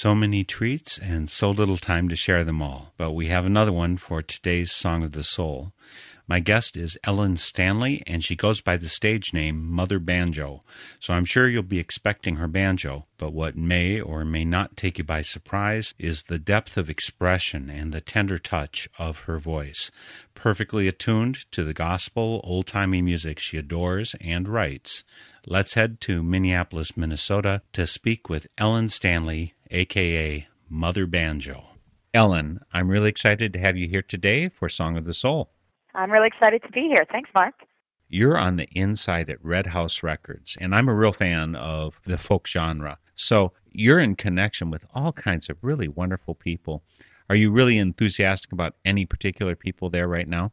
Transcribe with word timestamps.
So 0.00 0.14
many 0.14 0.44
treats 0.44 0.96
and 0.96 1.28
so 1.28 1.50
little 1.50 1.76
time 1.76 2.08
to 2.08 2.14
share 2.14 2.44
them 2.44 2.62
all. 2.62 2.92
But 2.96 3.14
we 3.14 3.26
have 3.26 3.44
another 3.44 3.72
one 3.72 3.96
for 3.96 4.22
today's 4.22 4.70
Song 4.70 5.02
of 5.02 5.10
the 5.10 5.24
Soul. 5.24 5.72
My 6.28 6.38
guest 6.38 6.76
is 6.76 6.96
Ellen 7.02 7.36
Stanley, 7.36 8.04
and 8.06 8.22
she 8.22 8.36
goes 8.36 8.60
by 8.60 8.76
the 8.76 8.88
stage 8.88 9.34
name 9.34 9.68
Mother 9.68 9.98
Banjo. 9.98 10.60
So 11.00 11.14
I'm 11.14 11.24
sure 11.24 11.48
you'll 11.48 11.64
be 11.64 11.80
expecting 11.80 12.36
her 12.36 12.46
banjo, 12.46 13.06
but 13.16 13.32
what 13.32 13.56
may 13.56 14.00
or 14.00 14.24
may 14.24 14.44
not 14.44 14.76
take 14.76 14.98
you 14.98 15.04
by 15.04 15.22
surprise 15.22 15.96
is 15.98 16.22
the 16.22 16.38
depth 16.38 16.76
of 16.76 16.88
expression 16.88 17.68
and 17.68 17.92
the 17.92 18.00
tender 18.00 18.38
touch 18.38 18.88
of 19.00 19.22
her 19.22 19.40
voice. 19.40 19.90
Perfectly 20.36 20.86
attuned 20.86 21.50
to 21.50 21.64
the 21.64 21.74
gospel, 21.74 22.40
old 22.44 22.68
timey 22.68 23.02
music 23.02 23.40
she 23.40 23.56
adores 23.56 24.14
and 24.20 24.46
writes. 24.46 25.02
Let's 25.46 25.74
head 25.74 26.00
to 26.02 26.22
Minneapolis, 26.22 26.96
Minnesota 26.96 27.60
to 27.72 27.86
speak 27.86 28.28
with 28.28 28.48
Ellen 28.58 28.88
Stanley, 28.88 29.54
aka 29.70 30.48
Mother 30.68 31.06
Banjo. 31.06 31.64
Ellen, 32.12 32.60
I'm 32.72 32.88
really 32.88 33.08
excited 33.08 33.52
to 33.52 33.58
have 33.60 33.76
you 33.76 33.88
here 33.88 34.02
today 34.02 34.48
for 34.48 34.68
Song 34.68 34.96
of 34.96 35.04
the 35.04 35.14
Soul. 35.14 35.50
I'm 35.94 36.10
really 36.10 36.26
excited 36.26 36.62
to 36.64 36.72
be 36.72 36.88
here. 36.88 37.06
Thanks, 37.10 37.30
Mark. 37.34 37.54
You're 38.08 38.36
on 38.36 38.56
the 38.56 38.68
inside 38.72 39.30
at 39.30 39.42
Red 39.44 39.68
House 39.68 40.02
Records, 40.02 40.56
and 40.60 40.74
I'm 40.74 40.88
a 40.88 40.94
real 40.94 41.12
fan 41.12 41.54
of 41.54 42.00
the 42.04 42.18
folk 42.18 42.46
genre. 42.46 42.98
So 43.14 43.52
you're 43.70 44.00
in 44.00 44.16
connection 44.16 44.70
with 44.70 44.84
all 44.92 45.12
kinds 45.12 45.48
of 45.48 45.56
really 45.62 45.88
wonderful 45.88 46.34
people. 46.34 46.82
Are 47.30 47.36
you 47.36 47.52
really 47.52 47.78
enthusiastic 47.78 48.52
about 48.52 48.74
any 48.84 49.06
particular 49.06 49.54
people 49.54 49.88
there 49.88 50.08
right 50.08 50.28
now? 50.28 50.52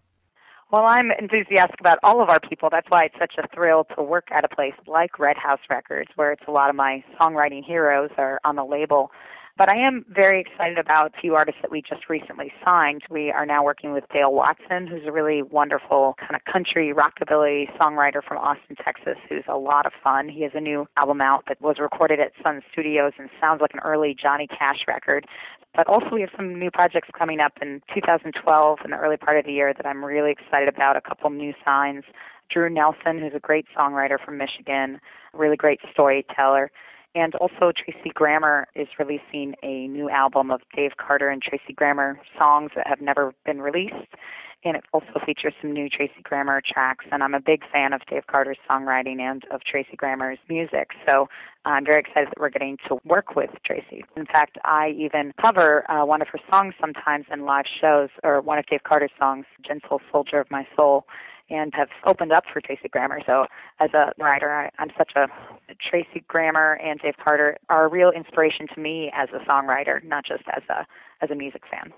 Well, 0.71 0.85
I'm 0.85 1.11
enthusiastic 1.11 1.79
about 1.79 1.99
all 2.03 2.21
of 2.21 2.29
our 2.29 2.39
people. 2.39 2.69
That's 2.71 2.89
why 2.89 3.05
it's 3.05 3.15
such 3.19 3.35
a 3.37 3.47
thrill 3.55 3.85
to 3.95 4.01
work 4.03 4.29
at 4.31 4.43
a 4.43 4.47
place 4.47 4.73
like 4.87 5.19
Red 5.19 5.37
House 5.37 5.59
Records, 5.69 6.09
where 6.15 6.31
it's 6.31 6.41
a 6.47 6.51
lot 6.51 6.69
of 6.69 6.75
my 6.75 7.03
songwriting 7.21 7.63
heroes 7.63 8.09
are 8.17 8.39
on 8.43 8.55
the 8.55 8.65
label. 8.65 9.11
But 9.57 9.69
I 9.69 9.77
am 9.77 10.03
very 10.09 10.41
excited 10.41 10.77
about 10.77 11.13
a 11.15 11.21
few 11.21 11.35
artists 11.35 11.61
that 11.61 11.71
we 11.71 11.81
just 11.81 12.09
recently 12.09 12.51
signed. 12.67 13.03
We 13.09 13.31
are 13.31 13.45
now 13.45 13.63
working 13.63 13.93
with 13.93 14.03
Dale 14.11 14.33
Watson, 14.33 14.85
who's 14.85 15.07
a 15.07 15.13
really 15.13 15.43
wonderful 15.43 16.15
kind 16.19 16.35
of 16.35 16.43
country 16.43 16.93
rockabilly 16.93 17.71
songwriter 17.77 18.21
from 18.21 18.37
Austin, 18.39 18.75
Texas, 18.83 19.15
who's 19.29 19.45
a 19.47 19.55
lot 19.55 19.85
of 19.85 19.93
fun. 20.03 20.27
He 20.27 20.41
has 20.41 20.51
a 20.55 20.59
new 20.59 20.87
album 20.97 21.21
out 21.21 21.45
that 21.47 21.61
was 21.61 21.77
recorded 21.79 22.19
at 22.19 22.33
Sun 22.43 22.63
Studios 22.69 23.13
and 23.17 23.29
sounds 23.39 23.61
like 23.61 23.73
an 23.73 23.79
early 23.79 24.13
Johnny 24.13 24.45
Cash 24.45 24.83
record. 24.89 25.25
But 25.73 25.87
also 25.87 26.09
we 26.11 26.19
have 26.19 26.31
some 26.35 26.59
new 26.59 26.69
projects 26.69 27.07
coming 27.17 27.39
up 27.39 27.53
in 27.61 27.81
2012 27.93 28.79
in 28.83 28.91
the 28.91 28.97
early 28.97 29.17
part 29.17 29.37
of 29.37 29.45
the 29.45 29.53
year 29.53 29.73
that 29.73 29.85
I'm 29.85 30.03
really 30.03 30.31
excited 30.31 30.67
about. 30.67 30.97
A 30.97 31.01
couple 31.01 31.29
new 31.29 31.53
signs. 31.63 32.03
Drew 32.49 32.69
Nelson, 32.69 33.19
who's 33.19 33.33
a 33.33 33.39
great 33.39 33.67
songwriter 33.75 34.17
from 34.23 34.37
Michigan, 34.37 34.99
a 35.33 35.37
really 35.37 35.55
great 35.55 35.79
storyteller. 35.93 36.71
And 37.15 37.33
also, 37.35 37.71
Tracy 37.71 38.11
Grammer 38.13 38.67
is 38.75 38.89
releasing 38.99 39.55
a 39.63 39.87
new 39.87 40.09
album 40.09 40.51
of 40.51 40.59
Dave 40.75 40.97
Carter 40.97 41.29
and 41.29 41.41
Tracy 41.41 41.71
Grammer 41.73 42.19
songs 42.37 42.71
that 42.75 42.87
have 42.87 42.99
never 42.99 43.33
been 43.45 43.61
released. 43.61 44.13
And 44.65 44.75
it 44.75 44.83
also 44.91 45.21
features 45.25 45.53
some 45.61 45.71
new 45.71 45.87
Tracy 45.87 46.21
Grammer 46.23 46.61
tracks. 46.61 47.05
And 47.13 47.23
I'm 47.23 47.33
a 47.33 47.39
big 47.39 47.61
fan 47.71 47.93
of 47.93 48.01
Dave 48.09 48.27
Carter's 48.27 48.57
songwriting 48.69 49.21
and 49.21 49.45
of 49.49 49.61
Tracy 49.63 49.95
Grammer's 49.95 50.39
music. 50.49 50.89
So 51.07 51.29
I'm 51.63 51.85
very 51.85 51.99
excited 51.99 52.27
that 52.29 52.39
we're 52.39 52.49
getting 52.49 52.77
to 52.89 52.97
work 53.05 53.33
with 53.33 53.51
Tracy. 53.65 54.03
In 54.17 54.25
fact, 54.25 54.57
I 54.65 54.93
even 54.97 55.33
cover 55.41 55.89
uh, 55.89 56.03
one 56.05 56.21
of 56.21 56.27
her 56.29 56.39
songs 56.51 56.73
sometimes 56.81 57.27
in 57.31 57.45
live 57.45 57.65
shows, 57.79 58.09
or 58.23 58.41
one 58.41 58.57
of 58.57 58.65
Dave 58.65 58.83
Carter's 58.83 59.11
songs, 59.17 59.45
Gentle 59.65 60.01
Soldier 60.11 60.41
of 60.41 60.51
My 60.51 60.67
Soul 60.75 61.05
and 61.49 61.73
have 61.75 61.89
opened 62.05 62.31
up 62.31 62.43
for 62.51 62.61
Tracy 62.61 62.89
Grammer. 62.89 63.21
So 63.25 63.45
as 63.79 63.93
a 63.93 64.11
writer, 64.19 64.51
I, 64.51 64.69
I'm 64.79 64.89
such 64.97 65.11
a 65.15 65.27
Tracy 65.89 66.23
Grammer 66.27 66.73
and 66.83 66.99
Dave 66.99 67.15
Carter 67.23 67.57
are 67.69 67.85
a 67.85 67.87
real 67.87 68.11
inspiration 68.11 68.67
to 68.73 68.79
me 68.79 69.11
as 69.13 69.29
a 69.29 69.39
songwriter, 69.49 70.03
not 70.03 70.25
just 70.25 70.43
as 70.55 70.63
a 70.69 70.85
as 71.21 71.31
a 71.31 71.35
music 71.35 71.63
fan. 71.69 71.93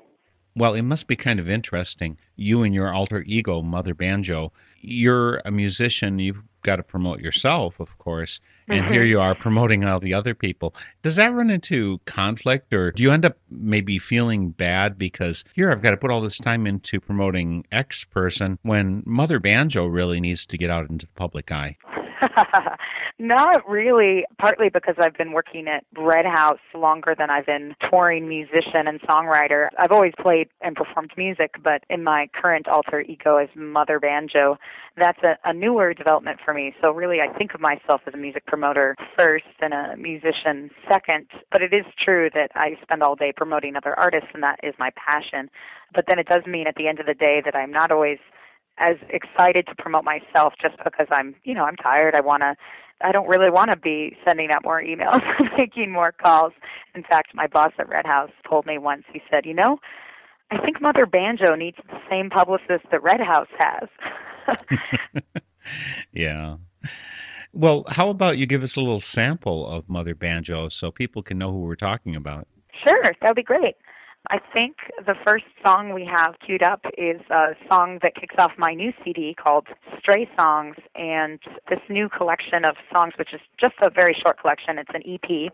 Well, 0.56 0.74
it 0.74 0.82
must 0.82 1.08
be 1.08 1.16
kind 1.16 1.40
of 1.40 1.48
interesting. 1.48 2.18
You 2.36 2.64
and 2.64 2.74
your 2.74 2.92
alter 2.92 3.24
ego, 3.28 3.62
Mother 3.62 3.94
Banjo, 3.94 4.52
you're 4.82 5.40
a 5.46 5.52
musician. 5.52 6.18
You've 6.18 6.42
got 6.64 6.78
to 6.78 6.84
promote 6.84 7.20
yourself, 7.20 7.80
of 7.80 7.96
course. 8.00 8.40
And 8.68 8.82
mm-hmm. 8.82 8.94
here 8.94 9.04
you 9.04 9.20
are 9.20 9.34
promoting 9.34 9.86
all 9.86 10.00
the 10.00 10.14
other 10.14 10.36
people. 10.36 10.76
Does 11.02 11.16
that 11.16 11.34
run 11.34 11.50
into 11.50 12.00
conflict, 12.06 12.74
or 12.74 12.92
do 12.92 13.02
you 13.02 13.12
end 13.12 13.26
up 13.26 13.38
maybe 13.50 13.98
feeling 13.98 14.50
bad 14.50 14.98
because 14.98 15.46
here 15.54 15.72
I've 15.72 15.82
got 15.82 15.92
to 15.92 15.98
put 15.98 16.12
all 16.12 16.22
this 16.22 16.38
time 16.38 16.68
into 16.68 17.00
promoting 17.00 17.66
X 17.72 18.04
person 18.04 18.60
when 18.64 19.04
Mother 19.06 19.40
Banjo 19.40 19.86
really 19.86 20.20
needs 20.20 20.46
to 20.48 20.58
get 20.58 20.70
out 20.70 20.90
into 20.90 21.06
the 21.06 21.14
public 21.14 21.52
eye? 21.52 21.78
Not 23.20 23.68
really, 23.68 24.26
partly 24.40 24.70
because 24.70 24.96
I've 25.00 25.18
been 25.18 25.32
working 25.32 25.68
at 25.68 25.84
Red 25.98 26.26
House 26.26 26.60
longer 26.74 27.16
than 27.18 27.30
I've 27.30 27.46
been 27.46 27.76
touring 27.90 28.28
musician 28.28 28.88
and 28.88 29.02
songwriter. 29.02 29.70
I've 29.78 29.92
always 29.92 30.14
played 30.20 30.50
and 30.62 30.76
performed 30.76 31.12
music, 31.18 31.56
but 31.64 31.84
in 31.90 32.04
my 32.04 32.30
current 32.34 32.68
alter 32.68 33.02
ego 33.02 33.38
as 33.38 33.50
Mother 33.56 34.00
Banjo, 34.00 34.58
that's 34.98 35.20
a, 35.24 35.38
a 35.46 35.54
newer 35.54 35.94
development 35.94 36.40
for 36.44 36.54
me. 36.54 36.74
So 36.82 36.92
really 36.92 37.20
I 37.22 37.36
think 37.38 37.54
of 37.54 37.62
myself 37.62 38.02
as 38.08 38.14
a 38.14 38.18
music 38.18 38.46
promoter 38.46 38.96
first 39.18 39.46
and 39.62 39.74
a 39.74 39.96
musician 39.98 40.70
second. 40.92 41.28
But 41.52 41.62
it 41.62 41.74
is 41.74 41.86
true 42.04 42.30
that 42.34 42.52
I 42.56 42.78
spend 42.82 43.04
all 43.04 43.16
day 43.16 43.34
promoting 43.36 43.76
other 43.76 43.98
artists 43.98 44.30
and 44.34 44.44
that 44.44 44.60
is 44.64 44.74
my 44.80 44.92
passion. 44.96 45.50
But 45.94 46.06
then 46.08 46.20
it 46.20 46.28
does 46.28 46.46
mean 46.46 46.68
at 46.68 46.76
the 46.76 46.88
end 46.88 47.00
of 47.00 47.06
the 47.06 47.14
day 47.14 47.42
that 47.46 47.56
I'm 47.56 47.72
not 47.72 47.92
always 47.92 48.20
as 48.80 48.96
excited 49.10 49.68
to 49.68 49.76
promote 49.76 50.04
myself 50.04 50.54
just 50.62 50.76
because 50.84 51.08
I'm, 51.12 51.36
you 51.44 51.54
know, 51.54 51.64
I'm 51.64 51.76
tired. 51.76 52.16
I 52.16 52.22
want 52.22 52.42
to 52.42 52.56
I 53.02 53.12
don't 53.12 53.28
really 53.28 53.52
want 53.52 53.70
to 53.70 53.76
be 53.76 54.18
sending 54.26 54.50
out 54.52 54.64
more 54.64 54.82
emails 54.82 55.22
and 55.40 55.50
making 55.58 55.92
more 55.92 56.12
calls. 56.12 56.54
In 56.96 57.04
fact, 57.04 57.34
my 57.34 57.48
boss 57.48 57.72
at 57.80 57.90
Red 57.90 58.06
House 58.06 58.32
told 58.50 58.66
me 58.66 58.78
once, 58.78 59.04
he 59.12 59.22
said, 59.30 59.46
"You 59.46 59.54
know, 59.54 59.80
I 60.52 60.58
think 60.58 60.82
Mother 60.82 61.06
Banjo 61.06 61.56
needs 61.56 61.78
the 61.88 62.00
same 62.10 62.30
publicist 62.30 62.86
that 62.92 63.04
Red 63.04 63.22
House 63.22 63.50
has." 63.60 64.60
yeah. 66.12 66.58
Well, 67.54 67.86
how 67.88 68.10
about 68.10 68.38
you 68.38 68.46
give 68.46 68.64
us 68.64 68.76
a 68.76 68.80
little 68.80 69.00
sample 69.00 69.68
of 69.68 69.88
Mother 69.90 70.16
Banjo 70.16 70.70
so 70.70 70.92
people 70.92 71.24
can 71.24 71.38
know 71.38 71.52
who 71.52 71.60
we're 71.60 71.76
talking 71.76 72.16
about? 72.16 72.48
Sure, 72.88 73.04
that 73.04 73.28
would 73.28 73.36
be 73.36 73.44
great. 73.44 73.76
I 74.30 74.40
think 74.54 74.76
the 75.06 75.16
first 75.26 75.46
song 75.66 75.94
we 75.94 76.06
have 76.06 76.36
queued 76.46 76.64
up 76.64 76.82
is 76.98 77.22
a 77.30 77.56
song 77.72 78.00
that 78.02 78.16
kicks 78.16 78.36
off 78.38 78.52
my 78.58 78.74
new 78.74 78.92
CD 79.04 79.34
called 79.34 79.68
Stray 80.00 80.30
Songs. 80.38 80.76
And 80.96 81.40
this 81.70 81.80
new 81.90 82.10
collection 82.10 82.66
of 82.66 82.76
songs, 82.92 83.14
which 83.18 83.34
is 83.34 83.40
just 83.60 83.76
a 83.82 83.90
very 83.90 84.14
short 84.14 84.40
collection, 84.42 84.80
it's 84.80 84.92
an 84.94 85.04
EP, 85.08 85.52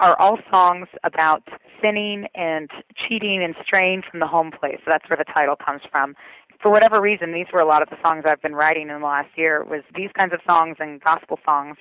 are 0.00 0.18
all 0.18 0.38
songs 0.52 0.88
about 1.04 1.46
sinning 1.80 2.26
and 2.34 2.70
cheating 2.96 3.44
and 3.44 3.54
straying 3.62 4.02
from 4.10 4.18
the 4.18 4.26
home 4.26 4.50
place. 4.50 4.78
So 4.84 4.90
that's 4.90 5.08
where 5.08 5.16
the 5.16 5.30
title 5.32 5.54
comes 5.54 5.82
from. 5.90 6.16
For 6.60 6.70
whatever 6.70 7.00
reason, 7.00 7.32
these 7.32 7.46
were 7.52 7.60
a 7.60 7.66
lot 7.66 7.80
of 7.80 7.90
the 7.90 7.96
songs 8.04 8.24
I've 8.26 8.42
been 8.42 8.54
writing 8.54 8.88
in 8.88 9.00
the 9.00 9.06
last 9.06 9.30
year. 9.36 9.62
Was 9.62 9.82
these 9.94 10.10
kinds 10.18 10.32
of 10.32 10.40
songs 10.48 10.76
and 10.80 11.00
gospel 11.00 11.38
songs 11.44 11.76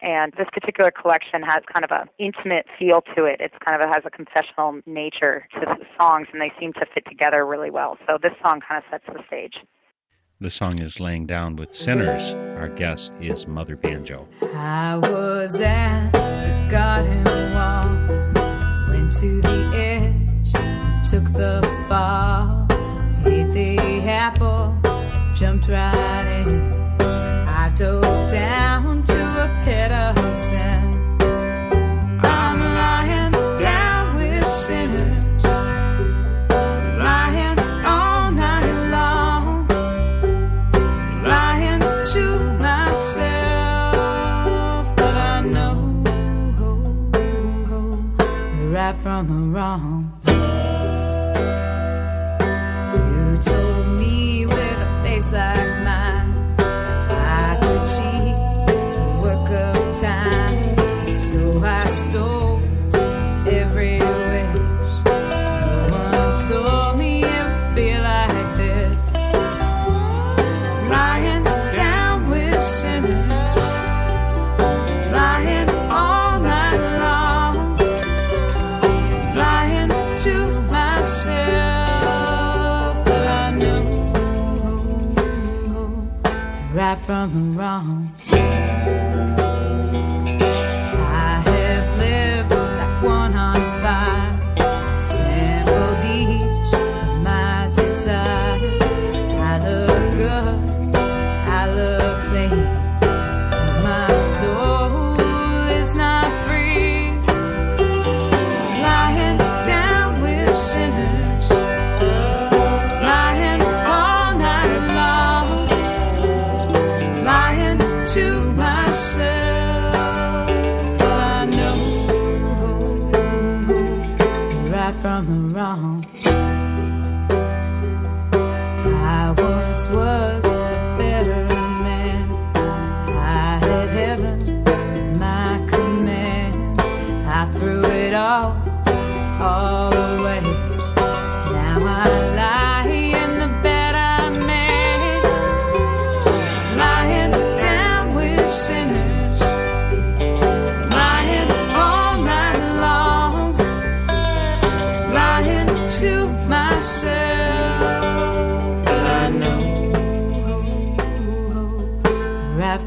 and 0.00 0.32
this 0.36 0.46
particular 0.52 0.90
collection 0.90 1.42
has 1.42 1.62
kind 1.72 1.84
of 1.84 1.90
an 1.90 2.08
intimate 2.18 2.66
feel 2.78 3.00
to 3.16 3.24
it. 3.24 3.40
It's 3.40 3.54
kind 3.64 3.80
of 3.80 3.88
a, 3.88 3.92
has 3.92 4.02
a 4.04 4.10
confessional 4.10 4.80
nature 4.86 5.46
to 5.54 5.60
the 5.60 5.84
songs, 6.00 6.28
and 6.32 6.40
they 6.40 6.52
seem 6.60 6.72
to 6.74 6.86
fit 6.92 7.04
together 7.08 7.46
really 7.46 7.70
well. 7.70 7.96
So 8.06 8.18
this 8.20 8.32
song 8.42 8.60
kind 8.66 8.82
of 8.82 8.90
sets 8.90 9.04
the 9.06 9.22
stage. 9.26 9.54
The 10.38 10.50
song 10.50 10.80
is 10.80 11.00
Laying 11.00 11.24
Down 11.24 11.56
with 11.56 11.74
Sinners. 11.74 12.34
Our 12.34 12.68
guest 12.68 13.12
is 13.22 13.46
Mother 13.46 13.74
Banjo. 13.74 14.28
I 14.54 14.96
was 14.96 15.58
at 15.62 16.10
the 16.12 16.68
garden 16.70 17.24
wall, 17.54 17.88
went 18.90 19.14
to 19.14 19.40
the 19.40 19.72
edge, 19.74 20.52
took 21.08 21.24
the 21.32 21.66
fall, 21.88 22.66
ate 23.24 23.50
the 23.52 23.78
apple, 24.10 24.76
jumped 25.34 25.68
right 25.68 26.44
in. 26.46 27.00
I 27.48 27.72
dove 27.74 28.15
from 49.16 49.28
the 49.28 49.58
wrong. 49.58 49.95
From 87.06 87.32
the 87.32 87.56
wrong. 87.56 88.05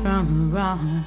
From 0.01 0.51
wrong. 0.51 1.05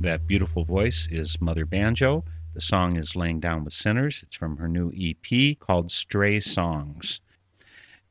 That 0.00 0.26
beautiful 0.26 0.64
voice 0.64 1.08
is 1.10 1.40
Mother 1.40 1.64
Banjo. 1.64 2.24
The 2.54 2.60
song 2.60 2.96
is 2.96 3.16
Laying 3.16 3.40
Down 3.40 3.64
with 3.64 3.72
Sinners. 3.72 4.22
It's 4.22 4.36
from 4.36 4.56
her 4.58 4.68
new 4.68 4.92
EP 4.96 5.58
called 5.58 5.90
Stray 5.90 6.38
Songs. 6.38 7.20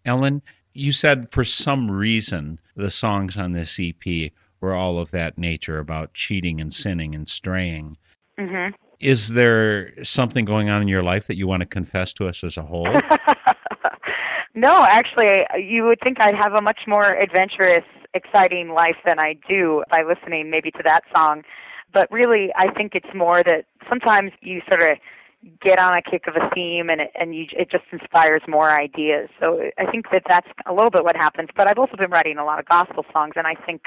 Ellen, 0.05 0.41
you 0.73 0.91
said 0.91 1.31
for 1.31 1.45
some 1.45 1.89
reason 1.89 2.59
the 2.75 2.91
songs 2.91 3.37
on 3.37 3.53
this 3.53 3.79
EP 3.79 4.31
were 4.59 4.73
all 4.73 4.99
of 4.99 5.11
that 5.11 5.37
nature 5.37 5.79
about 5.79 6.13
cheating 6.13 6.59
and 6.59 6.73
sinning 6.73 7.15
and 7.15 7.29
straying. 7.29 7.95
hmm 8.37 8.67
Is 8.99 9.29
there 9.29 9.93
something 10.03 10.43
going 10.43 10.69
on 10.69 10.81
in 10.81 10.89
your 10.89 11.03
life 11.03 11.27
that 11.27 11.37
you 11.37 11.47
want 11.47 11.61
to 11.61 11.65
confess 11.65 12.11
to 12.13 12.27
us 12.27 12.43
as 12.43 12.57
a 12.57 12.63
whole? 12.63 12.87
no, 14.55 14.83
actually, 14.83 15.45
you 15.57 15.85
would 15.85 15.99
think 16.03 16.19
I'd 16.19 16.35
have 16.35 16.53
a 16.53 16.61
much 16.61 16.81
more 16.85 17.15
adventurous, 17.15 17.85
exciting 18.13 18.73
life 18.73 18.97
than 19.05 19.19
I 19.19 19.35
do 19.47 19.85
by 19.89 20.03
listening 20.03 20.49
maybe 20.49 20.69
to 20.71 20.83
that 20.83 21.03
song. 21.15 21.43
But 21.93 22.11
really, 22.11 22.51
I 22.55 22.71
think 22.73 22.95
it's 22.95 23.13
more 23.13 23.43
that 23.43 23.65
sometimes 23.87 24.31
you 24.41 24.61
sort 24.67 24.81
of 24.83 24.97
get 25.61 25.77
on 25.77 25.93
a 25.93 26.01
kick 26.01 26.25
of 26.27 26.35
a 26.35 26.49
theme 26.55 26.89
and 26.89 27.01
it, 27.01 27.11
and 27.19 27.35
you, 27.35 27.45
it 27.51 27.69
just 27.69 27.83
inspires 27.91 28.41
more 28.47 28.71
ideas. 28.71 29.29
So 29.39 29.69
I 29.77 29.85
think 29.91 30.05
that 30.11 30.23
that's 30.27 30.47
a 30.65 30.73
little 30.73 30.89
bit 30.89 31.03
what 31.03 31.15
happens. 31.15 31.49
But 31.55 31.69
I've 31.69 31.77
also 31.77 31.97
been 31.97 32.11
writing 32.11 32.37
a 32.37 32.45
lot 32.45 32.59
of 32.59 32.65
gospel 32.65 33.05
songs, 33.11 33.33
and 33.35 33.45
I 33.45 33.55
think 33.65 33.83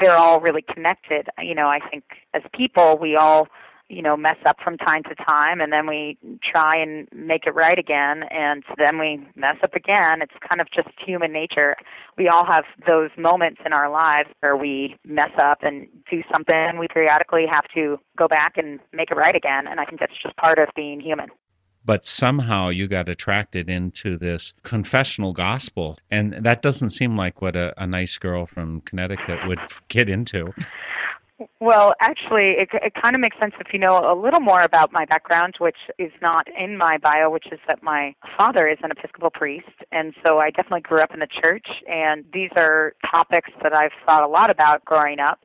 they're 0.00 0.16
all 0.16 0.40
really 0.40 0.62
connected. 0.62 1.28
You 1.40 1.54
know, 1.54 1.68
I 1.68 1.80
think 1.90 2.04
as 2.34 2.42
people, 2.52 2.98
we 3.00 3.16
all 3.16 3.48
you 3.88 4.02
know 4.02 4.16
mess 4.16 4.36
up 4.46 4.56
from 4.62 4.76
time 4.76 5.02
to 5.04 5.14
time 5.14 5.60
and 5.60 5.72
then 5.72 5.86
we 5.86 6.18
try 6.42 6.76
and 6.76 7.08
make 7.12 7.46
it 7.46 7.54
right 7.54 7.78
again 7.78 8.22
and 8.30 8.62
then 8.76 8.98
we 8.98 9.26
mess 9.34 9.56
up 9.62 9.74
again. 9.74 10.20
It's 10.22 10.34
kind 10.48 10.60
of 10.60 10.68
just 10.70 10.88
human 11.04 11.32
nature. 11.32 11.76
We 12.16 12.28
all 12.28 12.44
have 12.44 12.64
those 12.86 13.10
moments 13.16 13.60
in 13.64 13.72
our 13.72 13.90
lives 13.90 14.28
where 14.40 14.56
we 14.56 14.96
mess 15.04 15.30
up 15.40 15.58
and 15.62 15.86
do 16.10 16.22
something. 16.32 16.54
And 16.54 16.78
we 16.78 16.88
periodically 16.88 17.46
have 17.50 17.64
to 17.74 17.98
go 18.16 18.28
back 18.28 18.56
and 18.56 18.80
make 18.92 19.10
it 19.10 19.16
right 19.16 19.34
again 19.34 19.66
and 19.66 19.80
i 19.80 19.84
think 19.84 20.00
that's 20.00 20.12
just 20.22 20.36
part 20.36 20.58
of 20.58 20.68
being 20.74 21.00
human. 21.00 21.28
But 21.84 22.04
somehow 22.04 22.68
you 22.68 22.86
got 22.86 23.08
attracted 23.08 23.70
into 23.70 24.18
this 24.18 24.52
confessional 24.62 25.32
gospel 25.32 25.98
and 26.10 26.32
that 26.44 26.60
doesn't 26.60 26.90
seem 26.90 27.16
like 27.16 27.40
what 27.40 27.56
a, 27.56 27.72
a 27.82 27.86
nice 27.86 28.18
girl 28.18 28.46
from 28.46 28.82
connecticut 28.82 29.38
would 29.46 29.60
get 29.88 30.08
into 30.10 30.52
well, 31.60 31.94
actually, 32.00 32.56
it, 32.58 32.68
it 32.72 32.92
kind 33.00 33.14
of 33.14 33.20
makes 33.20 33.38
sense 33.38 33.54
if 33.60 33.72
you 33.72 33.78
know 33.78 33.92
a 33.92 34.14
little 34.14 34.40
more 34.40 34.60
about 34.60 34.92
my 34.92 35.04
background, 35.04 35.54
which 35.58 35.76
is 35.98 36.10
not 36.20 36.46
in 36.58 36.76
my 36.76 36.98
bio, 36.98 37.30
which 37.30 37.46
is 37.52 37.60
that 37.68 37.82
my 37.82 38.14
father 38.36 38.68
is 38.68 38.78
an 38.82 38.90
Episcopal 38.90 39.30
priest, 39.30 39.68
and 39.92 40.14
so 40.26 40.38
I 40.38 40.50
definitely 40.50 40.80
grew 40.80 41.00
up 41.00 41.12
in 41.14 41.20
the 41.20 41.28
church, 41.42 41.66
and 41.88 42.24
these 42.32 42.50
are 42.56 42.94
topics 43.10 43.50
that 43.62 43.72
I've 43.72 43.92
thought 44.04 44.24
a 44.24 44.28
lot 44.28 44.50
about 44.50 44.84
growing 44.84 45.20
up 45.20 45.40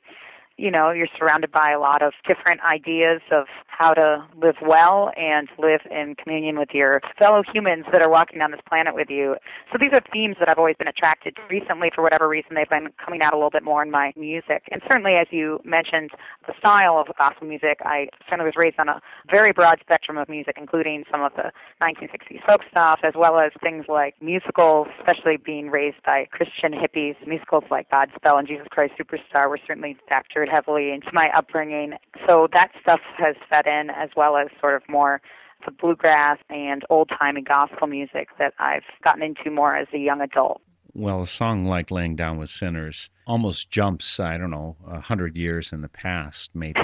you 0.58 0.70
know, 0.70 0.92
you're 0.92 1.08
surrounded 1.18 1.52
by 1.52 1.72
a 1.72 1.80
lot 1.80 2.02
of 2.04 2.14
different 2.28 2.62
ideas 2.62 3.22
of 3.32 3.46
how 3.68 3.94
to 3.94 4.24
live 4.40 4.56
well 4.62 5.12
and 5.18 5.50
live 5.58 5.82
in 5.90 6.16
communion 6.16 6.60
with 6.60 6.70
your 6.74 7.02
fellow 7.18 7.42
humans 7.52 7.86
that 7.92 8.02
are 8.02 8.10
walking 8.10 8.42
on 8.42 8.52
this 8.52 8.62
planet 8.68 8.94
with 8.94 9.10
you. 9.10 9.36
So 9.72 9.80
these 9.82 9.90
are 9.94 10.02
themes 10.14 10.36
that 10.40 10.50
I've 10.50 10.60
always 10.60 10.76
been 10.78 10.88
attracted 10.88 11.36
to. 11.36 11.42
Recently, 11.50 11.90
for 11.94 12.04
whatever 12.04 12.30
reason, 12.30 12.54
they've 12.54 12.70
been 12.70 12.90
coming 13.04 13.22
out 13.24 13.34
a 13.34 13.38
little 13.38 13.50
bit 13.50 13.64
more 13.64 13.82
in 13.82 13.90
my 13.90 14.14
music. 14.16 14.64
And 14.72 14.82
certainly, 14.84 15.14
as 15.14 15.28
you 15.32 15.60
mentioned, 15.66 16.12
the 16.46 16.54
style 16.60 16.98
of 17.00 17.08
gospel 17.18 17.48
music, 17.48 17.80
I 17.82 18.08
certainly 18.30 18.46
was 18.46 18.56
raised 18.56 18.80
on 18.80 18.90
a 18.90 19.02
very 19.32 19.54
broad 19.54 19.80
spectrum 19.82 20.18
of 20.18 20.30
music, 20.30 20.56
including 20.60 21.04
some 21.12 21.24
of 21.24 21.32
the 21.36 21.52
1960s 21.82 22.46
folk 22.46 22.62
stuff, 22.70 23.00
as 23.04 23.14
well 23.16 23.40
as 23.40 23.52
things 23.62 23.86
like 23.90 24.14
musicals, 24.22 24.88
especially 25.00 25.38
being 25.38 25.72
raised 25.72 25.98
by 26.06 26.26
Christian 26.32 26.74
hippies. 26.74 27.16
Musicals 27.26 27.64
like 27.72 27.90
Godspell 27.90 28.38
and 28.38 28.48
Jesus 28.48 28.68
Christ 28.70 28.94
Superstar 29.02 29.50
were 29.50 29.60
certainly 29.66 29.98
factored 30.44 30.52
heavily 30.52 30.92
into 30.92 31.10
my 31.14 31.30
upbringing. 31.36 31.94
So 32.28 32.48
that 32.54 32.72
stuff 32.82 33.00
has 33.18 33.36
fed 33.50 33.68
in 33.68 33.90
as 33.90 34.10
well 34.16 34.38
as 34.38 34.48
sort 34.60 34.76
of 34.76 34.84
more 34.90 35.22
the 35.66 35.72
bluegrass 35.72 36.38
and 36.50 36.84
old 36.90 37.10
timey 37.22 37.42
gospel 37.42 37.88
music 37.88 38.28
that 38.38 38.54
I've 38.60 38.84
gotten 39.04 39.24
into 39.24 39.50
more 39.50 39.76
as 39.76 39.88
a 39.94 39.98
young 39.98 40.22
adult. 40.22 40.62
Well, 40.96 41.22
a 41.22 41.28
song 41.28 41.64
like 41.64 41.90
Laying 41.90 42.16
Down 42.16 42.38
with 42.38 42.50
Sinners 42.50 43.10
almost 43.26 43.72
jumps, 43.72 44.20
I 44.20 44.38
don't 44.38 44.52
know, 44.52 44.76
a 44.88 45.00
hundred 45.00 45.38
years 45.38 45.74
in 45.74 45.82
the 45.82 45.90
past, 45.90 46.52
maybe. 46.54 46.80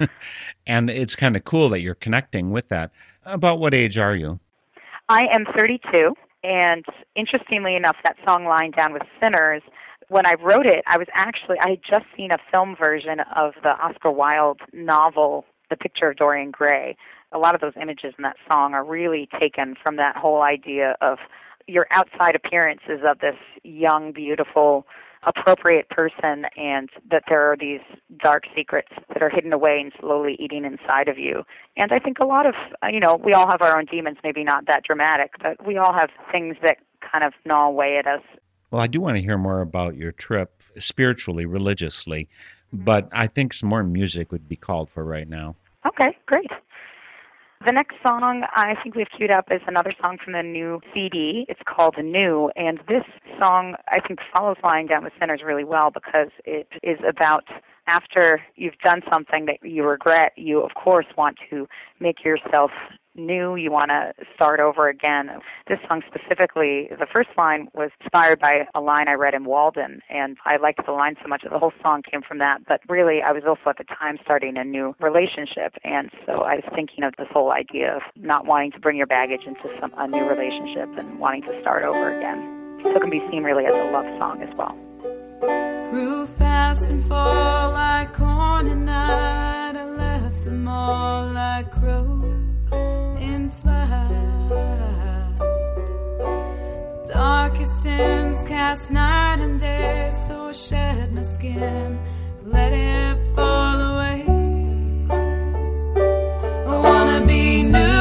and 0.66 0.88
it's 0.88 1.16
kind 1.16 1.36
of 1.36 1.44
cool 1.44 1.68
that 1.70 1.80
you're 1.80 1.96
connecting 1.96 2.50
with 2.52 2.68
that. 2.68 2.90
About 3.26 3.58
what 3.58 3.74
age 3.74 3.98
are 3.98 4.14
you? 4.14 4.38
I 5.08 5.26
am 5.34 5.44
32. 5.58 6.14
And 6.42 6.84
interestingly 7.16 7.74
enough, 7.74 7.96
that 8.04 8.16
song 8.26 8.44
Lying 8.44 8.70
Down 8.70 8.92
with 8.92 9.02
Sinners 9.20 9.62
when 10.08 10.26
I 10.26 10.34
wrote 10.34 10.66
it, 10.66 10.84
I 10.86 10.98
was 10.98 11.08
actually 11.14 11.56
I 11.60 11.70
had 11.70 11.80
just 11.88 12.06
seen 12.16 12.30
a 12.30 12.38
film 12.50 12.76
version 12.76 13.20
of 13.34 13.54
the 13.62 13.70
Oscar 13.70 14.10
Wilde 14.10 14.60
novel, 14.72 15.44
The 15.70 15.76
Picture 15.76 16.10
of 16.10 16.16
Dorian 16.16 16.50
Gray. 16.50 16.96
A 17.32 17.38
lot 17.38 17.54
of 17.54 17.60
those 17.60 17.72
images 17.80 18.14
in 18.16 18.22
that 18.22 18.36
song 18.48 18.74
are 18.74 18.84
really 18.84 19.28
taken 19.38 19.74
from 19.82 19.96
that 19.96 20.16
whole 20.16 20.42
idea 20.42 20.96
of 21.00 21.18
your 21.66 21.86
outside 21.90 22.36
appearances 22.36 23.00
of 23.08 23.18
this 23.20 23.36
young, 23.62 24.12
beautiful, 24.12 24.86
appropriate 25.26 25.88
person, 25.88 26.44
and 26.56 26.90
that 27.10 27.24
there 27.28 27.50
are 27.50 27.56
these 27.56 27.80
dark 28.22 28.44
secrets 28.54 28.90
that 29.08 29.22
are 29.22 29.30
hidden 29.30 29.52
away 29.52 29.80
and 29.80 29.92
slowly 29.98 30.36
eating 30.38 30.64
inside 30.64 31.08
of 31.08 31.18
you. 31.18 31.42
And 31.76 31.92
I 31.92 31.98
think 31.98 32.18
a 32.18 32.26
lot 32.26 32.46
of, 32.46 32.54
uh, 32.82 32.88
you 32.88 33.00
know, 33.00 33.16
we 33.16 33.32
all 33.32 33.48
have 33.48 33.62
our 33.62 33.76
own 33.76 33.86
demons, 33.86 34.18
maybe 34.22 34.44
not 34.44 34.66
that 34.66 34.84
dramatic, 34.84 35.32
but 35.42 35.66
we 35.66 35.76
all 35.78 35.94
have 35.94 36.10
things 36.30 36.56
that 36.62 36.76
kind 37.00 37.24
of 37.24 37.32
gnaw 37.44 37.68
away 37.68 37.96
at 37.98 38.06
us 38.06 38.22
well, 38.74 38.82
I 38.82 38.88
do 38.88 39.00
want 39.00 39.16
to 39.16 39.22
hear 39.22 39.38
more 39.38 39.60
about 39.60 39.94
your 39.94 40.10
trip 40.10 40.60
spiritually, 40.78 41.46
religiously, 41.46 42.28
but 42.72 43.08
I 43.12 43.28
think 43.28 43.52
some 43.54 43.68
more 43.68 43.84
music 43.84 44.32
would 44.32 44.48
be 44.48 44.56
called 44.56 44.90
for 44.90 45.04
right 45.04 45.28
now. 45.28 45.54
Okay, 45.86 46.18
great. 46.26 46.50
The 47.64 47.70
next 47.70 47.94
song 48.02 48.42
I 48.50 48.74
think 48.82 48.96
we've 48.96 49.06
queued 49.16 49.30
up 49.30 49.46
is 49.52 49.60
another 49.68 49.92
song 50.02 50.18
from 50.22 50.32
the 50.32 50.42
new 50.42 50.80
CD. 50.92 51.46
It's 51.48 51.60
called 51.64 51.94
New, 52.02 52.50
and 52.56 52.80
this 52.88 53.04
song 53.40 53.76
I 53.90 54.00
think 54.00 54.18
follows 54.36 54.56
Lying 54.64 54.88
Down 54.88 55.04
with 55.04 55.12
Sinners 55.20 55.42
really 55.46 55.62
well 55.62 55.92
because 55.92 56.30
it 56.44 56.66
is 56.82 56.98
about 57.08 57.44
after 57.86 58.40
you've 58.56 58.78
done 58.84 59.02
something 59.10 59.46
that 59.46 59.58
you 59.62 59.84
regret, 59.84 60.32
you 60.36 60.60
of 60.60 60.72
course 60.74 61.06
want 61.16 61.38
to 61.50 61.66
make 62.00 62.24
yourself 62.24 62.70
new, 63.16 63.56
you 63.56 63.70
want 63.70 63.90
to 63.90 64.12
start 64.34 64.60
over 64.60 64.88
again. 64.88 65.30
This 65.68 65.78
song 65.88 66.02
specifically, 66.06 66.88
the 66.90 67.06
first 67.14 67.28
line 67.36 67.68
was 67.74 67.90
inspired 68.00 68.40
by 68.40 68.66
a 68.74 68.80
line 68.80 69.08
I 69.08 69.12
read 69.12 69.34
in 69.34 69.44
Walden, 69.44 70.00
and 70.10 70.36
I 70.44 70.56
liked 70.56 70.84
the 70.84 70.92
line 70.92 71.16
so 71.22 71.28
much 71.28 71.42
that 71.42 71.52
the 71.52 71.58
whole 71.58 71.72
song 71.82 72.02
came 72.02 72.22
from 72.22 72.38
that. 72.38 72.62
But 72.66 72.80
really, 72.88 73.22
I 73.22 73.32
was 73.32 73.44
also 73.46 73.70
at 73.70 73.78
the 73.78 73.84
time 73.84 74.18
starting 74.22 74.56
a 74.56 74.64
new 74.64 74.94
relationship, 75.00 75.74
and 75.84 76.10
so 76.26 76.42
I 76.42 76.56
was 76.56 76.64
thinking 76.74 77.04
of 77.04 77.14
this 77.16 77.28
whole 77.30 77.52
idea 77.52 77.96
of 77.96 78.02
not 78.16 78.46
wanting 78.46 78.72
to 78.72 78.80
bring 78.80 78.96
your 78.96 79.06
baggage 79.06 79.44
into 79.46 79.70
some 79.80 79.92
a 79.96 80.08
new 80.08 80.28
relationship 80.28 80.88
and 80.98 81.18
wanting 81.18 81.42
to 81.42 81.60
start 81.60 81.84
over 81.84 82.16
again. 82.16 82.80
So 82.82 82.90
it 82.90 83.00
can 83.00 83.10
be 83.10 83.20
seen 83.30 83.44
really 83.44 83.64
as 83.64 83.72
a 83.72 83.90
love 83.92 84.06
song 84.18 84.42
as 84.42 84.54
well. 84.56 85.73
Fast 86.54 86.88
and 86.90 87.04
fall 87.04 87.72
like 87.72 88.12
corn 88.14 88.68
and 88.68 88.86
night. 88.86 89.74
I 89.76 89.86
left 90.04 90.44
them 90.44 90.68
all 90.68 91.26
like 91.26 91.68
crows 91.72 92.70
in 93.30 93.50
flight. 93.50 95.34
Darkest 97.08 97.82
sins 97.82 98.44
cast 98.44 98.92
night 98.92 99.40
and 99.40 99.58
day, 99.58 100.10
so 100.12 100.50
I 100.50 100.52
shed 100.52 101.12
my 101.12 101.22
skin, 101.22 101.98
let 102.44 102.72
it 102.72 103.16
fall 103.34 103.78
away. 103.90 104.24
I 106.70 106.74
wanna 106.86 107.20
be 107.26 107.64
new. 107.64 107.93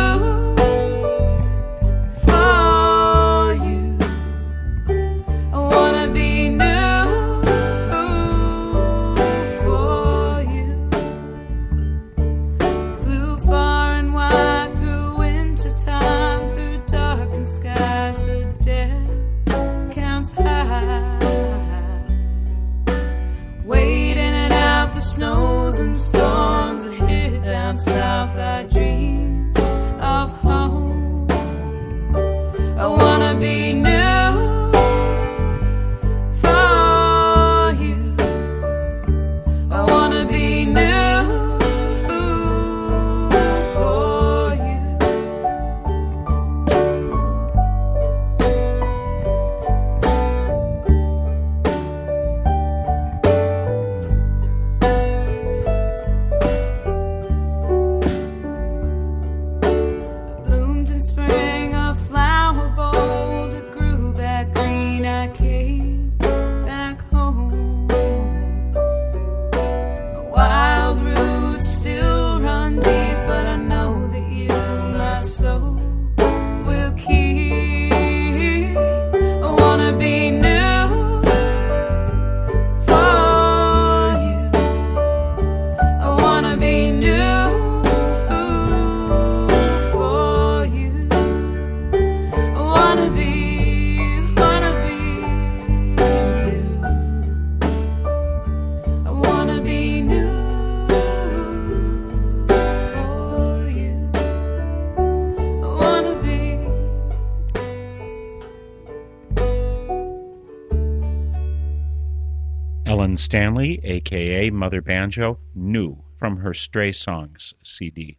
Stanley, 113.34 113.80
aka 113.84 114.52
Mother 114.52 114.80
Banjo, 114.80 115.40
New 115.56 115.98
from 116.20 116.38
her 116.38 116.54
Stray 116.54 116.92
Songs 116.92 117.56
CD. 117.64 118.16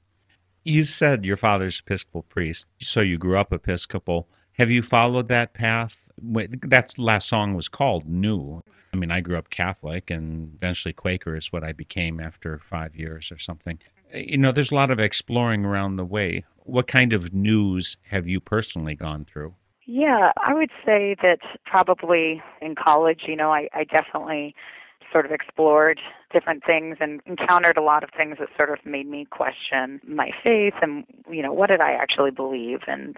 You 0.65 0.83
said 0.83 1.25
your 1.25 1.37
father's 1.37 1.79
Episcopal 1.79 2.25
priest, 2.25 2.67
so 2.81 3.01
you 3.01 3.17
grew 3.17 3.39
up 3.39 3.53
Episcopal. 3.53 4.27
Have 4.55 4.73
you 4.73 4.83
followed 4.83 5.29
that 5.29 5.55
path? 5.55 5.97
That 6.19 6.99
last 6.99 7.29
song 7.29 7.55
was 7.55 7.69
called 7.69 8.09
New. 8.09 8.61
I 8.93 8.97
mean, 8.97 9.13
I 9.13 9.21
grew 9.21 9.39
up 9.39 9.51
Catholic 9.51 10.11
and 10.11 10.53
eventually 10.57 10.93
Quaker 10.93 11.37
is 11.37 11.53
what 11.53 11.63
I 11.63 11.71
became 11.71 12.19
after 12.19 12.59
five 12.69 12.97
years 12.97 13.31
or 13.31 13.39
something. 13.39 13.79
You 14.13 14.39
know, 14.39 14.51
there's 14.51 14.73
a 14.73 14.75
lot 14.75 14.91
of 14.91 14.99
exploring 14.99 15.65
around 15.65 15.95
the 15.95 16.05
way. 16.05 16.43
What 16.65 16.89
kind 16.89 17.13
of 17.13 17.33
news 17.33 17.99
have 18.11 18.27
you 18.27 18.41
personally 18.41 18.97
gone 18.97 19.27
through? 19.27 19.55
Yeah, 19.87 20.33
I 20.45 20.55
would 20.55 20.71
say 20.85 21.15
that 21.23 21.39
probably 21.65 22.43
in 22.61 22.75
college, 22.75 23.27
you 23.29 23.37
know, 23.37 23.53
I, 23.53 23.69
I 23.73 23.85
definitely 23.85 24.57
sort 25.15 25.25
of 25.25 25.31
explored 25.31 26.01
different 26.33 26.65
things 26.65 26.97
and 27.01 27.21
encountered 27.27 27.77
a 27.77 27.83
lot 27.83 28.03
of 28.03 28.11
things 28.17 28.39
that 28.41 28.49
sort 28.57 28.69
of 28.69 28.85
made 28.85 29.07
me 29.07 29.25
question 29.31 30.01
my 30.05 30.31
faith 30.43 30.75
and 30.83 31.05
you 31.31 31.41
know 31.41 31.53
what 31.53 31.71
did 31.71 31.81
I 31.81 31.93
actually 31.93 32.33
believe 32.33 32.81
and 32.89 33.17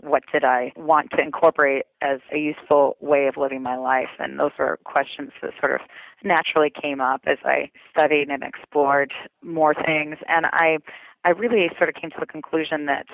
what 0.00 0.24
did 0.32 0.42
I 0.42 0.72
want 0.74 1.12
to 1.12 1.20
incorporate 1.22 1.84
as 2.02 2.18
a 2.32 2.38
useful 2.38 2.96
way 3.00 3.26
of 3.28 3.36
living 3.36 3.62
my 3.62 3.76
life? 3.76 4.08
And 4.18 4.40
those 4.40 4.52
were 4.58 4.78
questions 4.84 5.30
that 5.42 5.52
sort 5.60 5.80
of 5.80 5.80
naturally 6.24 6.70
came 6.70 7.00
up 7.00 7.22
as 7.26 7.38
I 7.44 7.70
studied 7.90 8.28
and 8.28 8.42
explored 8.42 9.12
more 9.42 9.74
things. 9.74 10.16
And 10.28 10.46
I 10.46 10.78
I 11.24 11.30
really 11.30 11.68
sort 11.76 11.88
of 11.88 11.94
came 11.94 12.10
to 12.10 12.16
the 12.20 12.26
conclusion 12.26 12.86
that 12.86 13.06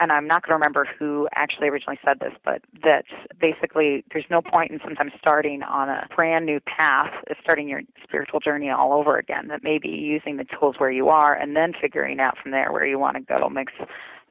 and 0.00 0.10
I'm 0.10 0.26
not 0.26 0.42
going 0.42 0.52
to 0.52 0.56
remember 0.56 0.86
who 0.98 1.28
actually 1.34 1.68
originally 1.68 1.98
said 2.04 2.20
this, 2.20 2.32
but 2.44 2.62
that 2.82 3.04
basically 3.40 4.04
there's 4.12 4.24
no 4.30 4.40
point 4.40 4.70
in 4.70 4.80
sometimes 4.84 5.12
starting 5.18 5.62
on 5.62 5.88
a 5.88 6.06
brand 6.14 6.46
new 6.46 6.60
path, 6.60 7.12
starting 7.42 7.68
your 7.68 7.82
spiritual 8.02 8.40
journey 8.40 8.70
all 8.70 8.92
over 8.92 9.18
again. 9.18 9.48
That 9.48 9.62
maybe 9.62 9.88
using 9.88 10.36
the 10.36 10.44
tools 10.44 10.76
where 10.78 10.90
you 10.90 11.08
are 11.08 11.34
and 11.34 11.56
then 11.56 11.72
figuring 11.78 12.20
out 12.20 12.36
from 12.42 12.52
there 12.52 12.72
where 12.72 12.86
you 12.86 12.98
want 12.98 13.16
to 13.16 13.22
go 13.22 13.48
makes 13.48 13.72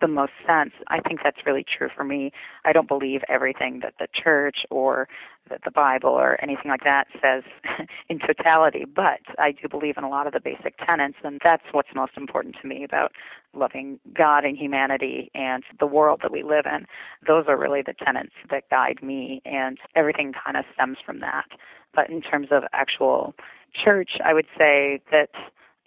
the 0.01 0.08
most 0.08 0.34
sense. 0.46 0.72
I 0.88 1.00
think 1.00 1.22
that's 1.24 1.46
really 1.46 1.63
true 1.63 1.89
for 1.96 2.03
me. 2.03 2.31
I 2.65 2.74
don't 2.74 2.88
believe 2.88 3.22
everything 3.29 3.79
that 3.84 3.93
the 4.00 4.08
church 4.13 4.65
or 4.70 5.08
that 5.50 5.62
the 5.63 5.72
Bible 5.72 6.10
or 6.10 6.41
anything 6.41 6.70
like 6.70 6.84
that 6.84 7.08
says 7.22 7.43
in 8.10 8.20
totality, 8.20 8.86
but 8.86 9.20
I 9.38 9.51
do 9.51 9.67
believe 9.70 9.98
in 9.98 10.03
a 10.03 10.10
lot 10.10 10.27
of 10.27 10.34
the 10.34 10.39
basic 10.39 10.77
tenets, 10.86 11.17
and 11.24 11.39
that's 11.43 11.63
what's 11.72 11.89
most 11.96 12.13
important 12.17 12.55
to 12.62 12.67
me 12.67 12.84
about 12.84 13.12
loving 13.53 14.00
God 14.13 14.46
and 14.46 14.58
humanity 14.58 15.29
and 15.36 15.63
the 15.79 15.86
world 15.86 16.20
that 16.24 16.31
we 16.31 16.43
live 16.43 16.65
in. 16.65 16.86
Those 17.25 17.46
are 17.48 17.58
really 17.58 17.81
the 17.81 17.93
tenets 17.93 18.34
that 18.50 18.70
guide 18.70 19.00
me, 19.01 19.41
and 19.46 19.77
everything 19.96 20.34
kind 20.34 20.58
of 20.58 20.65
stems 20.74 20.98
from 21.05 21.20
that. 21.20 21.46
But 21.93 22.10
in 22.10 22.22
terms 22.22 22.48
of 22.51 22.63
actual 22.74 23.36
church, 23.74 24.12
I 24.24 24.34
would 24.34 24.48
say 24.62 25.01
that 25.12 25.29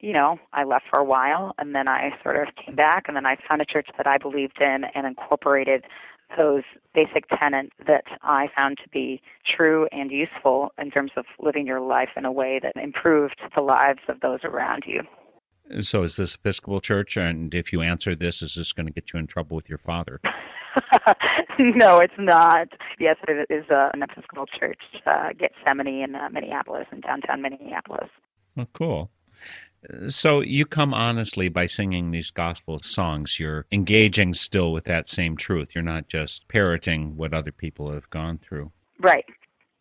you 0.04 0.12
know, 0.12 0.38
I 0.52 0.64
left 0.64 0.84
for 0.90 0.98
a 0.98 1.04
while 1.04 1.54
and 1.58 1.74
then 1.74 1.88
I 1.88 2.10
sort 2.22 2.36
of 2.36 2.54
came 2.62 2.74
back 2.74 3.04
and 3.08 3.16
then 3.16 3.24
I 3.24 3.36
found 3.48 3.62
a 3.62 3.64
church 3.64 3.88
that 3.96 4.06
I 4.06 4.18
believed 4.18 4.60
in 4.60 4.84
and 4.94 5.06
incorporated 5.06 5.84
those 6.36 6.62
basic 6.94 7.24
tenets 7.28 7.70
that 7.86 8.04
I 8.22 8.48
found 8.54 8.76
to 8.82 8.88
be 8.90 9.22
true 9.56 9.88
and 9.92 10.10
useful 10.10 10.72
in 10.78 10.90
terms 10.90 11.12
of 11.16 11.24
living 11.40 11.66
your 11.66 11.80
life 11.80 12.10
in 12.16 12.26
a 12.26 12.32
way 12.32 12.60
that 12.62 12.76
improved 12.76 13.40
the 13.54 13.62
lives 13.62 14.00
of 14.08 14.20
those 14.20 14.40
around 14.44 14.84
you. 14.86 15.00
So, 15.80 16.02
is 16.02 16.16
this 16.16 16.34
Episcopal 16.34 16.82
Church? 16.82 17.16
And 17.16 17.54
if 17.54 17.72
you 17.72 17.80
answer 17.80 18.14
this, 18.14 18.42
is 18.42 18.54
this 18.54 18.74
going 18.74 18.86
to 18.86 18.92
get 18.92 19.14
you 19.14 19.18
in 19.18 19.26
trouble 19.26 19.56
with 19.56 19.70
your 19.70 19.78
father? 19.78 20.20
no, 21.58 22.00
it's 22.00 22.12
not. 22.18 22.68
Yes, 22.98 23.16
it 23.26 23.46
is 23.48 23.64
uh, 23.70 23.88
an 23.94 24.02
Episcopal 24.02 24.44
church, 24.46 24.80
uh, 25.06 25.30
Gethsemane 25.38 26.02
in 26.02 26.14
uh, 26.14 26.28
Minneapolis, 26.30 26.86
in 26.92 27.00
downtown 27.00 27.40
Minneapolis. 27.40 28.10
Oh, 28.58 28.66
cool. 28.74 29.10
So 30.08 30.40
you 30.40 30.64
come 30.64 30.94
honestly 30.94 31.48
by 31.48 31.66
singing 31.66 32.10
these 32.10 32.30
gospel 32.30 32.78
songs. 32.78 33.38
You're 33.38 33.66
engaging 33.70 34.34
still 34.34 34.72
with 34.72 34.84
that 34.84 35.08
same 35.08 35.36
truth. 35.36 35.74
You're 35.74 35.84
not 35.84 36.08
just 36.08 36.48
parroting 36.48 37.16
what 37.16 37.34
other 37.34 37.52
people 37.52 37.92
have 37.92 38.08
gone 38.10 38.38
through. 38.38 38.72
Right. 39.00 39.26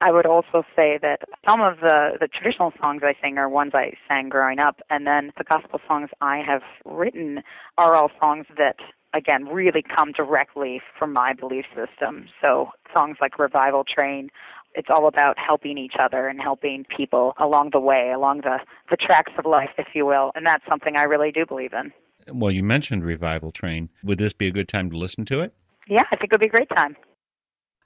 I 0.01 0.11
would 0.11 0.25
also 0.25 0.63
say 0.75 0.99
that 1.01 1.21
some 1.47 1.61
of 1.61 1.79
the, 1.79 2.17
the 2.19 2.27
traditional 2.27 2.73
songs 2.81 3.03
I 3.05 3.13
sing 3.21 3.37
are 3.37 3.47
ones 3.47 3.71
I 3.73 3.93
sang 4.09 4.27
growing 4.27 4.59
up, 4.59 4.81
and 4.89 5.07
then 5.07 5.31
the 5.37 5.45
gospel 5.45 5.79
songs 5.87 6.09
I 6.19 6.41
have 6.45 6.61
written 6.83 7.41
are 7.77 7.95
all 7.95 8.11
songs 8.19 8.45
that, 8.57 8.75
again, 9.13 9.45
really 9.45 9.81
come 9.81 10.11
directly 10.11 10.81
from 10.99 11.13
my 11.13 11.31
belief 11.31 11.63
system. 11.73 12.27
So 12.45 12.71
songs 12.93 13.15
like 13.21 13.39
Revival 13.39 13.85
Train 13.85 14.29
it's 14.75 14.89
all 14.89 15.07
about 15.07 15.38
helping 15.38 15.77
each 15.77 15.95
other 15.99 16.27
and 16.27 16.41
helping 16.41 16.86
people 16.95 17.33
along 17.39 17.69
the 17.71 17.79
way, 17.79 18.12
along 18.15 18.41
the, 18.41 18.59
the 18.89 18.97
tracks 18.97 19.31
of 19.38 19.45
life, 19.45 19.71
if 19.77 19.88
you 19.93 20.05
will. 20.05 20.31
And 20.36 20.45
that's 20.45 20.63
something 20.67 20.95
I 20.95 21.03
really 21.03 21.31
do 21.31 21.45
believe 21.45 21.73
in. 21.73 21.91
Well, 22.33 22.51
you 22.51 22.63
mentioned 22.63 23.03
Revival 23.03 23.51
Train. 23.51 23.89
Would 24.03 24.17
this 24.17 24.33
be 24.33 24.47
a 24.47 24.51
good 24.51 24.67
time 24.67 24.89
to 24.91 24.97
listen 24.97 25.25
to 25.25 25.41
it? 25.41 25.53
Yeah, 25.88 26.03
I 26.12 26.15
think 26.15 26.31
it 26.31 26.33
would 26.33 26.41
be 26.41 26.47
a 26.47 26.49
great 26.49 26.69
time. 26.69 26.95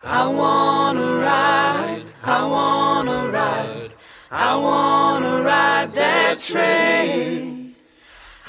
I 0.04 0.28
wanna 0.28 1.15
ride, 1.17 2.06
I 2.23 2.45
wanna 2.45 3.30
ride, 3.30 3.93
I 4.30 4.56
wanna 4.56 5.41
ride 5.41 5.93
that 5.95 6.38
train. 6.38 7.76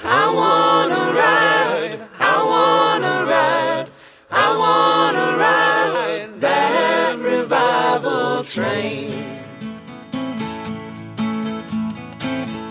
I 0.05 0.31
wanna 0.31 1.13
ride, 1.15 2.01
I 2.21 2.45
wanna 2.45 3.25
ride, 3.25 3.89
I 4.31 4.57
wanna 4.57 4.98
train. 8.49 9.13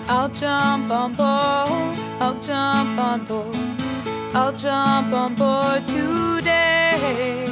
I'll 0.10 0.30
jump 0.30 0.90
on 0.90 1.14
board, 1.14 2.00
I'll 2.20 2.40
jump 2.42 2.98
on 3.00 3.26
board, 3.26 3.56
I'll 4.34 4.54
jump 4.54 5.14
on 5.14 5.36
board 5.36 5.86
today. 5.86 7.48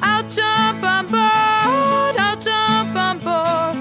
I'll 0.00 0.26
jump 0.28 0.82
on 0.82 1.06
board, 1.06 2.16
I'll 2.16 2.38
jump 2.38 2.96
on 2.96 3.18
board, 3.18 3.76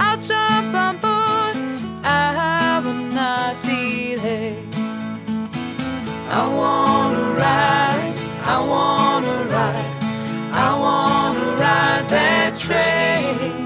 I'll 0.00 0.20
jump 0.20 0.74
on 0.74 0.96
board, 0.98 1.56
I 2.04 2.80
will 2.84 3.04
not 3.18 3.62
delay. 3.62 4.64
I 6.30 6.46
wanna 6.48 7.24
ride, 7.44 8.14
I 8.44 8.60
wanna 8.72 9.44
ride, 9.54 9.87
that 12.08 12.56
train. 12.58 13.57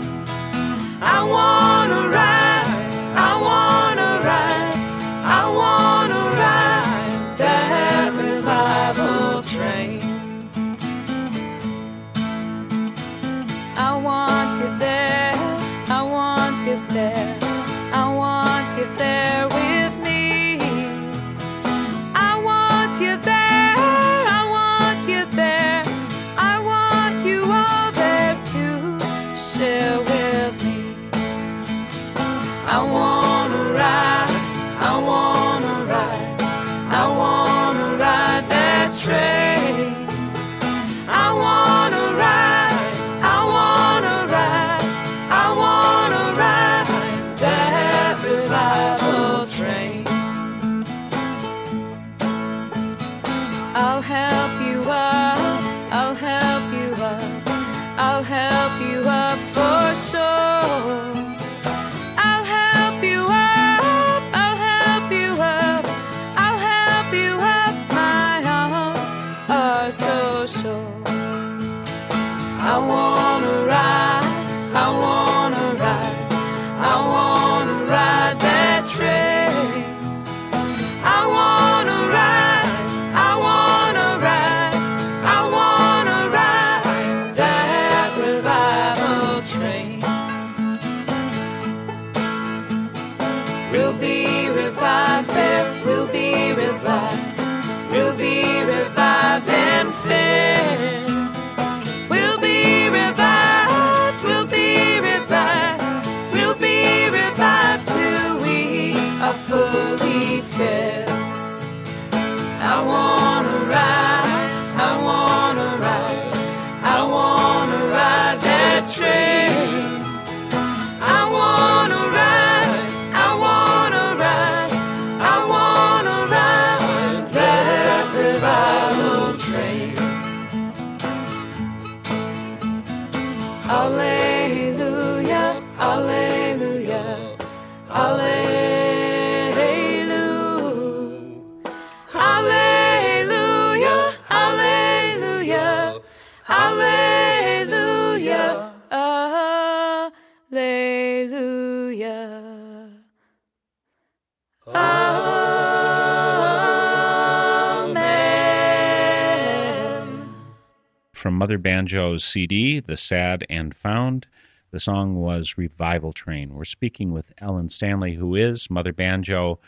Mother 161.42 161.59
Banjo's 161.59 162.22
CD, 162.22 162.78
The 162.78 162.96
Sad 162.96 163.44
and 163.50 163.74
Found, 163.74 164.28
the 164.70 164.78
song 164.78 165.16
was 165.16 165.59
Revival 165.59 166.12
Train. 166.12 166.55
We're 166.55 166.64
speaking 166.64 167.11
with 167.11 167.33
Ellen 167.38 167.68
Stanley, 167.68 168.14
who 168.14 168.37
is 168.37 168.70
Mother 168.70 168.92
Banjo, 168.92 169.59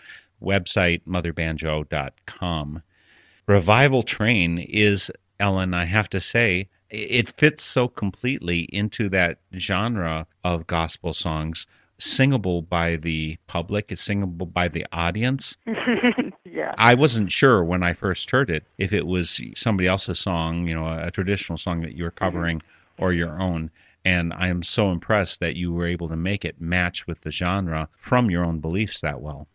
website 0.41 1.01
motherbanjo.com. 1.05 2.81
Revival 3.49 4.05
Train 4.05 4.59
is, 4.61 5.11
Ellen, 5.41 5.75
I 5.75 5.85
have 5.87 6.09
to 6.11 6.21
say, 6.21 6.69
it 6.91 7.29
fits 7.29 7.65
so 7.65 7.89
completely 7.89 8.69
into 8.73 9.09
that 9.09 9.39
genre 9.59 10.29
of 10.45 10.69
gospel 10.69 11.13
songs, 11.13 11.67
singable 11.99 12.63
by 12.63 12.97
the 12.97 13.37
public, 13.47 13.87
it's 13.91 14.03
singable 14.03 14.47
by 14.47 14.69
the 14.69 14.87
audience. 14.93 15.57
yeah. 16.45 16.75
I 16.79 16.95
wasn't 16.95 17.31
sure 17.31 17.65
when 17.65 17.83
I 17.83 17.93
first 17.93 18.31
heard 18.31 18.51
it 18.51 18.65
if 18.79 18.93
it 18.93 19.07
was 19.07 19.41
somebody 19.57 19.89
else's 19.89 20.19
song, 20.19 20.67
you 20.67 20.75
know, 20.75 20.89
a 20.89 21.11
traditional 21.11 21.59
song 21.59 21.83
that 21.83 21.95
you 21.95 22.05
were 22.05 22.11
mm-hmm. 22.11 22.25
covering 22.25 22.63
or 22.99 23.13
your 23.13 23.41
own. 23.41 23.71
And 24.05 24.33
I 24.35 24.49
am 24.49 24.63
so 24.63 24.91
impressed 24.91 25.41
that 25.41 25.57
you 25.57 25.73
were 25.73 25.87
able 25.87 26.09
to 26.09 26.17
make 26.17 26.45
it 26.45 26.61
match 26.61 27.07
with 27.07 27.21
the 27.23 27.31
genre 27.31 27.89
from 27.97 28.31
your 28.31 28.45
own 28.45 28.61
beliefs 28.61 29.01
that 29.01 29.21
well. 29.21 29.49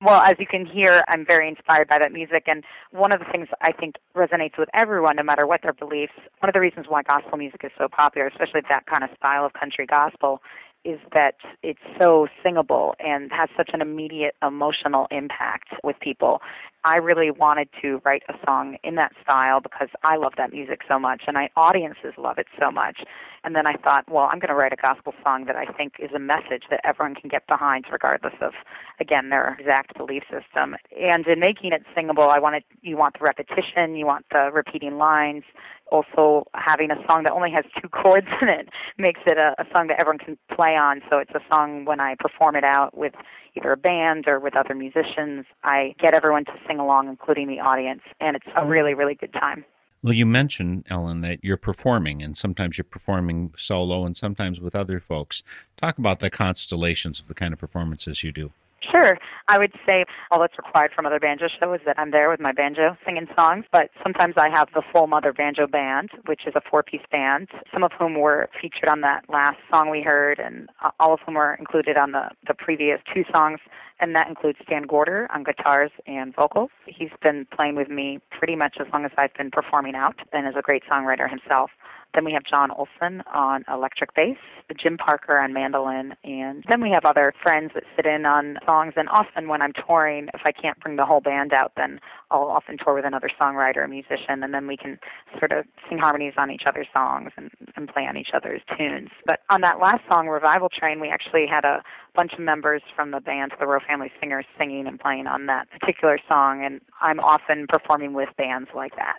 Well, 0.00 0.20
as 0.20 0.36
you 0.38 0.46
can 0.46 0.64
hear, 0.64 1.02
I'm 1.08 1.26
very 1.26 1.48
inspired 1.48 1.88
by 1.88 1.98
that 1.98 2.12
music. 2.12 2.44
And 2.46 2.62
one 2.92 3.12
of 3.12 3.18
the 3.18 3.24
things 3.32 3.48
I 3.60 3.72
think 3.72 3.96
resonates 4.14 4.56
with 4.56 4.68
everyone, 4.72 5.16
no 5.16 5.24
matter 5.24 5.44
what 5.44 5.62
their 5.62 5.72
beliefs, 5.72 6.12
one 6.38 6.48
of 6.48 6.52
the 6.52 6.60
reasons 6.60 6.86
why 6.88 7.02
gospel 7.02 7.36
music 7.36 7.62
is 7.64 7.72
so 7.76 7.88
popular, 7.88 8.28
especially 8.28 8.60
that 8.68 8.86
kind 8.86 9.02
of 9.02 9.10
style 9.16 9.44
of 9.44 9.54
country 9.54 9.86
gospel, 9.86 10.40
is 10.88 10.98
that 11.12 11.34
it's 11.62 11.78
so 11.98 12.28
singable 12.42 12.94
and 12.98 13.30
has 13.30 13.50
such 13.56 13.70
an 13.74 13.82
immediate 13.82 14.34
emotional 14.42 15.06
impact 15.10 15.68
with 15.84 15.96
people. 16.00 16.40
I 16.84 16.96
really 16.96 17.30
wanted 17.30 17.68
to 17.82 18.00
write 18.04 18.22
a 18.28 18.34
song 18.46 18.76
in 18.82 18.94
that 18.96 19.12
style 19.22 19.60
because 19.60 19.88
I 20.04 20.16
love 20.16 20.32
that 20.36 20.52
music 20.52 20.80
so 20.88 20.98
much 20.98 21.22
and 21.26 21.36
I 21.36 21.50
audiences 21.56 22.14
love 22.16 22.38
it 22.38 22.46
so 22.58 22.70
much. 22.70 23.00
And 23.44 23.54
then 23.54 23.66
I 23.66 23.74
thought, 23.74 24.04
well, 24.10 24.28
I'm 24.30 24.38
going 24.38 24.48
to 24.48 24.54
write 24.54 24.72
a 24.72 24.76
gospel 24.76 25.14
song 25.22 25.44
that 25.46 25.56
I 25.56 25.64
think 25.66 25.94
is 25.98 26.10
a 26.14 26.18
message 26.18 26.64
that 26.70 26.80
everyone 26.84 27.14
can 27.14 27.28
get 27.28 27.46
behind 27.46 27.86
regardless 27.90 28.34
of 28.40 28.52
again 29.00 29.30
their 29.30 29.56
exact 29.58 29.96
belief 29.96 30.22
system. 30.24 30.76
And 30.98 31.26
in 31.26 31.40
making 31.40 31.72
it 31.72 31.82
singable, 31.94 32.30
I 32.30 32.38
wanted 32.38 32.64
you 32.82 32.96
want 32.96 33.18
the 33.18 33.24
repetition, 33.24 33.96
you 33.96 34.06
want 34.06 34.26
the 34.30 34.50
repeating 34.52 34.98
lines, 34.98 35.44
also 35.90 36.46
having 36.54 36.90
a 36.90 36.96
song 37.08 37.22
that 37.24 37.32
only 37.32 37.50
has 37.50 37.64
two 37.80 37.88
chords 37.88 38.26
in 38.40 38.48
it 38.48 38.68
makes 38.98 39.20
it 39.26 39.38
a, 39.38 39.54
a 39.58 39.64
song 39.72 39.88
that 39.88 39.98
everyone 40.00 40.18
can 40.18 40.38
play 40.54 40.76
on. 40.76 41.00
So 41.10 41.18
it's 41.18 41.32
a 41.32 41.40
song 41.52 41.84
when 41.84 42.00
I 42.00 42.14
perform 42.18 42.56
it 42.56 42.64
out 42.64 42.96
with 42.96 43.14
either 43.58 43.72
a 43.72 43.76
band 43.76 44.26
or 44.26 44.38
with 44.40 44.56
other 44.56 44.74
musicians, 44.74 45.44
I 45.62 45.94
get 45.98 46.14
everyone 46.14 46.44
to 46.46 46.52
sing 46.66 46.78
along, 46.78 47.08
including 47.08 47.48
the 47.48 47.60
audience, 47.60 48.02
and 48.20 48.36
it's 48.36 48.46
a 48.56 48.64
really, 48.66 48.94
really 48.94 49.14
good 49.14 49.32
time. 49.32 49.64
Well, 50.02 50.12
you 50.12 50.26
mentioned, 50.26 50.86
Ellen, 50.90 51.22
that 51.22 51.40
you're 51.42 51.56
performing, 51.56 52.22
and 52.22 52.38
sometimes 52.38 52.78
you're 52.78 52.84
performing 52.84 53.52
solo 53.56 54.06
and 54.06 54.16
sometimes 54.16 54.60
with 54.60 54.76
other 54.76 55.00
folks. 55.00 55.42
Talk 55.76 55.98
about 55.98 56.20
the 56.20 56.30
constellations 56.30 57.18
of 57.18 57.26
the 57.26 57.34
kind 57.34 57.52
of 57.52 57.58
performances 57.58 58.22
you 58.22 58.30
do. 58.30 58.52
Sure. 58.90 59.18
I 59.48 59.58
would 59.58 59.72
say 59.84 60.04
all 60.30 60.40
that's 60.40 60.56
required 60.56 60.92
from 60.94 61.04
Mother 61.04 61.20
Banjo 61.20 61.46
Show 61.60 61.72
is 61.74 61.80
that 61.84 61.98
I'm 61.98 62.10
there 62.10 62.30
with 62.30 62.40
my 62.40 62.52
banjo 62.52 62.96
singing 63.04 63.26
songs, 63.36 63.64
but 63.70 63.90
sometimes 64.02 64.34
I 64.36 64.48
have 64.48 64.68
the 64.74 64.82
full 64.92 65.06
Mother 65.06 65.32
Banjo 65.32 65.66
Band, 65.66 66.10
which 66.26 66.42
is 66.46 66.54
a 66.56 66.60
four 66.70 66.82
piece 66.82 67.02
band, 67.10 67.48
some 67.72 67.82
of 67.82 67.92
whom 67.98 68.18
were 68.18 68.48
featured 68.60 68.88
on 68.88 69.00
that 69.02 69.24
last 69.28 69.56
song 69.70 69.90
we 69.90 70.02
heard, 70.02 70.38
and 70.38 70.68
uh, 70.82 70.90
all 71.00 71.12
of 71.12 71.20
whom 71.26 71.34
were 71.34 71.54
included 71.54 71.96
on 71.96 72.12
the, 72.12 72.30
the 72.46 72.54
previous 72.54 73.00
two 73.14 73.24
songs, 73.32 73.60
and 74.00 74.14
that 74.14 74.28
includes 74.28 74.58
Stan 74.62 74.82
Gorder 74.82 75.28
on 75.34 75.44
guitars 75.44 75.90
and 76.06 76.34
vocals. 76.34 76.70
He's 76.86 77.10
been 77.22 77.46
playing 77.54 77.76
with 77.76 77.88
me 77.88 78.20
pretty 78.30 78.56
much 78.56 78.76
as 78.80 78.86
long 78.92 79.04
as 79.04 79.10
I've 79.18 79.34
been 79.34 79.50
performing 79.50 79.96
out, 79.96 80.16
and 80.32 80.46
is 80.46 80.54
a 80.58 80.62
great 80.62 80.82
songwriter 80.90 81.28
himself. 81.28 81.70
Then 82.14 82.24
we 82.24 82.32
have 82.32 82.42
John 82.44 82.70
Olson 82.70 83.22
on 83.32 83.64
electric 83.72 84.14
bass, 84.14 84.38
Jim 84.76 84.96
Parker 84.96 85.38
on 85.38 85.52
mandolin, 85.52 86.14
and 86.24 86.64
then 86.68 86.80
we 86.80 86.90
have 86.90 87.04
other 87.04 87.32
friends 87.42 87.72
that 87.74 87.84
sit 87.96 88.06
in 88.06 88.26
on 88.26 88.58
songs. 88.66 88.94
And 88.96 89.08
often 89.08 89.48
when 89.48 89.62
I'm 89.62 89.72
touring, 89.72 90.28
if 90.34 90.40
I 90.44 90.52
can't 90.52 90.78
bring 90.80 90.96
the 90.96 91.04
whole 91.04 91.20
band 91.20 91.52
out, 91.52 91.72
then 91.76 92.00
I'll 92.30 92.48
often 92.48 92.76
tour 92.76 92.94
with 92.94 93.04
another 93.04 93.30
songwriter 93.40 93.78
or 93.78 93.88
musician, 93.88 94.42
and 94.42 94.52
then 94.52 94.66
we 94.66 94.76
can 94.76 94.98
sort 95.38 95.52
of 95.52 95.64
sing 95.88 95.98
harmonies 95.98 96.34
on 96.36 96.50
each 96.50 96.62
other's 96.66 96.88
songs 96.92 97.30
and, 97.36 97.50
and 97.76 97.88
play 97.88 98.06
on 98.06 98.16
each 98.16 98.30
other's 98.34 98.62
tunes. 98.76 99.10
But 99.24 99.40
on 99.50 99.60
that 99.62 99.78
last 99.78 100.02
song, 100.10 100.28
Revival 100.28 100.68
Train, 100.68 101.00
we 101.00 101.08
actually 101.08 101.46
had 101.46 101.64
a 101.64 101.82
bunch 102.14 102.32
of 102.32 102.40
members 102.40 102.82
from 102.96 103.10
the 103.10 103.20
band, 103.20 103.52
the 103.58 103.66
Royal 103.66 103.80
Family 103.86 104.10
Singers, 104.20 104.44
singing 104.58 104.86
and 104.86 104.98
playing 104.98 105.26
on 105.26 105.46
that 105.46 105.70
particular 105.70 106.18
song, 106.28 106.64
and 106.64 106.80
I'm 107.00 107.20
often 107.20 107.66
performing 107.68 108.12
with 108.12 108.28
bands 108.36 108.68
like 108.74 108.96
that. 108.96 109.18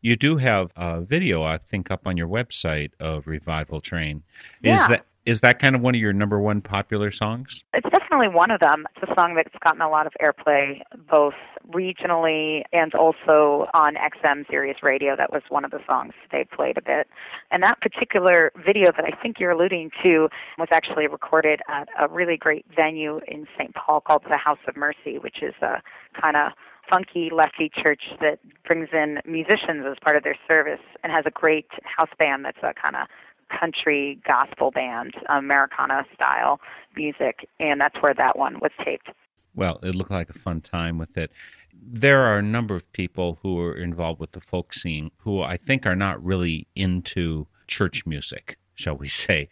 You 0.00 0.16
do 0.16 0.36
have 0.36 0.70
a 0.76 1.00
video, 1.00 1.42
I 1.42 1.58
think, 1.58 1.90
up 1.90 2.06
on 2.06 2.16
your 2.16 2.28
website 2.28 2.92
of 3.00 3.26
Revival 3.26 3.80
Train. 3.80 4.22
Is 4.62 4.78
Yeah. 4.80 4.88
that 4.88 5.06
is 5.28 5.42
that 5.42 5.58
kind 5.58 5.76
of 5.76 5.82
one 5.82 5.94
of 5.94 6.00
your 6.00 6.14
number 6.14 6.40
one 6.40 6.62
popular 6.62 7.12
songs? 7.12 7.62
It's 7.74 7.88
definitely 7.90 8.28
one 8.28 8.50
of 8.50 8.60
them. 8.60 8.86
It's 8.96 9.10
a 9.10 9.14
song 9.14 9.34
that's 9.34 9.54
gotten 9.62 9.82
a 9.82 9.90
lot 9.90 10.06
of 10.06 10.14
airplay, 10.22 10.80
both 11.10 11.34
regionally 11.70 12.62
and 12.72 12.94
also 12.94 13.66
on 13.74 13.96
XM 13.96 14.48
Sirius 14.50 14.78
Radio. 14.82 15.16
That 15.16 15.30
was 15.30 15.42
one 15.50 15.66
of 15.66 15.70
the 15.70 15.80
songs 15.86 16.14
they 16.32 16.46
played 16.50 16.78
a 16.78 16.80
bit. 16.82 17.08
And 17.50 17.62
that 17.62 17.78
particular 17.82 18.52
video 18.64 18.90
that 18.96 19.04
I 19.04 19.10
think 19.22 19.38
you're 19.38 19.50
alluding 19.50 19.90
to 20.02 20.30
was 20.56 20.68
actually 20.72 21.06
recorded 21.08 21.60
at 21.68 21.90
a 22.00 22.08
really 22.08 22.38
great 22.38 22.64
venue 22.74 23.20
in 23.28 23.46
St. 23.58 23.74
Paul 23.74 24.00
called 24.00 24.22
the 24.30 24.38
House 24.38 24.58
of 24.66 24.78
Mercy, 24.78 25.18
which 25.18 25.42
is 25.42 25.54
a 25.60 25.82
kind 26.18 26.38
of 26.38 26.52
funky 26.90 27.28
lefty 27.30 27.70
church 27.84 28.02
that 28.22 28.38
brings 28.66 28.88
in 28.94 29.20
musicians 29.26 29.84
as 29.86 29.98
part 30.02 30.16
of 30.16 30.24
their 30.24 30.36
service 30.48 30.80
and 31.04 31.12
has 31.12 31.24
a 31.26 31.30
great 31.30 31.66
house 31.84 32.08
band 32.18 32.46
that's 32.46 32.58
a 32.62 32.72
kind 32.80 32.96
of 32.96 33.06
country 33.48 34.20
gospel 34.26 34.70
band, 34.70 35.14
Americana 35.28 36.04
style 36.14 36.60
music, 36.96 37.48
and 37.60 37.80
that's 37.80 37.96
where 38.00 38.14
that 38.14 38.38
one 38.38 38.60
was 38.60 38.72
taped. 38.84 39.08
Well, 39.54 39.78
it 39.82 39.94
looked 39.94 40.10
like 40.10 40.30
a 40.30 40.38
fun 40.38 40.60
time 40.60 40.98
with 40.98 41.16
it. 41.16 41.32
There 41.72 42.22
are 42.22 42.38
a 42.38 42.42
number 42.42 42.74
of 42.74 42.90
people 42.92 43.38
who 43.42 43.60
are 43.60 43.76
involved 43.76 44.20
with 44.20 44.32
the 44.32 44.40
folk 44.40 44.72
scene 44.72 45.10
who 45.18 45.42
I 45.42 45.56
think 45.56 45.86
are 45.86 45.96
not 45.96 46.22
really 46.24 46.66
into 46.74 47.46
church 47.66 48.06
music, 48.06 48.58
shall 48.74 48.96
we 48.96 49.08
say. 49.24 49.48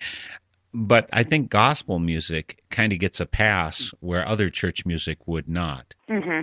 But 0.75 1.09
I 1.13 1.23
think 1.23 1.51
gospel 1.51 1.99
music 1.99 2.63
kind 2.71 2.93
of 2.93 2.99
gets 2.99 3.21
a 3.21 3.27
pass 3.27 3.93
where 4.01 4.27
other 4.29 4.51
church 4.51 4.85
music 4.85 5.19
would 5.27 5.49
not. 5.49 5.95
hmm 6.09 6.41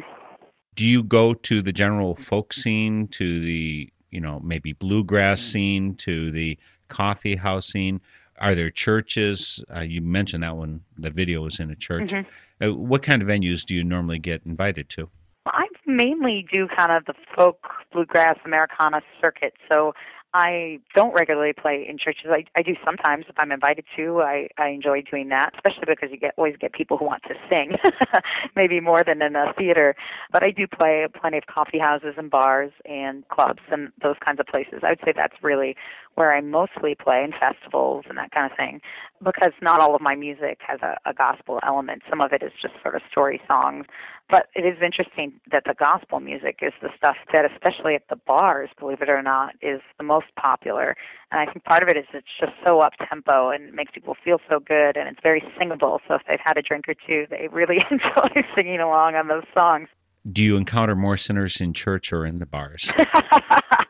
Do 0.75 0.85
you 0.85 1.03
go 1.03 1.33
to 1.33 1.61
the 1.61 1.71
general 1.71 2.15
folk 2.15 2.51
scene, 2.51 3.07
to 3.09 3.41
the, 3.41 3.89
you 4.09 4.21
know, 4.21 4.39
maybe 4.43 4.73
bluegrass 4.73 5.39
scene, 5.41 5.95
to 5.95 6.31
the 6.31 6.57
coffee 6.87 7.35
housing? 7.35 8.01
Are 8.39 8.55
there 8.55 8.69
churches? 8.69 9.63
Uh, 9.75 9.81
you 9.81 10.01
mentioned 10.01 10.43
that 10.43 10.55
one, 10.57 10.81
the 10.97 11.11
video 11.11 11.41
was 11.41 11.59
in 11.59 11.69
a 11.71 11.75
church. 11.75 12.11
Mhm. 12.11 12.25
Uh, 12.63 12.73
what 12.73 13.03
kind 13.03 13.21
of 13.21 13.27
venues 13.27 13.65
do 13.65 13.75
you 13.75 13.83
normally 13.83 14.19
get 14.19 14.41
invited 14.45 14.89
to? 14.89 15.09
I 15.45 15.67
mainly 15.85 16.45
do 16.51 16.67
kind 16.67 16.91
of 16.91 17.05
the 17.05 17.13
folk, 17.35 17.67
bluegrass, 17.91 18.37
Americana 18.45 19.01
circuit. 19.21 19.53
So 19.71 19.93
I 20.35 20.79
don't 20.95 21.13
regularly 21.13 21.53
play 21.53 21.85
in 21.87 21.99
churches. 21.99 22.25
I, 22.31 22.45
I 22.57 22.63
do 22.63 22.73
sometimes 22.83 23.25
if 23.29 23.37
I'm 23.37 23.51
invited 23.51 23.85
to. 23.97 24.21
I, 24.21 24.47
I 24.57 24.69
enjoy 24.69 25.03
doing 25.03 25.29
that, 25.29 25.51
especially 25.53 25.83
because 25.85 26.09
you 26.11 26.17
get 26.17 26.33
always 26.37 26.55
get 26.57 26.73
people 26.73 26.97
who 26.97 27.05
want 27.05 27.21
to 27.23 27.35
sing, 27.49 27.73
maybe 28.55 28.79
more 28.79 29.03
than 29.05 29.21
in 29.21 29.35
a 29.35 29.53
theater. 29.55 29.95
But 30.31 30.43
I 30.43 30.49
do 30.49 30.65
play 30.65 31.05
plenty 31.19 31.37
of 31.37 31.45
coffee 31.45 31.77
houses 31.77 32.15
and 32.17 32.31
bars 32.31 32.71
and 32.85 33.27
clubs 33.27 33.61
and 33.71 33.91
those 34.01 34.15
kinds 34.25 34.39
of 34.39 34.47
places. 34.47 34.79
I 34.81 34.89
would 34.89 35.01
say 35.05 35.13
that's 35.15 35.35
really 35.43 35.75
where 36.15 36.35
I 36.35 36.41
mostly 36.41 36.95
play 36.95 37.23
in 37.23 37.31
festivals 37.31 38.05
and 38.07 38.17
that 38.17 38.31
kind 38.31 38.51
of 38.51 38.57
thing, 38.57 38.81
because 39.23 39.51
not 39.61 39.79
all 39.79 39.95
of 39.95 40.01
my 40.01 40.15
music 40.15 40.59
has 40.67 40.79
a, 40.81 40.97
a 41.09 41.13
gospel 41.13 41.59
element. 41.65 42.03
Some 42.09 42.21
of 42.21 42.33
it 42.33 42.43
is 42.43 42.51
just 42.61 42.75
sort 42.81 42.95
of 42.95 43.01
story 43.09 43.41
songs. 43.47 43.85
But 44.29 44.47
it 44.55 44.65
is 44.65 44.81
interesting 44.81 45.33
that 45.51 45.63
the 45.65 45.75
gospel 45.77 46.19
music 46.19 46.59
is 46.61 46.73
the 46.81 46.89
stuff 46.97 47.17
that, 47.31 47.45
especially 47.45 47.95
at 47.95 48.07
the 48.09 48.15
bars, 48.15 48.69
believe 48.79 49.01
it 49.01 49.09
or 49.09 49.21
not, 49.21 49.55
is 49.61 49.81
the 49.97 50.03
most 50.03 50.27
popular. 50.39 50.95
And 51.31 51.41
I 51.41 51.51
think 51.51 51.65
part 51.65 51.83
of 51.83 51.89
it 51.89 51.97
is 51.97 52.05
it's 52.13 52.27
just 52.39 52.53
so 52.65 52.79
up 52.79 52.93
tempo 53.09 53.49
and 53.49 53.73
makes 53.73 53.91
people 53.93 54.15
feel 54.23 54.39
so 54.49 54.59
good, 54.59 54.97
and 54.97 55.07
it's 55.07 55.19
very 55.21 55.43
singable. 55.57 55.99
So 56.07 56.15
if 56.15 56.21
they've 56.27 56.39
had 56.43 56.57
a 56.57 56.61
drink 56.61 56.85
or 56.87 56.95
two, 56.95 57.25
they 57.29 57.47
really 57.51 57.77
enjoy 57.91 58.41
singing 58.55 58.79
along 58.79 59.15
on 59.15 59.27
those 59.27 59.45
songs. 59.53 59.89
Do 60.31 60.41
you 60.41 60.55
encounter 60.55 60.95
more 60.95 61.17
sinners 61.17 61.59
in 61.59 61.73
church 61.73 62.13
or 62.13 62.25
in 62.25 62.39
the 62.39 62.45
bars? 62.45 62.91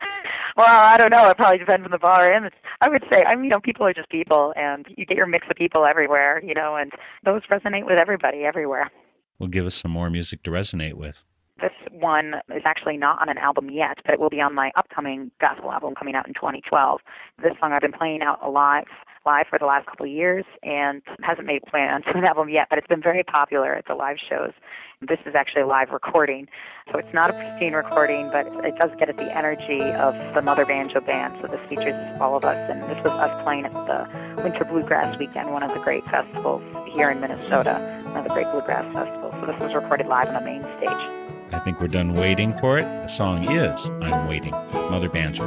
well, 0.56 0.66
I 0.66 0.96
don't 0.96 1.10
know. 1.10 1.28
It 1.28 1.36
probably 1.36 1.58
depends 1.58 1.84
on 1.84 1.90
the 1.90 1.98
bar. 1.98 2.30
And 2.30 2.50
I 2.80 2.88
would 2.88 3.04
say, 3.10 3.24
I 3.24 3.34
mean, 3.34 3.44
you 3.44 3.50
know, 3.50 3.60
people 3.60 3.86
are 3.86 3.92
just 3.92 4.08
people, 4.08 4.52
and 4.56 4.86
you 4.96 5.06
get 5.06 5.16
your 5.16 5.26
mix 5.26 5.46
of 5.50 5.56
people 5.56 5.84
everywhere, 5.84 6.40
you 6.44 6.54
know, 6.54 6.76
and 6.76 6.92
those 7.24 7.42
resonate 7.50 7.86
with 7.86 8.00
everybody 8.00 8.44
everywhere. 8.44 8.90
Well, 9.38 9.48
give 9.48 9.66
us 9.66 9.74
some 9.74 9.90
more 9.90 10.10
music 10.10 10.42
to 10.44 10.50
resonate 10.50 10.94
with. 10.94 11.16
This 11.60 11.72
one 11.92 12.34
is 12.54 12.62
actually 12.66 12.96
not 12.96 13.20
on 13.20 13.28
an 13.28 13.38
album 13.38 13.70
yet, 13.70 13.98
but 14.04 14.14
it 14.14 14.20
will 14.20 14.30
be 14.30 14.40
on 14.40 14.54
my 14.54 14.72
upcoming 14.76 15.30
gospel 15.40 15.70
album 15.70 15.94
coming 15.94 16.14
out 16.14 16.26
in 16.26 16.34
2012. 16.34 17.00
This 17.42 17.52
song 17.60 17.72
I've 17.72 17.80
been 17.80 17.92
playing 17.92 18.22
out 18.22 18.38
a 18.42 18.50
lot 18.50 18.84
live 19.26 19.46
for 19.48 19.58
the 19.58 19.64
last 19.64 19.86
couple 19.86 20.04
of 20.04 20.12
years 20.12 20.44
and 20.62 21.02
hasn't 21.22 21.46
made 21.46 21.62
plans 21.62 22.04
to 22.04 22.16
an 22.16 22.24
album 22.24 22.48
yet, 22.48 22.66
but 22.68 22.78
it's 22.78 22.86
been 22.86 23.02
very 23.02 23.22
popular 23.22 23.74
at 23.74 23.86
the 23.86 23.94
live 23.94 24.16
shows. 24.28 24.52
This 25.00 25.18
is 25.26 25.34
actually 25.34 25.62
a 25.62 25.66
live 25.66 25.90
recording, 25.90 26.46
so 26.90 26.98
it's 26.98 27.12
not 27.12 27.30
a 27.30 27.32
pristine 27.32 27.72
recording, 27.72 28.30
but 28.30 28.46
it 28.64 28.76
does 28.76 28.90
get 28.98 29.08
at 29.08 29.16
the 29.16 29.36
energy 29.36 29.82
of 29.82 30.14
the 30.34 30.42
Mother 30.42 30.64
Banjo 30.64 31.00
Band. 31.00 31.34
So 31.40 31.48
this 31.48 31.60
features 31.68 31.94
all 32.20 32.36
of 32.36 32.44
us, 32.44 32.70
and 32.70 32.82
this 32.82 33.02
was 33.02 33.12
us 33.12 33.42
playing 33.44 33.64
at 33.66 33.72
the 33.72 34.42
Winter 34.42 34.64
Bluegrass 34.64 35.18
Weekend, 35.18 35.50
one 35.50 35.62
of 35.62 35.72
the 35.74 35.80
great 35.80 36.04
festivals 36.06 36.62
here 36.94 37.10
in 37.10 37.20
Minnesota, 37.20 38.02
one 38.06 38.18
of 38.18 38.24
the 38.24 38.30
great 38.30 38.50
bluegrass 38.50 38.92
festivals. 38.94 39.34
So 39.40 39.46
this 39.46 39.60
was 39.60 39.74
recorded 39.74 40.06
live 40.06 40.28
on 40.28 40.34
the 40.34 40.40
main 40.40 40.62
stage. 40.78 41.52
I 41.52 41.60
think 41.64 41.80
we're 41.80 41.88
done 41.88 42.14
waiting 42.14 42.56
for 42.58 42.78
it. 42.78 42.82
The 42.82 43.08
song 43.08 43.50
is 43.50 43.88
I'm 44.02 44.28
Waiting, 44.28 44.52
Mother 44.72 45.08
Banjo. 45.08 45.44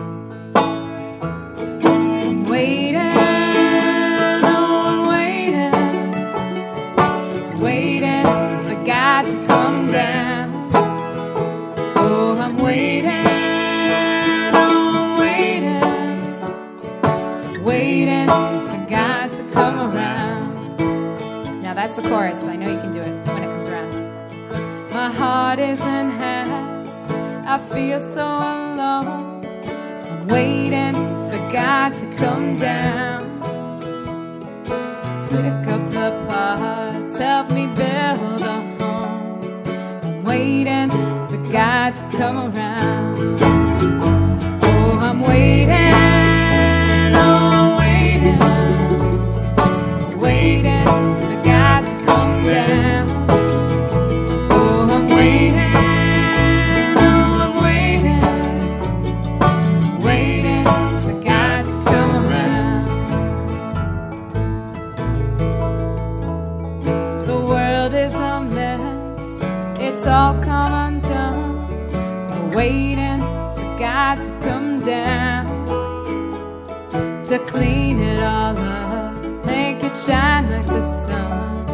To 9.28 9.36
come 9.46 9.92
down. 9.92 10.72
Oh, 11.98 12.38
I'm 12.40 12.58
waiting, 12.58 13.10
I'm 14.56 15.20
waiting, 15.20 15.82
waiting 17.62 18.28
for 18.28 18.86
God 18.90 19.34
to 19.34 19.44
come 19.52 19.80
around. 19.80 20.78
Now 21.62 21.74
that's 21.74 21.98
the 21.98 22.04
chorus. 22.04 22.48
I 22.48 22.56
know 22.56 22.72
you 22.72 22.80
can 22.80 22.94
do 22.94 23.02
it 23.02 23.28
when 23.28 23.44
it 23.44 23.50
comes 23.52 23.68
around. 23.68 24.94
My 24.94 25.10
heart 25.12 25.60
is 25.60 25.82
in 25.82 26.10
halves. 26.12 27.12
I 27.46 27.58
feel 27.60 28.00
so 28.00 28.24
alone. 28.24 29.46
I'm 29.46 30.28
waiting 30.30 30.96
for 31.30 31.52
God 31.52 31.96
to 31.98 32.06
come 32.16 32.56
down. 32.56 33.26
Pick 35.30 35.68
up 35.68 35.92
the 35.92 36.12
parts, 36.30 37.18
help 37.18 37.52
me 37.52 37.68
build 37.68 38.42
a 38.44 38.67
God 41.52 41.96
to 41.96 42.04
come 42.18 42.38
around. 42.38 43.42
Oh, 44.64 45.00
I'm 45.00 45.22
waiting. 45.22 45.94
Oh, 47.16 47.78
wait, 47.80 48.20
waiting 50.18 50.84
for 50.84 51.44
God 51.46 51.88
to 51.88 51.94
come 52.06 52.32
oh, 52.44 52.48
around. 52.48 53.08
Oh 54.52 54.90
I'm 54.92 55.08
waiting, 55.10 55.74
waiting 60.04 60.66
for 61.04 61.14
God 61.24 61.66
to 61.68 61.76
clean 77.48 78.00
it 78.00 78.20
all 78.20 78.58
up, 78.58 79.46
make 79.46 79.84
it 79.84 79.96
shine 79.96 80.50
like 80.50 80.66
the 80.66 80.82
sun. 80.82 81.66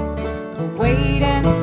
We're 0.57 0.75
waiting 0.75 1.62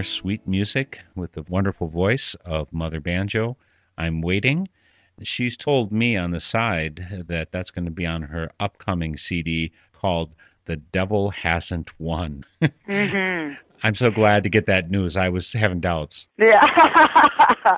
more 0.00 0.04
sweet 0.04 0.48
music 0.48 0.98
with 1.14 1.30
the 1.32 1.42
wonderful 1.50 1.86
voice 1.86 2.34
of 2.46 2.72
Mother 2.72 3.00
Banjo. 3.00 3.54
I'm 3.98 4.22
waiting. 4.22 4.66
She's 5.20 5.58
told 5.58 5.92
me 5.92 6.16
on 6.16 6.30
the 6.30 6.40
side 6.40 7.06
that 7.28 7.52
that's 7.52 7.70
going 7.70 7.84
to 7.84 7.90
be 7.90 8.06
on 8.06 8.22
her 8.22 8.50
upcoming 8.60 9.18
CD 9.18 9.72
called 9.92 10.30
The 10.64 10.76
Devil 10.76 11.28
Hasn't 11.28 11.90
Won. 12.00 12.46
mm-hmm. 12.62 13.52
I'm 13.82 13.94
so 13.94 14.10
glad 14.10 14.42
to 14.42 14.50
get 14.50 14.66
that 14.66 14.90
news. 14.90 15.16
I 15.16 15.28
was 15.28 15.52
having 15.52 15.80
doubts. 15.80 16.28
Yeah. 16.38 16.60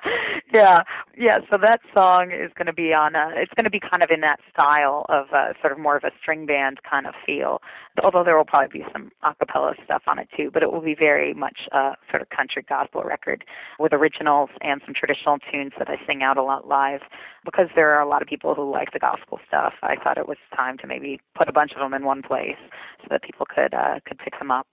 yeah. 0.53 0.83
Yeah. 1.17 1.38
So 1.49 1.59
that 1.59 1.81
song 1.95 2.33
is 2.33 2.51
going 2.57 2.67
to 2.67 2.73
be 2.73 2.93
on 2.93 3.15
a, 3.15 3.31
it's 3.37 3.53
going 3.55 3.65
to 3.65 3.71
be 3.71 3.79
kind 3.79 4.03
of 4.03 4.11
in 4.11 4.21
that 4.23 4.41
style 4.53 5.07
of 5.09 5.27
uh, 5.33 5.53
sort 5.61 5.73
of 5.73 5.79
more 5.79 5.97
of 5.97 6.05
a 6.05 6.11
string 6.21 6.47
band 6.47 6.81
kind 6.88 7.07
of 7.07 7.15
feel. 7.25 7.62
Although 8.03 8.25
there 8.25 8.37
will 8.37 8.45
probably 8.45 8.81
be 8.81 8.87
some 8.93 9.12
a 9.23 9.35
cappella 9.35 9.75
stuff 9.85 10.03
on 10.07 10.19
it 10.19 10.29
too, 10.37 10.51
but 10.53 10.62
it 10.62 10.73
will 10.73 10.81
be 10.81 10.95
very 10.95 11.35
much 11.35 11.69
a 11.73 11.93
sort 12.11 12.23
of 12.23 12.31
country 12.31 12.65
gospel 12.69 13.03
record 13.03 13.45
with 13.79 13.93
originals 13.93 14.51
and 14.61 14.81
some 14.85 14.95
traditional 14.95 15.38
tunes 15.53 15.73
that 15.79 15.88
I 15.88 15.97
sing 16.07 16.23
out 16.23 16.37
a 16.37 16.43
lot 16.43 16.67
live 16.67 17.03
because 17.45 17.69
there 17.77 17.95
are 17.95 18.03
a 18.03 18.09
lot 18.09 18.23
of 18.23 18.29
people 18.29 18.55
who 18.55 18.71
like 18.71 18.93
the 18.93 18.99
gospel 18.99 19.38
stuff. 19.47 19.75
I 19.83 19.97
thought 19.97 20.19
it 20.19 20.27
was 20.27 20.38
time 20.57 20.79
to 20.79 20.87
maybe 20.87 21.21
put 21.37 21.49
a 21.49 21.53
bunch 21.53 21.73
of 21.73 21.79
them 21.79 21.95
in 21.95 22.05
one 22.05 22.23
place 22.23 22.59
so 23.03 23.09
that 23.11 23.23
people 23.23 23.47
could 23.47 23.75
uh, 23.75 24.01
could 24.07 24.19
pick 24.19 24.38
them 24.38 24.51
up 24.51 24.67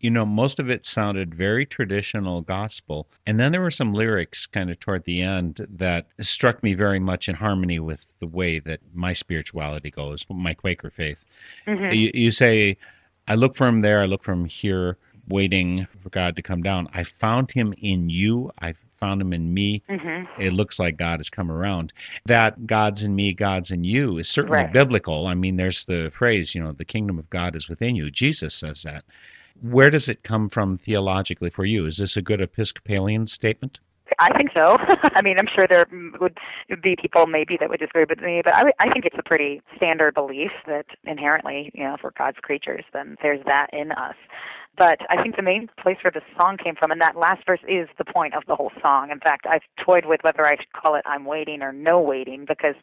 you 0.00 0.10
know, 0.10 0.26
most 0.26 0.60
of 0.60 0.68
it 0.68 0.84
sounded 0.84 1.34
very 1.34 1.64
traditional 1.64 2.42
gospel. 2.42 3.08
And 3.26 3.40
then 3.40 3.52
there 3.52 3.62
were 3.62 3.70
some 3.70 3.92
lyrics 3.92 4.46
kind 4.46 4.70
of 4.70 4.78
toward 4.78 5.04
the 5.04 5.22
end 5.22 5.66
that 5.70 6.06
struck 6.20 6.62
me 6.62 6.74
very 6.74 7.00
much 7.00 7.28
in 7.28 7.34
harmony 7.34 7.78
with 7.78 8.06
the 8.20 8.26
way 8.26 8.58
that 8.60 8.80
my 8.94 9.12
spirituality 9.12 9.90
goes, 9.90 10.26
my 10.28 10.54
Quaker 10.54 10.90
faith. 10.90 11.24
Mm-hmm. 11.66 11.92
You, 11.92 12.10
you 12.12 12.30
say, 12.30 12.76
I 13.26 13.34
look 13.34 13.56
for 13.56 13.66
him 13.66 13.80
there, 13.80 14.00
I 14.00 14.04
look 14.04 14.22
for 14.22 14.32
him 14.32 14.44
here, 14.44 14.98
waiting 15.28 15.86
for 16.02 16.10
God 16.10 16.36
to 16.36 16.42
come 16.42 16.62
down. 16.62 16.88
I 16.92 17.02
found 17.04 17.50
him 17.50 17.74
in 17.78 18.10
you. 18.10 18.52
I 18.60 18.74
found 19.00 19.20
him 19.20 19.32
in 19.32 19.52
me. 19.52 19.82
Mm-hmm. 19.88 20.40
It 20.40 20.52
looks 20.52 20.78
like 20.78 20.96
God 20.96 21.18
has 21.18 21.30
come 21.30 21.50
around. 21.50 21.92
That 22.26 22.66
God's 22.66 23.02
in 23.02 23.14
me, 23.14 23.32
God's 23.32 23.70
in 23.70 23.84
you 23.84 24.18
is 24.18 24.28
certainly 24.28 24.62
right. 24.62 24.72
biblical. 24.72 25.26
I 25.26 25.34
mean, 25.34 25.56
there's 25.56 25.84
the 25.84 26.10
phrase, 26.14 26.54
you 26.54 26.62
know, 26.62 26.72
the 26.72 26.84
kingdom 26.84 27.18
of 27.18 27.28
God 27.30 27.56
is 27.56 27.68
within 27.68 27.96
you. 27.96 28.10
Jesus 28.10 28.54
says 28.54 28.82
that. 28.82 29.04
Where 29.62 29.90
does 29.90 30.08
it 30.08 30.22
come 30.22 30.48
from 30.48 30.76
theologically 30.76 31.50
for 31.50 31.64
you? 31.64 31.86
Is 31.86 31.96
this 31.96 32.16
a 32.16 32.22
good 32.22 32.40
Episcopalian 32.40 33.26
statement? 33.26 33.80
I 34.18 34.36
think 34.36 34.50
so. 34.54 34.76
I 35.14 35.22
mean, 35.22 35.38
I'm 35.38 35.48
sure 35.52 35.66
there 35.68 35.86
would 36.20 36.38
be 36.82 36.96
people 37.00 37.26
maybe 37.26 37.56
that 37.58 37.68
would 37.68 37.80
disagree 37.80 38.06
with 38.08 38.20
me, 38.20 38.40
but 38.44 38.54
I, 38.54 38.62
I 38.78 38.90
think 38.92 39.04
it's 39.04 39.16
a 39.18 39.22
pretty 39.22 39.60
standard 39.76 40.14
belief 40.14 40.52
that 40.66 40.86
inherently, 41.04 41.70
you 41.74 41.84
know, 41.84 41.94
if 41.94 42.00
we're 42.02 42.10
God's 42.16 42.38
creatures, 42.38 42.84
then 42.92 43.16
there's 43.22 43.44
that 43.46 43.68
in 43.72 43.92
us. 43.92 44.14
But 44.76 45.00
I 45.08 45.22
think 45.22 45.36
the 45.36 45.42
main 45.42 45.68
place 45.80 45.96
where 46.04 46.10
the 46.10 46.20
song 46.38 46.58
came 46.62 46.74
from, 46.74 46.90
and 46.90 47.00
that 47.00 47.16
last 47.16 47.46
verse 47.46 47.60
is 47.66 47.88
the 47.96 48.04
point 48.04 48.34
of 48.34 48.42
the 48.46 48.54
whole 48.54 48.72
song. 48.82 49.10
In 49.10 49.20
fact, 49.20 49.46
I've 49.46 49.62
toyed 49.82 50.04
with 50.04 50.20
whether 50.22 50.46
I 50.46 50.56
should 50.56 50.72
call 50.72 50.96
it 50.96 51.02
I'm 51.06 51.24
Waiting 51.24 51.62
or 51.62 51.72
No 51.72 52.00
Waiting, 52.00 52.44
because 52.46 52.74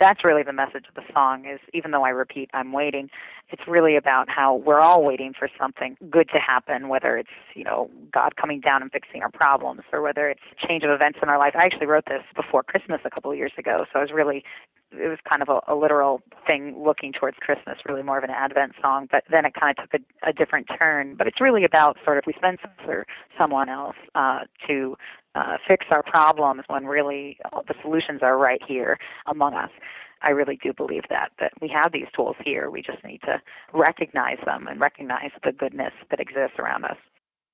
that's 0.00 0.24
really 0.24 0.42
the 0.42 0.52
message 0.52 0.86
of 0.88 0.94
the 0.94 1.02
song 1.12 1.44
is 1.44 1.60
even 1.74 1.90
though 1.90 2.04
I 2.04 2.08
repeat 2.08 2.48
I'm 2.54 2.72
waiting, 2.72 3.10
it's 3.50 3.62
really 3.68 3.96
about 3.96 4.30
how 4.30 4.56
we're 4.56 4.80
all 4.80 5.04
waiting 5.04 5.34
for 5.38 5.48
something 5.60 5.96
good 6.10 6.28
to 6.30 6.38
happen, 6.38 6.88
whether 6.88 7.18
it's, 7.18 7.28
you 7.54 7.64
know, 7.64 7.90
God 8.12 8.36
coming 8.36 8.60
down 8.60 8.80
and 8.80 8.90
fixing 8.90 9.22
our 9.22 9.30
problems 9.30 9.82
or 9.92 10.00
whether 10.00 10.30
it's 10.30 10.40
change 10.66 10.84
of 10.84 10.90
events 10.90 11.18
in 11.22 11.28
our 11.28 11.38
life. 11.38 11.52
I 11.54 11.64
actually 11.64 11.86
wrote 11.86 12.06
this 12.06 12.22
before 12.34 12.62
Christmas 12.62 13.00
a 13.04 13.10
couple 13.10 13.30
of 13.30 13.36
years 13.36 13.52
ago, 13.58 13.84
so 13.92 13.98
I 13.98 14.02
was 14.02 14.10
really 14.10 14.42
it 14.92 15.08
was 15.08 15.18
kind 15.28 15.42
of 15.42 15.48
a, 15.48 15.72
a 15.72 15.74
literal 15.74 16.22
thing 16.46 16.74
looking 16.82 17.12
towards 17.12 17.36
Christmas, 17.38 17.78
really 17.86 18.02
more 18.02 18.18
of 18.18 18.24
an 18.24 18.30
Advent 18.30 18.72
song. 18.80 19.08
But 19.10 19.24
then 19.30 19.44
it 19.44 19.54
kind 19.54 19.76
of 19.76 19.90
took 19.90 20.00
a, 20.00 20.28
a 20.30 20.32
different 20.32 20.68
turn. 20.80 21.14
But 21.16 21.26
it's 21.26 21.40
really 21.40 21.64
about 21.64 21.96
sort 22.04 22.18
of 22.18 22.24
we 22.26 22.34
spend 22.34 22.58
for 22.84 23.06
someone 23.38 23.68
else 23.68 23.96
uh, 24.14 24.40
to 24.68 24.96
uh, 25.34 25.56
fix 25.66 25.86
our 25.90 26.02
problems 26.02 26.62
when 26.68 26.84
really 26.84 27.38
the 27.66 27.74
solutions 27.82 28.20
are 28.22 28.38
right 28.38 28.60
here 28.66 28.98
among 29.26 29.54
us. 29.54 29.70
I 30.22 30.30
really 30.30 30.58
do 30.62 30.72
believe 30.72 31.02
that 31.10 31.32
that 31.40 31.52
we 31.60 31.68
have 31.68 31.92
these 31.92 32.06
tools 32.14 32.36
here. 32.44 32.70
We 32.70 32.82
just 32.82 33.02
need 33.04 33.22
to 33.22 33.40
recognize 33.72 34.38
them 34.44 34.68
and 34.68 34.80
recognize 34.80 35.30
the 35.44 35.52
goodness 35.52 35.92
that 36.10 36.20
exists 36.20 36.58
around 36.58 36.84
us. 36.84 36.96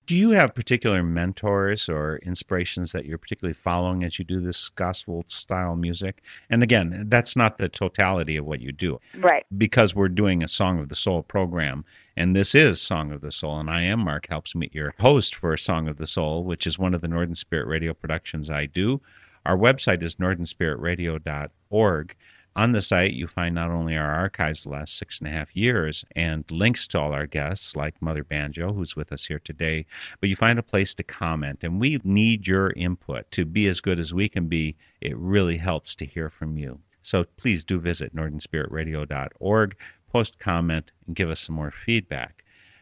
Do 0.09 0.17
you 0.17 0.31
have 0.31 0.55
particular 0.55 1.03
mentors 1.03 1.87
or 1.87 2.17
inspirations 2.23 2.93
that 2.93 3.05
you're 3.05 3.19
particularly 3.19 3.53
following 3.53 4.05
as 4.05 4.19
you 4.19 4.25
do 4.25 4.41
this 4.41 4.71
gospel 4.71 5.27
style 5.29 5.77
music? 5.77 6.23
And 6.49 6.63
again, 6.63 7.05
that's 7.09 7.37
not 7.37 7.59
the 7.59 7.69
totality 7.69 8.39
of 8.39 8.47
what 8.47 8.63
you 8.63 8.73
do. 8.73 8.99
Right. 9.19 9.45
Because 9.59 9.95
we're 9.95 10.09
doing 10.09 10.43
a 10.43 10.49
Song 10.49 10.79
of 10.79 10.89
the 10.89 10.95
Soul 10.95 11.25
program, 11.25 11.85
and 12.17 12.35
this 12.35 12.55
is 12.55 12.81
Song 12.81 13.13
of 13.13 13.21
the 13.21 13.31
Soul, 13.31 13.61
and 13.61 13.69
I 13.69 13.83
am 13.83 14.01
Mark 14.01 14.27
Helpsmeet, 14.29 14.73
your 14.73 14.95
host 14.99 15.35
for 15.35 15.55
Song 15.59 15.89
of 15.89 15.99
the 15.99 16.07
Soul, 16.07 16.43
which 16.43 16.67
is 16.67 16.79
one 16.79 16.95
of 16.95 17.03
the 17.03 17.09
Northern 17.09 17.35
Spirit 17.35 17.67
Radio 17.67 17.93
productions 17.93 18.49
I 18.49 18.65
do. 18.65 19.03
Our 19.45 19.59
website 19.59 20.03
is 20.03 20.17
northernspiritradio.org. 20.17 22.17
On 22.57 22.73
the 22.73 22.83
site, 22.83 23.13
you 23.13 23.27
find 23.27 23.55
not 23.55 23.71
only 23.71 23.97
our 23.97 24.11
archives 24.11 24.65
the 24.65 24.71
last 24.71 24.97
six 24.97 25.21
and 25.21 25.29
a 25.29 25.31
half 25.31 25.55
years 25.55 26.05
and 26.17 26.51
links 26.51 26.89
to 26.89 26.99
all 26.99 27.13
our 27.13 27.27
guests, 27.27 27.77
like 27.77 28.03
Mother 28.03 28.25
Banjo, 28.25 28.73
who's 28.73 28.97
with 28.97 29.13
us 29.13 29.27
here 29.27 29.39
today, 29.39 29.87
but 30.21 30.29
you 30.29 30.35
find 30.35 30.59
a 30.59 30.63
place 30.63 30.95
to 30.97 31.05
comment. 31.05 31.63
And 31.63 31.81
we 31.81 32.01
need 32.03 32.47
your 32.47 32.71
input 32.73 33.31
to 33.33 33.45
be 33.45 33.69
as 33.69 33.81
good 33.81 34.01
as 34.01 34.13
we 34.13 34.29
can 34.29 34.49
be. 34.49 34.77
It 35.01 35.17
really 35.17 35.57
helps 35.57 35.95
to 35.97 36.07
hear 36.07 36.31
from 36.31 36.57
you. 36.57 36.81
So 37.03 37.25
please 37.37 37.65
do 37.65 37.79
visit 37.79 38.15
northernspiritradio.org, 38.15 39.77
post 40.11 40.39
comment, 40.41 40.93
and 41.07 41.15
give 41.15 41.31
us 41.31 41.41
some 41.41 41.55
more 41.55 41.71
feedback. 41.71 42.38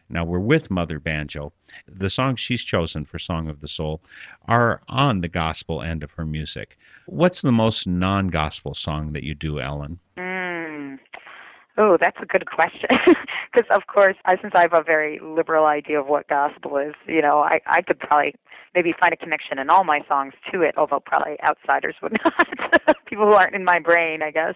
Now 0.09 0.25
we're 0.25 0.39
with 0.39 0.71
Mother 0.71 0.99
Banjo. 0.99 1.53
The 1.89 2.11
songs 2.11 2.41
she's 2.41 2.65
chosen 2.65 3.05
for 3.05 3.19
Song 3.19 3.49
of 3.49 3.61
the 3.61 3.69
Soul 3.69 4.01
are 4.47 4.81
on 4.89 5.21
the 5.21 5.29
gospel 5.29 5.83
end 5.83 6.03
of 6.03 6.13
her 6.13 6.25
music. 6.25 6.79
What's 7.07 7.43
the 7.43 7.53
most 7.53 7.87
non 7.87 8.29
gospel 8.29 8.75
song 8.75 9.13
that 9.13 9.23
you 9.23 9.35
do, 9.35 9.61
Ellen? 9.61 9.99
Mm. 10.17 10.99
Oh, 11.79 11.97
that's 12.01 12.19
a 12.23 12.27
good 12.27 12.47
question. 12.47 12.89
Because, 13.53 13.71
of 13.75 13.87
course, 13.87 14.17
I, 14.27 14.37
since 14.43 14.53
I 14.55 14.63
have 14.63 14.75
a 14.75 14.83
very 14.83 15.19
liberal 15.23 15.65
idea 15.65 15.99
of 15.99 16.09
what 16.09 16.29
gospel 16.29 16.77
is, 16.77 16.93
you 17.07 17.23
know, 17.23 17.39
I, 17.39 17.61
I 17.67 17.81
could 17.81 17.99
probably 17.99 18.35
maybe 18.75 18.93
find 19.01 19.15
a 19.15 19.17
connection 19.17 19.59
in 19.59 19.71
all 19.71 19.83
my 19.83 20.01
songs 20.07 20.35
to 20.53 20.61
it, 20.61 20.75
although 20.77 21.01
probably 21.01 21.39
outsiders 21.43 21.95
would 22.03 22.13
not. 22.25 22.97
People 23.07 23.25
who 23.25 23.33
aren't 23.33 23.55
in 23.55 23.65
my 23.65 23.79
brain, 23.79 24.23
I 24.23 24.31
guess. 24.31 24.55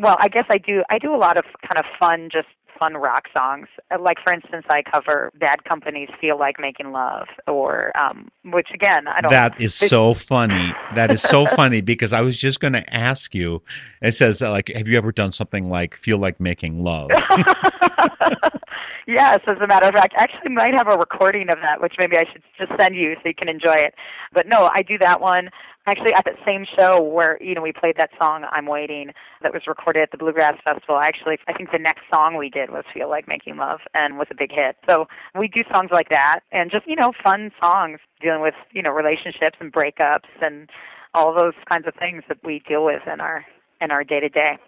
Well, 0.00 0.16
I 0.18 0.26
guess 0.26 0.46
I 0.50 0.58
do. 0.58 0.82
I 0.90 0.98
do 0.98 1.14
a 1.14 1.16
lot 1.16 1.36
of 1.36 1.44
kind 1.62 1.78
of 1.78 1.84
fun, 2.00 2.28
just 2.32 2.48
fun 2.78 2.94
rock 2.94 3.24
songs. 3.32 3.68
Uh, 3.90 4.00
like 4.00 4.18
for 4.24 4.32
instance, 4.32 4.66
I 4.68 4.82
cover 4.82 5.30
Bad 5.38 5.64
Company's 5.64 6.08
"Feel 6.20 6.38
Like 6.38 6.58
Making 6.58 6.92
Love," 6.92 7.26
or 7.46 7.92
um, 7.98 8.30
which 8.44 8.68
again, 8.72 9.08
I 9.08 9.20
don't. 9.20 9.30
That 9.30 9.60
is 9.60 9.74
so 9.74 10.14
funny. 10.14 10.72
That 10.94 11.10
is 11.10 11.22
so 11.22 11.46
funny 11.56 11.80
because 11.80 12.12
I 12.12 12.20
was 12.20 12.36
just 12.36 12.60
going 12.60 12.74
to 12.74 12.94
ask 12.94 13.34
you. 13.34 13.62
It 14.02 14.12
says 14.12 14.42
like, 14.42 14.68
have 14.74 14.88
you 14.88 14.98
ever 14.98 15.12
done 15.12 15.32
something 15.32 15.68
like 15.68 15.96
"Feel 15.96 16.18
Like 16.18 16.40
Making 16.40 16.82
Love"? 16.82 17.10
yes, 19.06 19.40
as 19.46 19.58
a 19.60 19.66
matter 19.66 19.88
of 19.88 19.94
fact, 19.94 20.14
I 20.18 20.24
actually 20.24 20.52
might 20.52 20.74
have 20.74 20.88
a 20.88 20.96
recording 20.96 21.48
of 21.50 21.58
that, 21.60 21.80
which 21.80 21.94
maybe 21.98 22.16
I 22.16 22.24
should 22.30 22.42
just 22.58 22.72
send 22.80 22.94
you 22.94 23.14
so 23.16 23.28
you 23.28 23.34
can 23.34 23.48
enjoy 23.48 23.74
it. 23.74 23.94
But 24.32 24.46
no, 24.46 24.70
I 24.72 24.82
do 24.82 24.98
that 24.98 25.20
one 25.20 25.50
actually 25.86 26.12
at 26.14 26.24
that 26.24 26.36
same 26.46 26.64
show 26.78 27.00
where 27.02 27.38
you 27.42 27.54
know 27.54 27.62
we 27.62 27.72
played 27.72 27.96
that 27.96 28.10
song 28.18 28.44
i'm 28.52 28.66
waiting 28.66 29.10
that 29.42 29.52
was 29.52 29.62
recorded 29.66 30.02
at 30.02 30.10
the 30.10 30.16
bluegrass 30.16 30.54
festival 30.64 30.98
actually 30.98 31.36
i 31.48 31.52
think 31.52 31.70
the 31.72 31.78
next 31.78 32.02
song 32.12 32.36
we 32.36 32.48
did 32.48 32.70
was 32.70 32.84
feel 32.92 33.08
like 33.08 33.28
making 33.28 33.56
love 33.56 33.80
and 33.94 34.18
was 34.18 34.26
a 34.30 34.34
big 34.34 34.50
hit. 34.50 34.76
So 34.88 35.06
we 35.38 35.48
do 35.48 35.62
songs 35.72 35.90
like 35.92 36.08
that 36.10 36.40
and 36.52 36.70
just 36.70 36.86
you 36.86 36.96
know 36.96 37.12
fun 37.22 37.50
songs 37.62 37.98
dealing 38.20 38.42
with 38.42 38.54
you 38.72 38.82
know 38.82 38.90
relationships 38.90 39.56
and 39.60 39.72
breakups 39.72 40.30
and 40.40 40.70
all 41.14 41.34
those 41.34 41.54
kinds 41.70 41.86
of 41.86 41.94
things 41.94 42.22
that 42.28 42.38
we 42.44 42.62
deal 42.68 42.84
with 42.84 43.02
in 43.12 43.20
our 43.20 43.44
in 43.80 43.90
our 43.90 44.04
day 44.04 44.20
to 44.20 44.28
day 44.28 44.58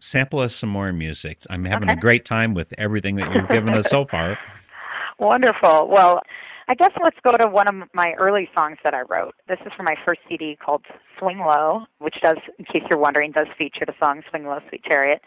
sample 0.00 0.38
us 0.38 0.54
some 0.54 0.68
more 0.68 0.92
music. 0.92 1.40
I'm 1.50 1.64
having 1.64 1.88
okay. 1.88 1.98
a 1.98 2.00
great 2.00 2.24
time 2.24 2.54
with 2.54 2.72
everything 2.78 3.16
that 3.16 3.34
you've 3.34 3.48
given 3.48 3.74
us 3.74 3.90
so 3.90 4.04
far. 4.04 4.38
Wonderful. 5.18 5.88
Well 5.88 6.22
I 6.70 6.74
guess 6.74 6.90
let's 7.02 7.16
go 7.24 7.32
to 7.32 7.48
one 7.48 7.66
of 7.66 7.74
my 7.94 8.12
early 8.18 8.46
songs 8.54 8.76
that 8.84 8.92
I 8.92 9.00
wrote. 9.00 9.34
This 9.48 9.56
is 9.64 9.72
from 9.74 9.86
my 9.86 9.94
first 10.04 10.20
CD 10.28 10.54
called 10.62 10.84
Swing 11.18 11.38
Low, 11.38 11.84
which 11.98 12.16
does, 12.22 12.36
in 12.58 12.66
case 12.66 12.82
you're 12.90 12.98
wondering, 12.98 13.32
does 13.32 13.46
feature 13.56 13.86
the 13.86 13.94
song 13.98 14.20
Swing 14.28 14.44
Low, 14.44 14.58
Sweet 14.68 14.84
Chariot. 14.84 15.22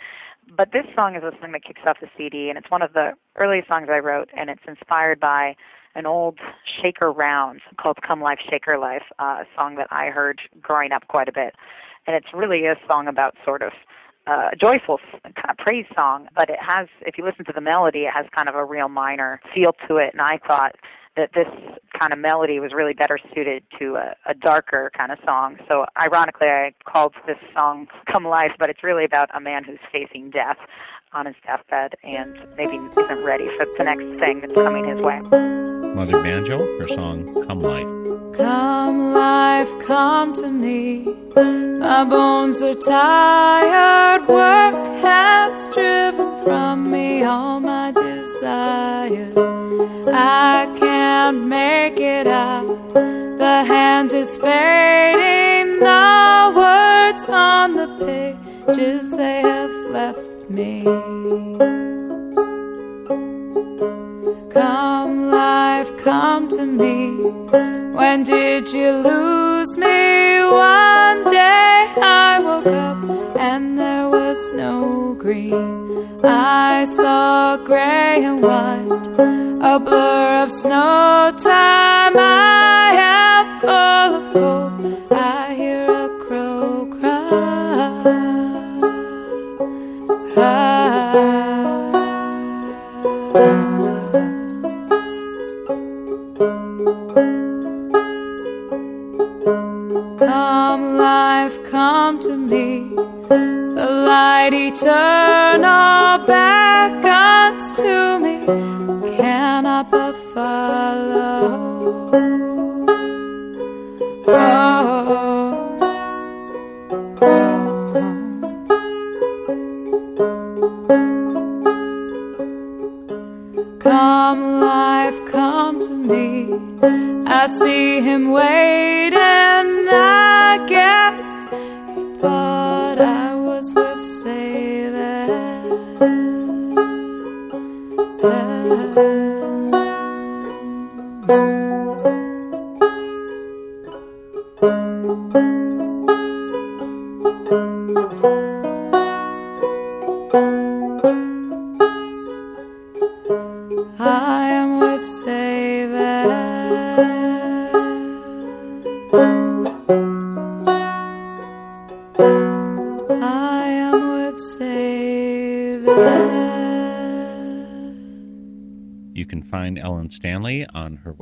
But 0.56 0.72
this 0.72 0.86
song 0.96 1.16
is 1.16 1.24
a 1.24 1.32
song 1.42 1.54
that 1.54 1.64
kicks 1.64 1.82
off 1.88 1.98
the 2.00 2.10
CD, 2.16 2.50
and 2.50 2.60
it's 2.60 2.70
one 2.70 2.84
of 2.84 2.94
the 2.94 3.14
earliest 3.38 3.70
songs 3.70 3.88
I 3.92 3.98
wrote, 3.98 4.30
and 4.38 4.52
it's 4.52 4.62
inspired 4.68 5.20
by 5.20 5.56
an 5.96 6.06
old 6.06 6.38
Shaker 6.80 7.12
Round 7.12 7.62
called 7.80 7.98
Come 8.08 8.22
Life, 8.22 8.39
Shaker 8.48 8.78
Life, 8.78 9.04
uh, 9.18 9.42
a 9.42 9.46
song 9.56 9.78
that 9.78 9.88
I 9.89 10.12
heard 10.12 10.42
growing 10.62 10.92
up 10.92 11.08
quite 11.08 11.28
a 11.28 11.34
bit. 11.34 11.56
And 12.06 12.16
it's 12.16 12.34
really 12.36 12.68
a 12.68 12.76
song 12.88 13.08
about 13.08 13.36
sort 13.44 13.64
of 13.64 13.72
uh, 14.28 14.50
a 14.54 14.56
joyful 14.56 15.00
kind 15.24 15.50
of 15.50 15.58
praise 15.58 15.88
song, 15.98 16.28
but 16.36 16.52
it 16.52 16.60
has, 16.62 16.88
if 17.02 17.18
you 17.18 17.26
listen 17.26 17.46
to 17.46 17.54
the 17.54 17.62
melody, 17.62 18.02
it 18.02 18.14
has 18.14 18.28
kind 18.36 18.48
of 18.48 18.54
a 18.54 18.64
real 18.64 18.89
minor 18.89 19.42
feel 19.56 19.74
to 19.88 19.98
it. 19.98 20.12
And 20.14 20.22
I 20.22 20.38
thought 20.46 20.76
that 21.16 21.32
this 21.34 21.47
kind 21.99 22.14
of 22.14 22.20
melody 22.20 22.59
was 22.59 22.72
really 22.74 22.93
better 22.93 23.20
suited 23.34 23.64
to 23.80 23.95
a, 23.95 24.16
a 24.26 24.34
darker 24.34 24.91
kind 24.97 25.12
of 25.12 25.20
song. 25.28 25.57
So 25.70 25.86
ironically, 26.01 26.47
I 26.47 26.74
called 26.86 27.14
this 27.28 27.38
song 27.55 27.88
"Come 28.12 28.26
Life," 28.26 28.51
but 28.59 28.70
it's 28.70 28.84
really 28.84 29.05
about 29.05 29.30
a 29.36 29.39
man 29.39 29.64
who's 29.64 29.80
facing 29.91 30.32
death 30.32 30.57
on 31.14 31.26
his 31.26 31.36
deathbed 31.45 31.95
and 32.03 32.38
maybe 32.57 32.78
isn't 32.78 33.24
ready 33.24 33.47
for 33.57 33.66
the 33.78 33.84
next 33.84 34.24
thing 34.24 34.41
that's 34.41 34.53
coming 34.53 34.88
his 34.88 35.01
way. 35.01 35.20
Mother 35.93 36.22
Banjo, 36.24 36.57
her 36.80 36.88
song 36.88 37.45
"Come 37.45 37.59
Life." 37.59 38.21
Come, 38.42 39.14
life, 39.14 39.72
come 39.86 40.34
to 40.34 40.48
me. 40.50 41.06
My 41.36 42.04
bones 42.04 42.64
are 42.64 42.74
tired. 42.74 44.28
Work 44.28 44.76
has 45.04 45.70
driven 45.70 46.44
from 46.44 46.89
me 46.89 47.24
all 47.24 47.60
my 47.60 47.92
desire. 47.92 49.32
I 50.08 50.76
can't 50.80 51.46
make 51.46 52.00
it 52.00 52.26
out. 52.26 52.94
The 52.96 53.64
hand 53.64 54.12
is 54.12 54.38
fading. 54.38 55.80
The 55.80 56.52
words 56.56 57.30
on 57.30 57.76
the 57.76 57.89
pages 58.66 59.16
they 59.16 59.42
have 59.42 59.76
left 59.92 60.50
me. 60.50 61.91
Come, 64.54 65.32
life, 65.32 65.95
come 65.97 66.49
to 66.49 66.66
me. 66.66 67.12
When 67.95 68.24
did 68.24 68.72
you 68.74 68.91
lose 68.91 69.78
me? 69.78 70.43
One 70.43 71.24
day 71.26 71.93
I 71.97 72.41
woke 72.43 72.68
up 72.68 73.38
and 73.39 73.80
there 73.80 74.10
was 74.10 74.52
no 74.54 75.14
green. 75.14 76.20
I 76.24 76.84
saw 76.84 77.58
gray 77.58 78.24
and 78.26 78.41
white, 78.41 78.91
a 79.62 79.80
blur 79.80 80.43
of 80.43 80.52
snow 80.52 81.32
time. 81.38 82.18
I 82.18 82.91
am 82.93 83.60
full 83.62 84.16
of 84.20 84.34
cold. 84.34 85.12
I 85.14 85.54
hear 85.54 85.89
a 85.89 86.11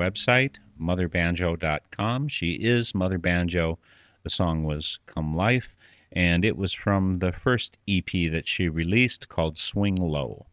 website, 0.09 0.55
motherbanjo.com. 0.81 2.27
She 2.27 2.51
is 2.53 2.95
Mother 2.95 3.17
Banjo. 3.17 3.77
The 4.23 4.29
song 4.29 4.63
was 4.63 4.99
Come 5.05 5.35
Life, 5.35 5.69
and 6.13 6.43
it 6.43 6.57
was 6.57 6.73
from 6.73 7.19
the 7.19 7.31
first 7.31 7.77
EP 7.87 8.31
that 8.31 8.47
she 8.47 8.69
released 8.69 9.29
called 9.29 9.57
Swing 9.57 9.95
Low. 9.95 10.45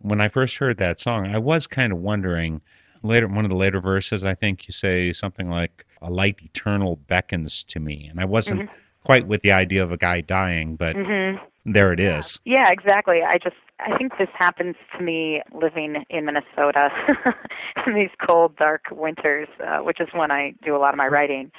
When 0.00 0.20
I 0.20 0.28
first 0.28 0.56
heard 0.56 0.78
that 0.78 1.00
song, 1.00 1.26
I 1.26 1.38
was 1.38 1.66
kind 1.66 1.92
of 1.92 1.98
wondering. 1.98 2.60
Later, 3.02 3.28
one 3.28 3.46
of 3.46 3.50
the 3.50 3.56
later 3.56 3.80
verses, 3.80 4.24
I 4.24 4.34
think 4.34 4.66
you 4.68 4.72
say 4.72 5.12
something 5.12 5.48
like, 5.48 5.86
"A 6.02 6.10
light 6.10 6.38
eternal 6.42 6.96
beckons 6.96 7.64
to 7.64 7.80
me," 7.80 8.06
and 8.10 8.20
I 8.20 8.26
wasn't 8.26 8.62
mm-hmm. 8.62 8.74
quite 9.04 9.26
with 9.26 9.40
the 9.40 9.52
idea 9.52 9.82
of 9.82 9.90
a 9.90 9.96
guy 9.96 10.20
dying, 10.20 10.76
but 10.76 10.94
mm-hmm. 10.94 11.42
there 11.64 11.94
it 11.94 12.00
is. 12.00 12.40
Yeah, 12.44 12.70
exactly. 12.70 13.22
I 13.22 13.38
just 13.38 13.56
I 13.86 13.96
think 13.96 14.12
this 14.18 14.28
happens 14.38 14.76
to 14.96 15.02
me 15.02 15.42
living 15.52 16.04
in 16.10 16.24
Minnesota 16.26 16.90
in 17.86 17.94
these 17.94 18.10
cold, 18.26 18.56
dark 18.56 18.84
winters, 18.90 19.48
uh, 19.66 19.78
which 19.78 20.00
is 20.00 20.08
when 20.12 20.30
I 20.30 20.54
do 20.64 20.76
a 20.76 20.78
lot 20.78 20.92
of 20.92 20.98
my 20.98 21.06
writing. 21.06 21.50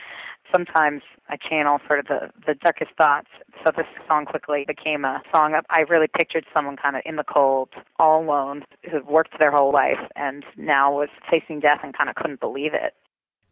Sometimes 0.51 1.01
I 1.29 1.37
channel 1.37 1.79
sort 1.87 1.99
of 1.99 2.07
the 2.07 2.29
the 2.45 2.55
darkest 2.55 2.91
thoughts. 2.97 3.27
So 3.65 3.71
this 3.75 3.85
song 4.07 4.25
quickly 4.25 4.65
became 4.67 5.05
a 5.05 5.21
song. 5.33 5.59
I 5.69 5.81
really 5.81 6.07
pictured 6.07 6.45
someone 6.53 6.75
kind 6.75 6.95
of 6.95 7.01
in 7.05 7.15
the 7.15 7.23
cold, 7.23 7.69
all 7.99 8.23
alone, 8.23 8.63
who'd 8.89 9.07
worked 9.07 9.39
their 9.39 9.51
whole 9.51 9.71
life 9.71 9.99
and 10.15 10.43
now 10.57 10.91
was 10.91 11.09
facing 11.29 11.61
death 11.61 11.79
and 11.83 11.97
kind 11.97 12.09
of 12.09 12.15
couldn't 12.15 12.41
believe 12.41 12.73
it. 12.73 12.93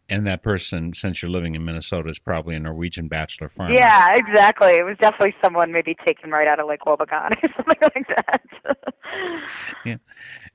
And 0.09 0.25
that 0.25 0.41
person, 0.41 0.93
since 0.93 1.21
you're 1.21 1.31
living 1.31 1.55
in 1.55 1.63
Minnesota, 1.63 2.09
is 2.09 2.17
probably 2.19 2.55
a 2.55 2.59
Norwegian 2.59 3.07
bachelor 3.07 3.49
farmer. 3.49 3.73
Yeah, 3.73 4.15
exactly. 4.15 4.71
It 4.71 4.83
was 4.83 4.97
definitely 4.99 5.35
someone 5.41 5.71
maybe 5.71 5.95
taken 6.03 6.31
right 6.31 6.47
out 6.47 6.59
of 6.59 6.67
Lake 6.67 6.81
Wobegon 6.81 7.31
or 7.43 7.49
something 7.55 7.75
like 7.81 8.07
that. 8.07 8.41
yeah. 9.85 9.97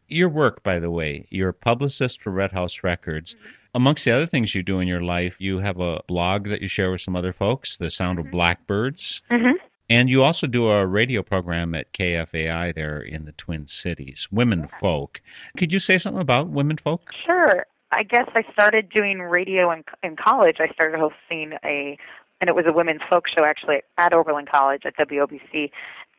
Your 0.09 0.28
work, 0.28 0.62
by 0.62 0.80
the 0.80 0.90
way, 0.90 1.26
you're 1.30 1.50
a 1.50 1.55
publicist 1.55 2.20
for 2.20 2.30
Red 2.30 2.52
House 2.52 2.82
Records. 2.82 3.36
Amongst 3.74 4.05
the 4.05 4.11
other 4.11 4.26
things 4.26 4.55
you 4.55 4.62
do 4.62 4.80
in 4.80 4.86
your 4.88 5.02
life, 5.02 5.36
you 5.38 5.59
have 5.59 5.80
a 5.80 6.00
blog 6.07 6.48
that 6.48 6.61
you 6.61 6.68
share 6.68 6.90
with 6.90 7.00
some 7.00 7.16
other 7.16 7.32
folks, 7.32 7.76
The 7.76 7.90
Sound 7.90 8.18
of 8.18 8.30
Blackbirds. 8.30 9.22
Mhm. 9.30 9.55
And 9.90 10.09
you 10.09 10.22
also 10.22 10.46
do 10.46 10.70
a 10.70 10.86
radio 10.86 11.22
program 11.22 11.74
at 11.74 11.92
KFAI 11.92 12.72
there 12.74 13.00
in 13.00 13.24
the 13.24 13.32
Twin 13.32 13.66
Cities, 13.66 14.28
Women 14.30 14.66
Folk. 14.80 15.20
Could 15.59 15.72
you 15.72 15.78
say 15.78 15.98
something 15.98 16.22
about 16.22 16.48
Women 16.48 16.76
Folk? 16.78 17.12
Sure. 17.24 17.66
I 17.95 18.03
guess 18.03 18.28
I 18.34 18.42
started 18.53 18.90
doing 18.90 19.20
radio 19.20 19.70
in 19.70 19.84
in 20.03 20.16
college. 20.16 20.57
I 20.61 20.68
started 20.72 20.99
hosting 20.99 21.53
a, 21.64 21.97
and 22.40 22.51
it 22.51 22.57
was 22.57 22.64
a 22.66 22.72
women's 22.72 23.03
folk 23.09 23.28
show 23.28 23.45
actually 23.45 23.82
at 23.99 24.12
Oberlin 24.12 24.47
College 24.47 24.82
at 24.84 24.97
WOBC. 24.97 25.70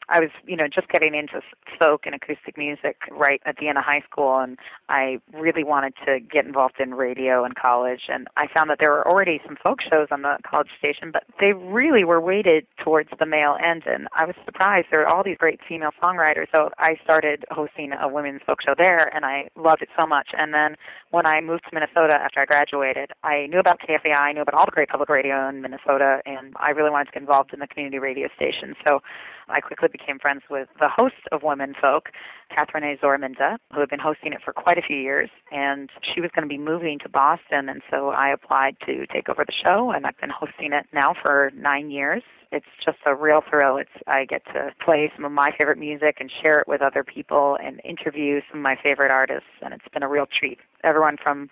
I 0.09 0.19
was, 0.19 0.29
you 0.45 0.55
know, 0.55 0.67
just 0.67 0.87
getting 0.89 1.15
into 1.15 1.41
folk 1.79 2.05
and 2.05 2.13
acoustic 2.13 2.57
music 2.57 2.97
right 3.11 3.41
at 3.45 3.57
the 3.57 3.67
end 3.67 3.77
of 3.77 3.83
high 3.83 4.03
school, 4.09 4.39
and 4.39 4.57
I 4.89 5.19
really 5.33 5.63
wanted 5.63 5.93
to 6.05 6.19
get 6.19 6.45
involved 6.45 6.79
in 6.79 6.93
radio 6.93 7.45
in 7.45 7.53
college. 7.53 8.03
And 8.09 8.27
I 8.37 8.47
found 8.47 8.69
that 8.69 8.77
there 8.79 8.91
were 8.91 9.07
already 9.07 9.41
some 9.45 9.57
folk 9.61 9.81
shows 9.81 10.07
on 10.11 10.21
the 10.21 10.37
college 10.49 10.69
station, 10.77 11.11
but 11.11 11.23
they 11.39 11.53
really 11.53 12.03
were 12.03 12.21
weighted 12.21 12.67
towards 12.83 13.09
the 13.17 13.25
male 13.25 13.57
end. 13.63 13.83
And 13.85 14.07
I 14.13 14.25
was 14.25 14.35
surprised 14.45 14.87
there 14.91 14.99
were 14.99 15.07
all 15.07 15.23
these 15.23 15.37
great 15.37 15.59
female 15.67 15.91
songwriters. 16.01 16.47
So 16.53 16.69
I 16.77 16.97
started 17.03 17.45
hosting 17.51 17.91
a 17.93 18.07
women's 18.07 18.41
folk 18.45 18.61
show 18.61 18.75
there, 18.77 19.13
and 19.15 19.25
I 19.25 19.49
loved 19.55 19.81
it 19.81 19.89
so 19.97 20.05
much. 20.05 20.29
And 20.37 20.53
then 20.53 20.75
when 21.11 21.25
I 21.25 21.41
moved 21.41 21.63
to 21.65 21.69
Minnesota 21.73 22.15
after 22.15 22.41
I 22.41 22.45
graduated, 22.45 23.11
I 23.23 23.47
knew 23.47 23.59
about 23.59 23.79
KFAI, 23.79 24.15
I 24.15 24.31
knew 24.33 24.41
about 24.41 24.55
all 24.55 24.65
the 24.65 24.71
great 24.71 24.89
public 24.89 25.09
radio 25.09 25.49
in 25.49 25.61
Minnesota, 25.61 26.21
and 26.25 26.53
I 26.57 26.71
really 26.71 26.91
wanted 26.91 27.05
to 27.05 27.11
get 27.13 27.21
involved 27.21 27.53
in 27.53 27.59
the 27.59 27.67
community 27.67 27.99
radio 27.99 28.27
station. 28.35 28.75
So 28.85 29.01
I 29.47 29.61
quickly 29.61 29.89
became 29.97 30.19
friends 30.19 30.41
with 30.49 30.67
the 30.79 30.89
host 30.89 31.15
of 31.31 31.43
Women 31.43 31.73
Folk, 31.79 32.09
Catherine 32.53 32.83
A. 32.83 32.97
Zorminda, 32.97 33.57
who 33.73 33.79
had 33.79 33.89
been 33.89 33.99
hosting 33.99 34.33
it 34.33 34.39
for 34.43 34.53
quite 34.53 34.77
a 34.77 34.81
few 34.81 34.97
years, 34.97 35.29
and 35.51 35.89
she 36.01 36.21
was 36.21 36.31
going 36.35 36.47
to 36.47 36.49
be 36.49 36.57
moving 36.57 36.99
to 36.99 37.09
Boston, 37.09 37.69
and 37.69 37.81
so 37.89 38.09
I 38.09 38.29
applied 38.29 38.75
to 38.85 39.05
take 39.07 39.29
over 39.29 39.45
the 39.45 39.53
show, 39.53 39.91
and 39.91 40.05
I've 40.05 40.19
been 40.19 40.29
hosting 40.29 40.73
it 40.73 40.85
now 40.93 41.15
for 41.21 41.51
nine 41.55 41.89
years. 41.89 42.23
It's 42.51 42.65
just 42.83 42.97
a 43.05 43.15
real 43.15 43.41
thrill. 43.49 43.77
It's 43.77 43.89
I 44.07 44.25
get 44.25 44.45
to 44.53 44.71
play 44.83 45.11
some 45.15 45.25
of 45.25 45.31
my 45.31 45.51
favorite 45.57 45.77
music 45.77 46.17
and 46.19 46.31
share 46.43 46.59
it 46.59 46.67
with 46.67 46.81
other 46.81 47.03
people 47.03 47.57
and 47.61 47.81
interview 47.83 48.41
some 48.49 48.59
of 48.59 48.63
my 48.63 48.77
favorite 48.81 49.11
artists, 49.11 49.49
and 49.61 49.73
it's 49.73 49.87
been 49.93 50.03
a 50.03 50.09
real 50.09 50.27
treat. 50.27 50.59
Everyone 50.83 51.17
from 51.21 51.49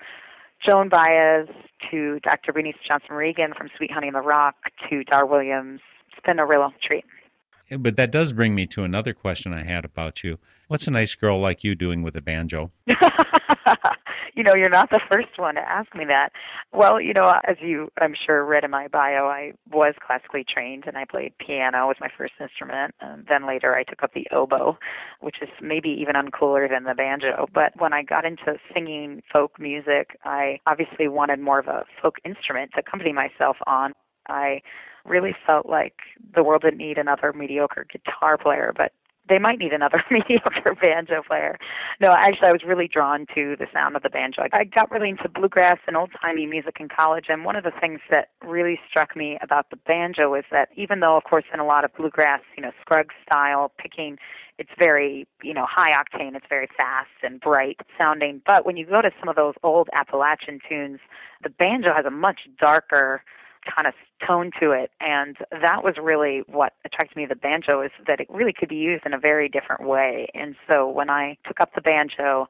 Joan 0.65 0.89
Baez 0.89 1.47
to 1.91 2.19
Dr. 2.21 2.53
Bernice 2.53 2.75
Johnson 2.87 3.11
Reagon 3.11 3.55
from 3.57 3.69
Sweet 3.75 3.91
Honey 3.91 4.07
in 4.07 4.13
the 4.13 4.21
Rock 4.21 4.55
to 4.89 5.03
Dar 5.03 5.25
Williams. 5.25 5.81
It's 6.11 6.25
been 6.25 6.39
a 6.39 6.45
real 6.45 6.71
treat. 6.81 7.05
But 7.77 7.97
that 7.97 8.11
does 8.11 8.33
bring 8.33 8.55
me 8.55 8.67
to 8.67 8.83
another 8.83 9.13
question 9.13 9.53
I 9.53 9.63
had 9.63 9.85
about 9.85 10.23
you. 10.23 10.37
What's 10.67 10.87
a 10.87 10.91
nice 10.91 11.15
girl 11.15 11.39
like 11.39 11.63
you 11.63 11.75
doing 11.75 12.01
with 12.03 12.15
a 12.15 12.21
banjo? 12.21 12.71
you 14.35 14.43
know, 14.43 14.55
you're 14.55 14.69
not 14.69 14.89
the 14.89 15.01
first 15.09 15.37
one 15.37 15.55
to 15.55 15.61
ask 15.61 15.93
me 15.93 16.05
that. 16.05 16.31
Well, 16.71 16.99
you 16.99 17.13
know, 17.13 17.31
as 17.47 17.57
you 17.61 17.91
I'm 18.01 18.15
sure 18.25 18.43
read 18.45 18.63
in 18.63 18.71
my 18.71 18.87
bio, 18.87 19.27
I 19.27 19.53
was 19.71 19.93
classically 20.05 20.43
trained 20.43 20.85
and 20.87 20.97
I 20.97 21.05
played 21.05 21.37
piano 21.37 21.87
was 21.87 21.97
my 21.99 22.09
first 22.17 22.33
instrument. 22.39 22.95
And 23.01 23.25
then 23.27 23.45
later 23.47 23.75
I 23.75 23.83
took 23.83 24.03
up 24.03 24.13
the 24.13 24.27
oboe, 24.31 24.77
which 25.19 25.37
is 25.41 25.49
maybe 25.61 25.89
even 25.89 26.15
uncooler 26.15 26.69
than 26.69 26.85
the 26.85 26.95
banjo. 26.95 27.47
But 27.53 27.73
when 27.77 27.93
I 27.93 28.03
got 28.03 28.25
into 28.25 28.55
singing 28.73 29.21
folk 29.31 29.59
music, 29.59 30.17
I 30.23 30.59
obviously 30.65 31.07
wanted 31.07 31.39
more 31.39 31.59
of 31.59 31.67
a 31.67 31.83
folk 32.01 32.15
instrument 32.25 32.71
to 32.73 32.79
accompany 32.79 33.13
myself 33.13 33.57
on. 33.67 33.93
I 34.27 34.61
really 35.05 35.35
felt 35.45 35.67
like 35.67 35.95
the 36.33 36.43
world 36.43 36.61
didn't 36.61 36.77
need 36.77 36.97
another 36.97 37.33
mediocre 37.33 37.85
guitar 37.91 38.37
player, 38.37 38.73
but 38.75 38.93
they 39.29 39.39
might 39.39 39.57
need 39.59 39.73
another 39.73 40.03
mediocre 40.11 40.75
banjo 40.81 41.21
player. 41.25 41.57
No, 42.01 42.09
actually, 42.11 42.49
I 42.49 42.51
was 42.51 42.63
really 42.65 42.87
drawn 42.87 43.25
to 43.35 43.55
the 43.57 43.67
sound 43.73 43.95
of 43.95 44.03
the 44.03 44.09
banjo. 44.09 44.43
I 44.51 44.63
got 44.65 44.91
really 44.91 45.09
into 45.09 45.29
bluegrass 45.29 45.77
and 45.87 45.95
old 45.95 46.11
timey 46.21 46.45
music 46.45 46.77
in 46.79 46.89
college, 46.89 47.25
and 47.29 47.45
one 47.45 47.55
of 47.55 47.63
the 47.63 47.71
things 47.79 47.99
that 48.09 48.29
really 48.45 48.79
struck 48.89 49.15
me 49.15 49.37
about 49.41 49.69
the 49.69 49.77
banjo 49.77 50.31
was 50.31 50.43
that 50.51 50.69
even 50.75 50.99
though, 50.99 51.15
of 51.15 51.23
course, 51.23 51.45
in 51.53 51.59
a 51.59 51.65
lot 51.65 51.85
of 51.85 51.93
bluegrass, 51.95 52.41
you 52.57 52.63
know, 52.63 52.71
Scruggs 52.81 53.15
style 53.25 53.71
picking, 53.77 54.17
it's 54.59 54.71
very, 54.77 55.25
you 55.41 55.53
know, 55.53 55.65
high 55.67 55.91
octane, 55.91 56.35
it's 56.35 56.45
very 56.47 56.67
fast 56.77 57.09
and 57.23 57.39
bright 57.39 57.79
sounding. 57.97 58.41
But 58.45 58.65
when 58.65 58.77
you 58.77 58.85
go 58.85 59.01
to 59.01 59.09
some 59.19 59.29
of 59.29 59.35
those 59.35 59.55
old 59.63 59.89
Appalachian 59.93 60.59
tunes, 60.67 60.99
the 61.41 61.49
banjo 61.49 61.93
has 61.95 62.05
a 62.05 62.11
much 62.11 62.41
darker 62.59 63.23
kind 63.73 63.87
of 63.87 63.93
tone 64.25 64.51
to 64.59 64.71
it. 64.71 64.91
And 64.99 65.37
that 65.51 65.83
was 65.83 65.95
really 66.01 66.43
what 66.47 66.73
attracted 66.85 67.15
me 67.17 67.25
to 67.25 67.29
the 67.29 67.35
banjo 67.35 67.81
is 67.81 67.91
that 68.07 68.19
it 68.19 68.27
really 68.29 68.53
could 68.53 68.69
be 68.69 68.75
used 68.75 69.05
in 69.05 69.13
a 69.13 69.19
very 69.19 69.49
different 69.49 69.87
way. 69.87 70.27
And 70.33 70.55
so 70.69 70.87
when 70.87 71.09
i 71.09 71.37
took 71.45 71.59
up 71.59 71.73
the 71.75 71.81
banjo 71.81 72.47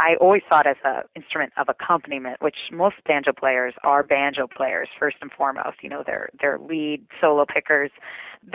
I 0.00 0.14
always 0.18 0.40
it 0.50 0.66
as 0.66 0.76
an 0.82 1.02
instrument 1.14 1.52
of 1.58 1.68
accompaniment, 1.68 2.40
which 2.40 2.56
most 2.72 2.96
banjo 3.06 3.32
players 3.32 3.74
are 3.84 4.02
banjo 4.02 4.46
players 4.46 4.88
first 4.98 5.18
and 5.20 5.30
foremost. 5.30 5.76
You 5.82 5.90
know, 5.90 6.02
they're 6.06 6.30
they're 6.40 6.58
lead 6.58 7.06
solo 7.20 7.44
pickers. 7.44 7.90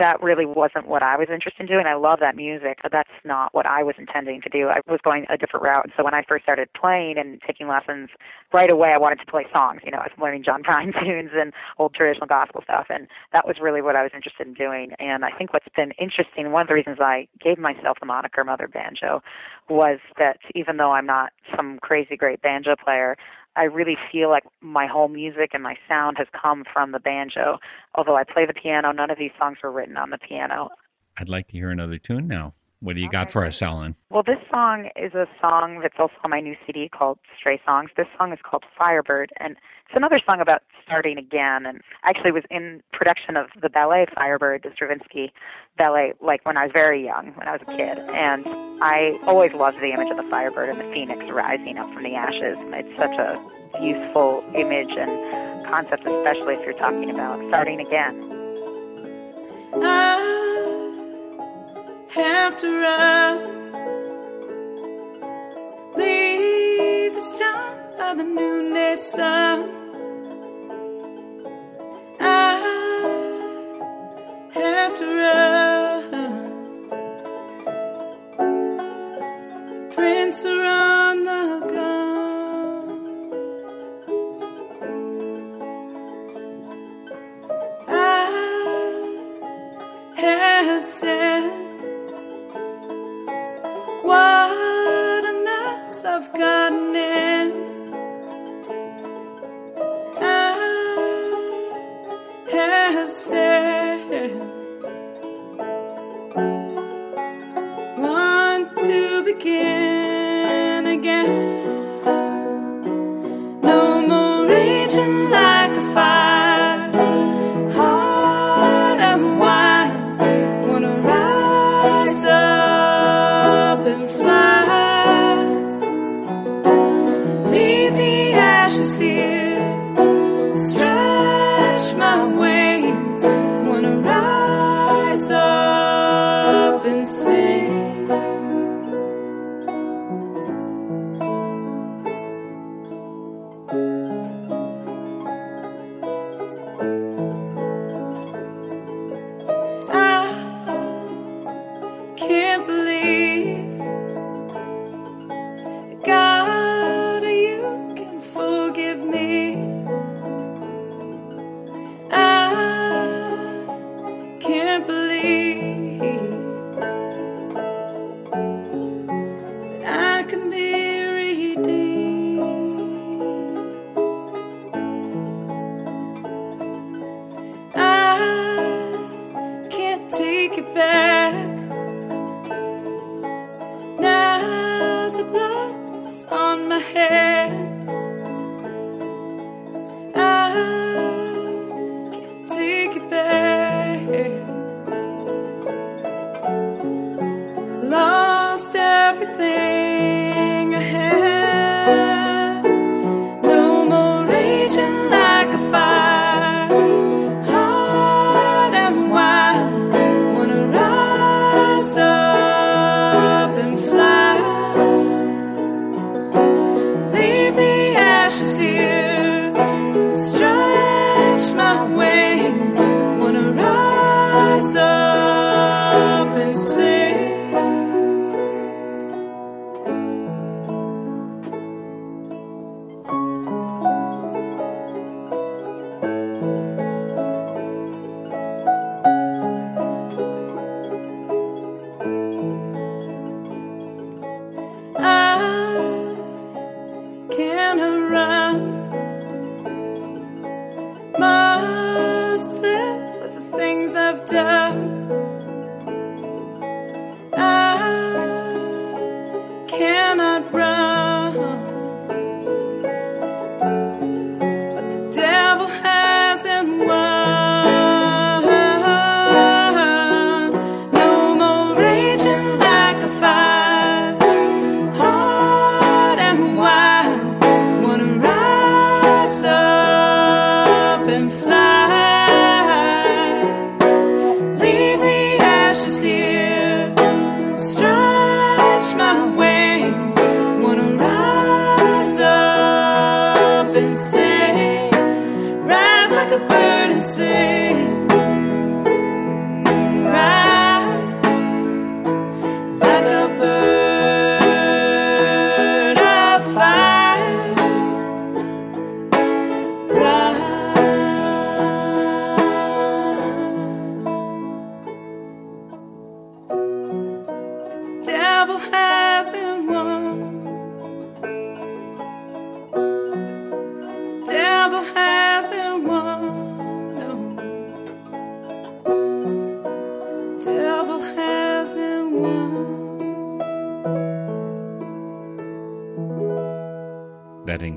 That 0.00 0.20
really 0.20 0.46
wasn't 0.46 0.88
what 0.88 1.04
I 1.04 1.16
was 1.16 1.28
interested 1.32 1.60
in 1.60 1.66
doing. 1.68 1.86
I 1.86 1.94
love 1.94 2.18
that 2.18 2.34
music, 2.34 2.78
but 2.82 2.90
that's 2.90 3.14
not 3.24 3.54
what 3.54 3.66
I 3.66 3.84
was 3.84 3.94
intending 3.96 4.42
to 4.42 4.48
do. 4.48 4.66
I 4.66 4.80
was 4.88 4.98
going 5.04 5.26
a 5.30 5.36
different 5.38 5.62
route. 5.62 5.84
And 5.84 5.92
So 5.96 6.02
when 6.02 6.12
I 6.12 6.24
first 6.28 6.42
started 6.42 6.68
playing 6.74 7.18
and 7.18 7.40
taking 7.46 7.68
lessons, 7.68 8.08
right 8.52 8.68
away 8.68 8.90
I 8.92 8.98
wanted 8.98 9.20
to 9.20 9.26
play 9.26 9.46
songs. 9.54 9.82
You 9.84 9.92
know, 9.92 9.98
I 9.98 10.08
was 10.10 10.18
learning 10.20 10.42
John 10.42 10.64
Prine 10.64 10.92
tunes 11.00 11.30
and 11.32 11.52
old 11.78 11.94
traditional 11.94 12.26
gospel 12.26 12.62
stuff, 12.68 12.86
and 12.90 13.06
that 13.32 13.46
was 13.46 13.58
really 13.62 13.80
what 13.80 13.94
I 13.94 14.02
was 14.02 14.10
interested 14.12 14.48
in 14.48 14.54
doing. 14.54 14.90
And 14.98 15.24
I 15.24 15.30
think 15.30 15.52
what's 15.52 15.68
been 15.76 15.92
interesting, 16.00 16.50
one 16.50 16.62
of 16.62 16.68
the 16.68 16.74
reasons 16.74 16.98
I 17.00 17.28
gave 17.38 17.56
myself 17.56 17.98
the 18.00 18.06
moniker 18.06 18.42
Mother 18.42 18.66
Banjo, 18.66 19.22
was 19.68 19.98
that 20.18 20.38
even 20.54 20.76
though 20.76 20.92
I'm 20.92 21.06
not 21.06 21.32
some 21.54 21.78
crazy 21.80 22.16
great 22.16 22.42
banjo 22.42 22.76
player, 22.76 23.16
I 23.56 23.64
really 23.64 23.96
feel 24.12 24.28
like 24.28 24.44
my 24.60 24.86
whole 24.86 25.08
music 25.08 25.50
and 25.54 25.62
my 25.62 25.76
sound 25.88 26.18
has 26.18 26.26
come 26.40 26.64
from 26.72 26.92
the 26.92 27.00
banjo. 27.00 27.58
Although 27.94 28.16
I 28.16 28.24
play 28.24 28.46
the 28.46 28.52
piano, 28.52 28.92
none 28.92 29.10
of 29.10 29.18
these 29.18 29.30
songs 29.38 29.58
were 29.62 29.72
written 29.72 29.96
on 29.96 30.10
the 30.10 30.18
piano. 30.18 30.68
I'd 31.16 31.28
like 31.28 31.48
to 31.48 31.52
hear 31.54 31.70
another 31.70 31.98
tune 31.98 32.28
now. 32.28 32.54
What 32.80 32.94
do 32.94 33.00
you 33.00 33.06
okay. 33.06 33.12
got 33.12 33.30
for 33.30 33.44
us, 33.44 33.62
Ellen? 33.62 33.96
Well, 34.10 34.22
this 34.22 34.38
song 34.50 34.90
is 34.96 35.14
a 35.14 35.26
song 35.40 35.80
that's 35.80 35.96
also 35.98 36.14
on 36.24 36.30
my 36.30 36.40
new 36.40 36.54
CD 36.66 36.88
called 36.88 37.18
Stray 37.38 37.60
Songs. 37.64 37.90
This 37.96 38.06
song 38.18 38.32
is 38.32 38.38
called 38.42 38.64
Firebird, 38.78 39.32
and 39.40 39.52
it's 39.86 39.96
another 39.96 40.18
song 40.26 40.40
about 40.40 40.62
starting 40.84 41.16
again. 41.16 41.64
And 41.64 41.80
actually 42.04 42.32
was 42.32 42.44
in 42.50 42.82
production 42.92 43.36
of 43.36 43.46
the 43.60 43.70
ballet 43.70 44.06
Firebird, 44.14 44.62
the 44.62 44.70
Stravinsky 44.74 45.32
ballet, 45.78 46.12
like 46.20 46.44
when 46.44 46.58
I 46.58 46.64
was 46.64 46.72
very 46.72 47.02
young, 47.02 47.32
when 47.34 47.48
I 47.48 47.52
was 47.52 47.62
a 47.62 47.76
kid. 47.76 47.98
And 48.14 48.46
I 48.82 49.18
always 49.26 49.52
loved 49.54 49.80
the 49.80 49.92
image 49.92 50.10
of 50.10 50.18
the 50.18 50.28
Firebird 50.30 50.68
and 50.68 50.78
the 50.78 50.92
phoenix 50.92 51.24
rising 51.30 51.78
up 51.78 51.92
from 51.94 52.02
the 52.02 52.14
ashes. 52.14 52.58
It's 52.58 52.98
such 52.98 53.16
a 53.18 53.40
useful 53.82 54.44
image 54.54 54.90
and 54.90 55.66
concept, 55.66 56.06
especially 56.06 56.54
if 56.54 56.64
you're 56.64 56.74
talking 56.74 57.10
about 57.10 57.46
starting 57.48 57.80
again. 57.80 58.20
I 59.74 60.35
have 62.16 62.56
to 62.56 62.68
run. 62.80 63.38
Leave 65.94 67.12
this 67.12 67.38
town 67.38 67.76
by 67.98 68.14
the 68.14 68.24
noonday 68.24 68.96
sun. 68.96 69.68
have 74.54 74.94
to 74.94 75.06
run. 75.06 76.40
Prints 79.90 80.44
are 80.46 80.85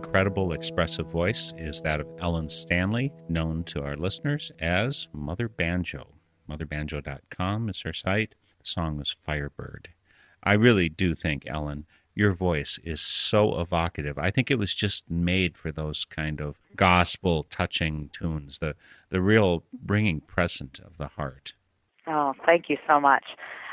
incredible 0.09 0.53
expressive 0.53 1.05
voice 1.05 1.53
is 1.55 1.83
that 1.83 1.99
of 1.99 2.07
Ellen 2.17 2.49
Stanley, 2.49 3.13
known 3.27 3.63
to 3.65 3.83
our 3.83 3.95
listeners 3.95 4.51
as 4.57 5.07
Mother 5.13 5.47
Banjo. 5.47 6.07
MotherBanjo.com 6.49 7.69
is 7.69 7.81
her 7.81 7.93
site. 7.93 8.33
The 8.57 8.65
song 8.65 8.97
was 8.97 9.15
Firebird. 9.23 9.87
I 10.41 10.53
really 10.53 10.89
do 10.89 11.13
think, 11.13 11.43
Ellen, 11.45 11.85
your 12.15 12.33
voice 12.33 12.79
is 12.83 13.01
so 13.01 13.61
evocative. 13.61 14.17
I 14.17 14.31
think 14.31 14.49
it 14.49 14.57
was 14.57 14.73
just 14.73 15.07
made 15.11 15.55
for 15.55 15.71
those 15.71 16.05
kind 16.05 16.41
of 16.41 16.57
gospel 16.75 17.45
touching 17.51 18.09
tunes, 18.11 18.57
the, 18.57 18.75
the 19.11 19.21
real 19.21 19.63
bringing 19.83 20.21
present 20.21 20.79
of 20.79 20.97
the 20.97 21.09
heart. 21.09 21.53
Oh, 22.07 22.33
thank 22.47 22.67
you 22.67 22.77
so 22.87 22.99
much. 22.99 23.25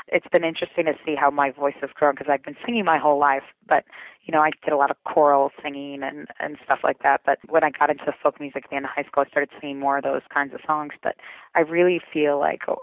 It's 0.07 0.27
been 0.31 0.43
interesting 0.43 0.85
to 0.85 0.93
see 1.05 1.15
how 1.15 1.29
my 1.29 1.51
voice 1.51 1.75
has 1.81 1.89
grown 1.93 2.13
because 2.13 2.27
I've 2.29 2.43
been 2.43 2.55
singing 2.65 2.85
my 2.85 2.97
whole 2.97 3.19
life, 3.19 3.43
but 3.67 3.83
you 4.23 4.31
know, 4.31 4.41
I 4.41 4.51
did 4.63 4.73
a 4.73 4.77
lot 4.77 4.91
of 4.91 4.97
choral 5.05 5.51
singing 5.61 6.01
and 6.03 6.27
and 6.39 6.57
stuff 6.63 6.79
like 6.83 6.99
that. 7.03 7.21
But 7.25 7.39
when 7.49 7.63
I 7.63 7.71
got 7.71 7.89
into 7.89 8.13
folk 8.21 8.39
music 8.39 8.65
end 8.71 8.85
of 8.85 8.91
high 8.91 9.03
school, 9.03 9.23
I 9.25 9.29
started 9.29 9.49
singing 9.59 9.79
more 9.79 9.97
of 9.97 10.03
those 10.03 10.21
kinds 10.33 10.53
of 10.53 10.61
songs. 10.65 10.93
But 11.01 11.15
I 11.55 11.61
really 11.61 12.01
feel 12.13 12.39
like 12.39 12.61
oh, 12.67 12.77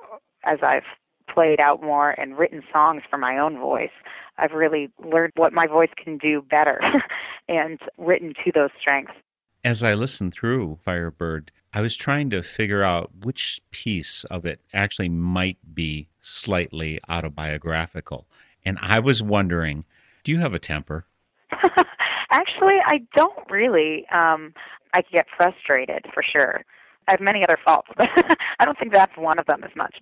as 0.44 0.58
I've 0.62 0.84
played 1.32 1.60
out 1.60 1.82
more 1.82 2.10
and 2.10 2.38
written 2.38 2.62
songs 2.72 3.02
for 3.08 3.18
my 3.18 3.38
own 3.38 3.58
voice, 3.58 3.90
I've 4.38 4.52
really 4.52 4.90
learned 5.02 5.32
what 5.36 5.52
my 5.52 5.66
voice 5.66 5.90
can 6.02 6.18
do 6.18 6.42
better 6.42 6.80
and 7.48 7.78
written 7.98 8.34
to 8.44 8.52
those 8.52 8.70
strengths. 8.78 9.14
As 9.64 9.82
I 9.82 9.94
listened 9.94 10.34
through 10.34 10.76
Firebird, 10.82 11.50
I 11.74 11.80
was 11.80 11.96
trying 11.96 12.30
to 12.30 12.40
figure 12.40 12.84
out 12.84 13.10
which 13.24 13.60
piece 13.72 14.22
of 14.24 14.46
it 14.46 14.60
actually 14.72 15.08
might 15.08 15.58
be 15.74 16.06
slightly 16.22 17.00
autobiographical. 17.08 18.26
And 18.64 18.78
I 18.80 19.00
was 19.00 19.24
wondering, 19.24 19.84
do 20.22 20.30
you 20.30 20.38
have 20.38 20.54
a 20.54 20.60
temper? 20.60 21.04
Actually, 22.30 22.78
I 22.86 23.00
don't 23.12 23.50
really. 23.50 24.06
Um, 24.12 24.54
I 24.92 25.02
get 25.12 25.26
frustrated 25.36 26.06
for 26.14 26.22
sure. 26.22 26.64
I 27.08 27.12
have 27.12 27.20
many 27.20 27.42
other 27.42 27.58
faults, 27.62 27.88
but 27.96 28.08
I 28.60 28.64
don't 28.64 28.78
think 28.78 28.92
that's 28.92 29.16
one 29.16 29.40
of 29.40 29.46
them 29.46 29.64
as 29.64 29.74
much. 29.76 29.96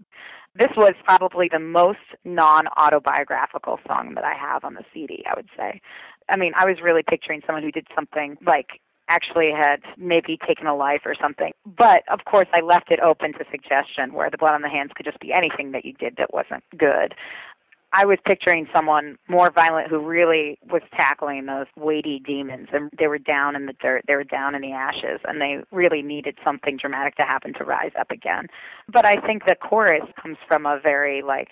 This 0.55 0.71
was 0.77 0.95
probably 1.05 1.49
the 1.51 1.59
most 1.59 1.99
non 2.25 2.67
autobiographical 2.77 3.81
song 3.89 4.13
that 4.15 4.25
I 4.25 4.35
have 4.35 4.63
on 4.65 4.75
the 4.75 4.85
CD, 4.93 5.25
I 5.27 5.33
would 5.35 5.49
say. 5.57 5.81
I 6.29 6.37
mean, 6.37 6.53
I 6.55 6.67
was 6.67 6.77
really 6.83 7.03
picturing 7.03 7.41
someone 7.47 7.63
who 7.63 7.73
did 7.73 7.87
something 7.97 8.37
like 8.47 8.81
actually 9.13 9.51
had 9.51 9.81
maybe 9.99 10.39
taken 10.47 10.67
a 10.67 10.75
life 10.75 11.03
or 11.05 11.15
something. 11.21 11.53
But 11.67 12.03
of 12.11 12.25
course, 12.25 12.49
I 12.53 12.61
left 12.61 12.91
it 12.91 13.01
open 13.01 13.33
to 13.35 13.45
suggestion 13.51 14.15
where 14.15 14.31
the 14.31 14.39
blood 14.39 14.55
on 14.55 14.63
the 14.63 14.69
hands 14.69 14.93
could 14.95 15.07
just 15.07 15.21
be 15.21 15.33
anything 15.33 15.73
that 15.73 15.85
you 15.85 15.93
did 15.93 16.17
that 16.17 16.33
wasn't 16.33 16.65
good. 16.77 17.15
I 17.95 18.07
was 18.07 18.19
picturing 18.25 18.67
someone 18.75 19.19
more 19.29 19.51
violent 19.55 19.89
who 19.89 19.99
really 19.99 20.59
was 20.71 20.81
tackling 20.97 21.45
those 21.45 21.67
weighty 21.77 22.21
demons 22.21 22.69
and 22.73 22.91
they 22.99 23.07
were 23.07 23.19
down 23.19 23.55
in 23.55 23.67
the 23.67 23.75
dirt, 23.75 24.05
they 24.09 24.15
were 24.15 24.25
down 24.25 24.55
in 24.55 24.63
the 24.63 24.73
ashes 24.73 25.21
and 25.29 25.43
they 25.43 25.59
really 25.71 26.01
needed 26.01 26.39
something 26.43 26.79
dramatic 26.79 27.17
to 27.17 27.23
happen 27.23 27.53
to 27.55 27.65
rise 27.65 27.93
up 28.01 28.11
again. 28.11 28.47
But 28.91 29.05
I 29.05 29.21
think 29.27 29.45
the 29.45 29.57
chorus 29.57 30.09
comes 30.21 30.39
from 30.49 30.65
a 30.65 30.81
very 30.83 31.21
like 31.21 31.51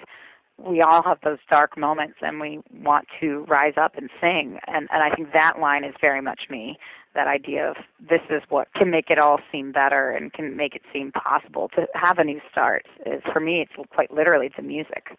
we 0.56 0.80
all 0.82 1.02
have 1.02 1.18
those 1.22 1.38
dark 1.50 1.76
moments 1.76 2.16
and 2.22 2.40
we 2.40 2.60
want 2.72 3.06
to 3.20 3.44
rise 3.48 3.74
up 3.76 3.96
and 3.96 4.08
sing 4.20 4.58
and 4.66 4.88
and 4.90 5.02
I 5.02 5.14
think 5.14 5.32
that 5.34 5.58
line 5.60 5.84
is 5.84 5.94
very 6.00 6.22
much 6.22 6.42
me 6.48 6.78
that 7.14 7.26
idea 7.26 7.70
of 7.70 7.76
this 8.00 8.20
is 8.30 8.42
what 8.48 8.68
can 8.74 8.90
make 8.90 9.10
it 9.10 9.18
all 9.18 9.38
seem 9.50 9.72
better 9.72 10.10
and 10.10 10.32
can 10.32 10.56
make 10.56 10.74
it 10.74 10.82
seem 10.92 11.12
possible 11.12 11.68
to 11.74 11.86
have 11.94 12.18
a 12.18 12.24
new 12.24 12.40
start 12.50 12.86
is 13.06 13.22
for 13.32 13.40
me 13.40 13.60
it's 13.62 13.88
quite 13.90 14.12
literally 14.12 14.50
the 14.56 14.62
music 14.62 15.16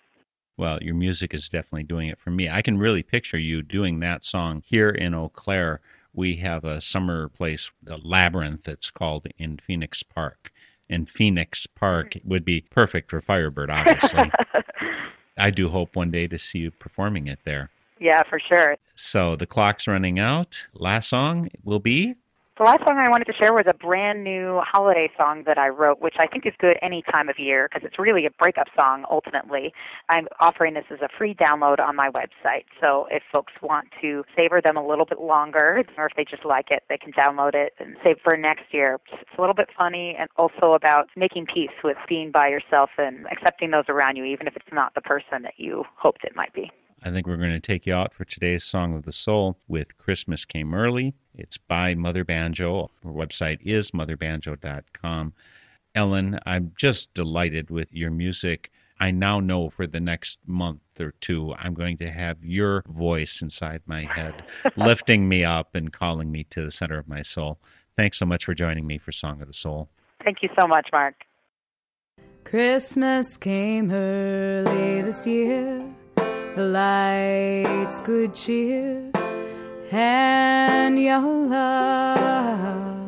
Well, 0.57 0.79
your 0.81 0.95
music 0.95 1.33
is 1.33 1.49
definitely 1.49 1.83
doing 1.83 2.09
it 2.09 2.19
for 2.19 2.29
me. 2.29 2.49
I 2.49 2.61
can 2.61 2.77
really 2.77 3.03
picture 3.03 3.39
you 3.39 3.61
doing 3.61 3.99
that 4.01 4.25
song 4.25 4.61
here 4.65 4.89
in 4.89 5.13
Eau 5.13 5.29
Claire. 5.29 5.79
We 6.13 6.35
have 6.37 6.65
a 6.65 6.81
summer 6.81 7.29
place, 7.29 7.71
a 7.87 7.97
labyrinth, 7.97 8.67
it's 8.67 8.91
called 8.91 9.27
in 9.37 9.57
Phoenix 9.65 10.03
Park. 10.03 10.51
And 10.89 11.09
Phoenix 11.09 11.65
Park 11.67 12.17
would 12.25 12.43
be 12.43 12.61
perfect 12.61 13.09
for 13.09 13.21
Firebird, 13.21 13.69
obviously. 13.69 14.29
I 15.37 15.49
do 15.49 15.69
hope 15.69 15.95
one 15.95 16.11
day 16.11 16.27
to 16.27 16.37
see 16.37 16.59
you 16.59 16.71
performing 16.71 17.27
it 17.27 17.39
there. 17.45 17.69
Yeah 18.01 18.21
for 18.29 18.39
sure 18.39 18.75
So 18.95 19.35
the 19.35 19.47
clock's 19.47 19.87
running 19.87 20.19
out. 20.19 20.63
Last 20.73 21.09
song 21.09 21.49
will 21.63 21.79
be 21.79 22.15
The 22.57 22.65
last 22.65 22.83
song 22.83 22.97
I 22.99 23.09
wanted 23.09 23.25
to 23.25 23.33
share 23.33 23.53
was 23.53 23.65
a 23.67 23.73
brand 23.73 24.23
new 24.23 24.61
holiday 24.63 25.09
song 25.17 25.43
that 25.47 25.57
I 25.57 25.69
wrote, 25.69 25.99
which 26.01 26.17
I 26.19 26.27
think 26.27 26.45
is 26.45 26.53
good 26.59 26.77
any 26.83 27.01
time 27.11 27.29
of 27.29 27.39
year 27.39 27.67
because 27.67 27.83
it's 27.87 27.97
really 27.97 28.25
a 28.27 28.29
breakup 28.29 28.67
song 28.75 29.05
ultimately. 29.09 29.73
I'm 30.09 30.27
offering 30.39 30.75
this 30.75 30.83
as 30.91 30.99
a 31.01 31.09
free 31.17 31.33
download 31.33 31.79
on 31.79 31.95
my 31.95 32.09
website. 32.09 32.65
So 32.79 33.07
if 33.09 33.23
folks 33.31 33.53
want 33.63 33.87
to 34.01 34.23
savor 34.35 34.61
them 34.61 34.77
a 34.77 34.85
little 34.85 35.05
bit 35.05 35.19
longer, 35.19 35.83
or 35.97 36.05
if 36.05 36.13
they 36.15 36.25
just 36.25 36.45
like 36.45 36.67
it, 36.69 36.83
they 36.89 36.97
can 36.97 37.13
download 37.13 37.55
it 37.55 37.73
and 37.79 37.95
save 38.03 38.17
for 38.23 38.37
next 38.37 38.65
year. 38.71 38.99
It's 39.11 39.35
a 39.37 39.41
little 39.41 39.55
bit 39.55 39.69
funny 39.75 40.15
and 40.19 40.29
also 40.35 40.73
about 40.73 41.07
making 41.15 41.47
peace 41.51 41.77
with 41.83 41.97
being 42.07 42.29
by 42.31 42.49
yourself 42.49 42.91
and 42.99 43.25
accepting 43.31 43.71
those 43.71 43.85
around 43.87 44.17
you, 44.17 44.25
even 44.25 44.45
if 44.45 44.55
it's 44.55 44.71
not 44.71 44.93
the 44.93 45.01
person 45.01 45.41
that 45.43 45.55
you 45.57 45.85
hoped 45.97 46.23
it 46.23 46.35
might 46.35 46.53
be. 46.53 46.69
I 47.03 47.09
think 47.09 47.25
we're 47.25 47.37
going 47.37 47.51
to 47.51 47.59
take 47.59 47.87
you 47.87 47.93
out 47.93 48.13
for 48.13 48.25
today's 48.25 48.63
Song 48.63 48.95
of 48.95 49.03
the 49.03 49.13
Soul 49.13 49.57
with 49.67 49.97
Christmas 49.97 50.45
Came 50.45 50.73
Early. 50.73 51.15
It's 51.33 51.57
by 51.57 51.95
Mother 51.95 52.23
Banjo. 52.23 52.91
Her 53.03 53.09
website 53.09 53.59
is 53.63 53.91
motherbanjo.com. 53.91 55.33
Ellen, 55.95 56.39
I'm 56.45 56.71
just 56.77 57.13
delighted 57.13 57.71
with 57.71 57.91
your 57.91 58.11
music. 58.11 58.71
I 58.99 59.09
now 59.09 59.39
know 59.39 59.71
for 59.71 59.87
the 59.87 59.99
next 59.99 60.39
month 60.45 60.81
or 60.99 61.13
two, 61.21 61.55
I'm 61.57 61.73
going 61.73 61.97
to 61.97 62.11
have 62.11 62.37
your 62.45 62.83
voice 62.87 63.41
inside 63.41 63.81
my 63.87 64.03
head, 64.03 64.43
lifting 64.75 65.27
me 65.27 65.43
up 65.43 65.73
and 65.73 65.91
calling 65.91 66.31
me 66.31 66.43
to 66.51 66.63
the 66.63 66.71
center 66.71 66.99
of 66.99 67.07
my 67.07 67.23
soul. 67.23 67.57
Thanks 67.97 68.19
so 68.19 68.27
much 68.27 68.45
for 68.45 68.53
joining 68.53 68.85
me 68.85 68.99
for 68.99 69.11
Song 69.11 69.41
of 69.41 69.47
the 69.47 69.53
Soul. 69.53 69.89
Thank 70.23 70.43
you 70.43 70.49
so 70.57 70.67
much, 70.67 70.89
Mark. 70.91 71.15
Christmas 72.43 73.37
came 73.37 73.91
early 73.91 75.01
this 75.01 75.25
year, 75.25 75.83
the 76.55 76.63
lights 76.63 78.01
good 78.01 78.33
cheer, 78.33 79.11
and 79.91 81.01
your 81.01 81.21
love. 81.21 83.01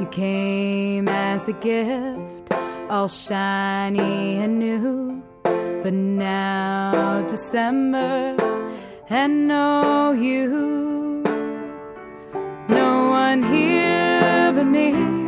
You 0.00 0.06
came 0.10 1.08
as 1.08 1.48
a 1.48 1.52
gift, 1.54 2.52
all 2.88 3.08
shiny 3.08 4.38
and 4.38 4.58
new, 4.58 5.22
but 5.42 5.92
now 5.92 7.24
December 7.26 8.36
and 9.10 9.48
no 9.48 10.12
you. 10.12 11.22
No 12.68 13.10
one 13.10 13.42
here 13.42 14.52
but 14.54 14.64
me 14.64 15.18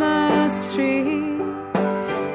Christmas 0.00 0.74
tree. 0.74 1.36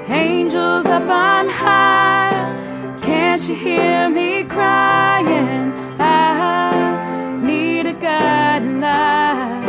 Angels 0.07 0.85
up 0.85 1.09
on 1.09 1.49
high, 1.49 2.99
can't 3.01 3.47
you 3.49 3.55
hear 3.55 4.07
me 4.07 4.43
crying? 4.43 5.73
I 5.99 7.39
need 7.41 7.87
a 7.87 7.93
guiding 7.93 8.81
light. 8.81 9.65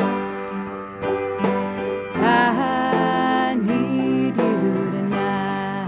I 2.16 3.56
need 3.62 4.36
you 4.36 4.90
tonight. 4.96 5.86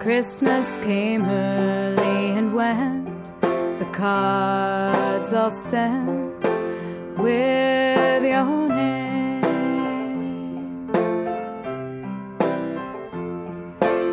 Christmas 0.00 0.78
came 0.78 1.26
early 1.26 2.38
and 2.38 2.54
went, 2.54 3.40
the 3.42 3.88
cards 3.92 5.34
all 5.34 5.50
sent. 5.50 6.16
With 7.18 7.97
name. 8.20 9.38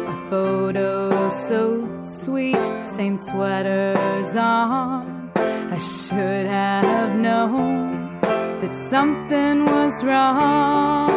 A 0.08 0.30
photo 0.30 1.30
so 1.30 1.88
sweet, 2.02 2.64
same 2.84 3.18
sweaters 3.18 4.36
on. 4.36 5.32
I 5.36 5.78
should 5.78 6.46
have 6.46 7.16
known 7.16 8.20
that 8.22 8.76
something 8.76 9.66
was 9.66 10.04
wrong. 10.04 11.10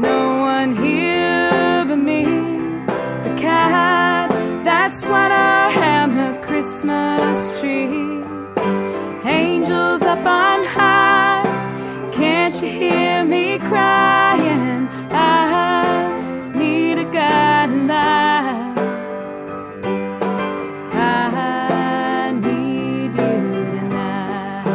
No 0.00 0.40
one 0.40 0.76
here 0.76 1.84
but 1.88 1.96
me, 1.96 2.24
the 3.24 3.34
cat, 3.36 4.30
that 4.64 4.92
sweater, 4.92 5.34
and 5.34 6.16
the 6.16 6.38
Christmas 6.46 7.60
tree. 7.60 8.24
Angels 9.24 10.02
up 10.02 10.24
on 10.24 10.64
high, 10.64 11.35
can't 12.16 12.62
you 12.62 12.68
hear 12.68 13.24
me 13.24 13.58
crying? 13.58 14.88
I 15.10 16.52
need 16.54 16.98
a 16.98 17.04
guiding 17.04 17.86
light. 17.86 18.74
I 20.92 22.32
need 22.32 23.10
you 23.20 23.36
tonight. 23.76 24.66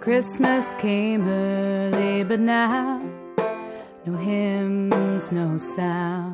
Christmas 0.00 0.74
came 0.74 1.28
early, 1.28 2.24
but 2.24 2.40
now 2.40 3.00
no 4.04 4.16
hymns, 4.16 5.30
no 5.30 5.58
sounds. 5.58 6.33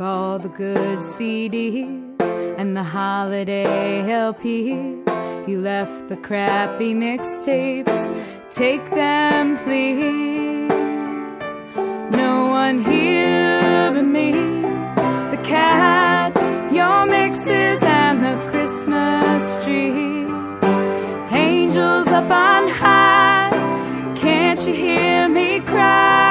All 0.00 0.40
the 0.40 0.48
good 0.48 0.98
CDs 0.98 2.20
and 2.58 2.76
the 2.76 2.82
holiday 2.82 4.02
LPs. 4.02 5.48
You 5.48 5.60
left 5.60 6.08
the 6.08 6.16
crappy 6.16 6.94
mixtapes. 6.94 8.10
Take 8.50 8.90
them, 8.90 9.56
please. 9.58 10.68
No 12.10 12.48
one 12.48 12.82
here 12.82 13.92
but 13.92 14.02
me, 14.02 14.32
the 15.30 15.40
cat, 15.44 16.34
your 16.72 17.06
mixes, 17.06 17.84
and 17.84 18.24
the 18.24 18.50
Christmas 18.50 19.64
tree. 19.64 20.26
Angels 21.30 22.08
up 22.08 22.30
on 22.30 22.68
high, 22.68 23.50
can't 24.16 24.66
you 24.66 24.74
hear 24.74 25.28
me 25.28 25.60
crying? 25.60 26.23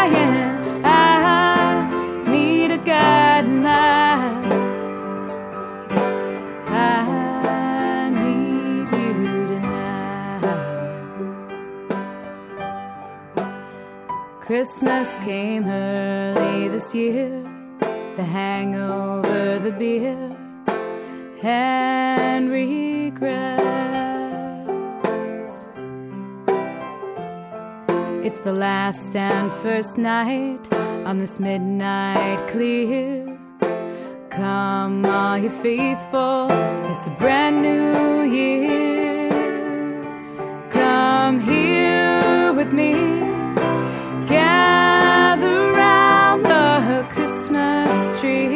Christmas 14.56 15.16
came 15.26 15.68
early 15.68 16.68
this 16.68 16.93
year, 16.93 17.41
the 18.16 18.24
hangover, 18.24 19.58
the 19.58 19.72
beer, 19.72 20.16
and 21.41 22.51
regrets. 22.51 23.26
It's 28.24 28.41
the 28.41 28.54
last 28.54 29.16
and 29.16 29.51
first 29.51 29.97
night 29.97 30.72
on 30.72 31.18
this 31.18 31.39
midnight 31.39 32.47
clear. 32.47 33.26
Come, 34.30 35.04
all 35.04 35.39
you 35.39 35.49
faithful, 35.49 36.47
it's 36.91 37.08
a 37.08 37.16
brand 37.18 37.64
new 37.64 38.22
year. 38.22 39.32
Come 40.70 41.39
here 41.39 42.54
with 42.54 42.72
me, 42.72 42.93
tree. 48.24 48.55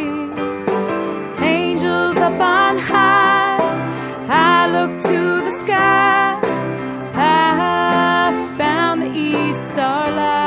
Angels 1.44 2.18
up 2.28 2.40
on 2.40 2.78
high, 2.78 3.58
I 4.30 4.72
look 4.76 4.92
to 5.10 5.20
the 5.48 5.52
sky. 5.52 6.40
I 7.14 8.56
found 8.58 9.02
the 9.02 9.12
east 9.14 9.68
starlight 9.72 10.47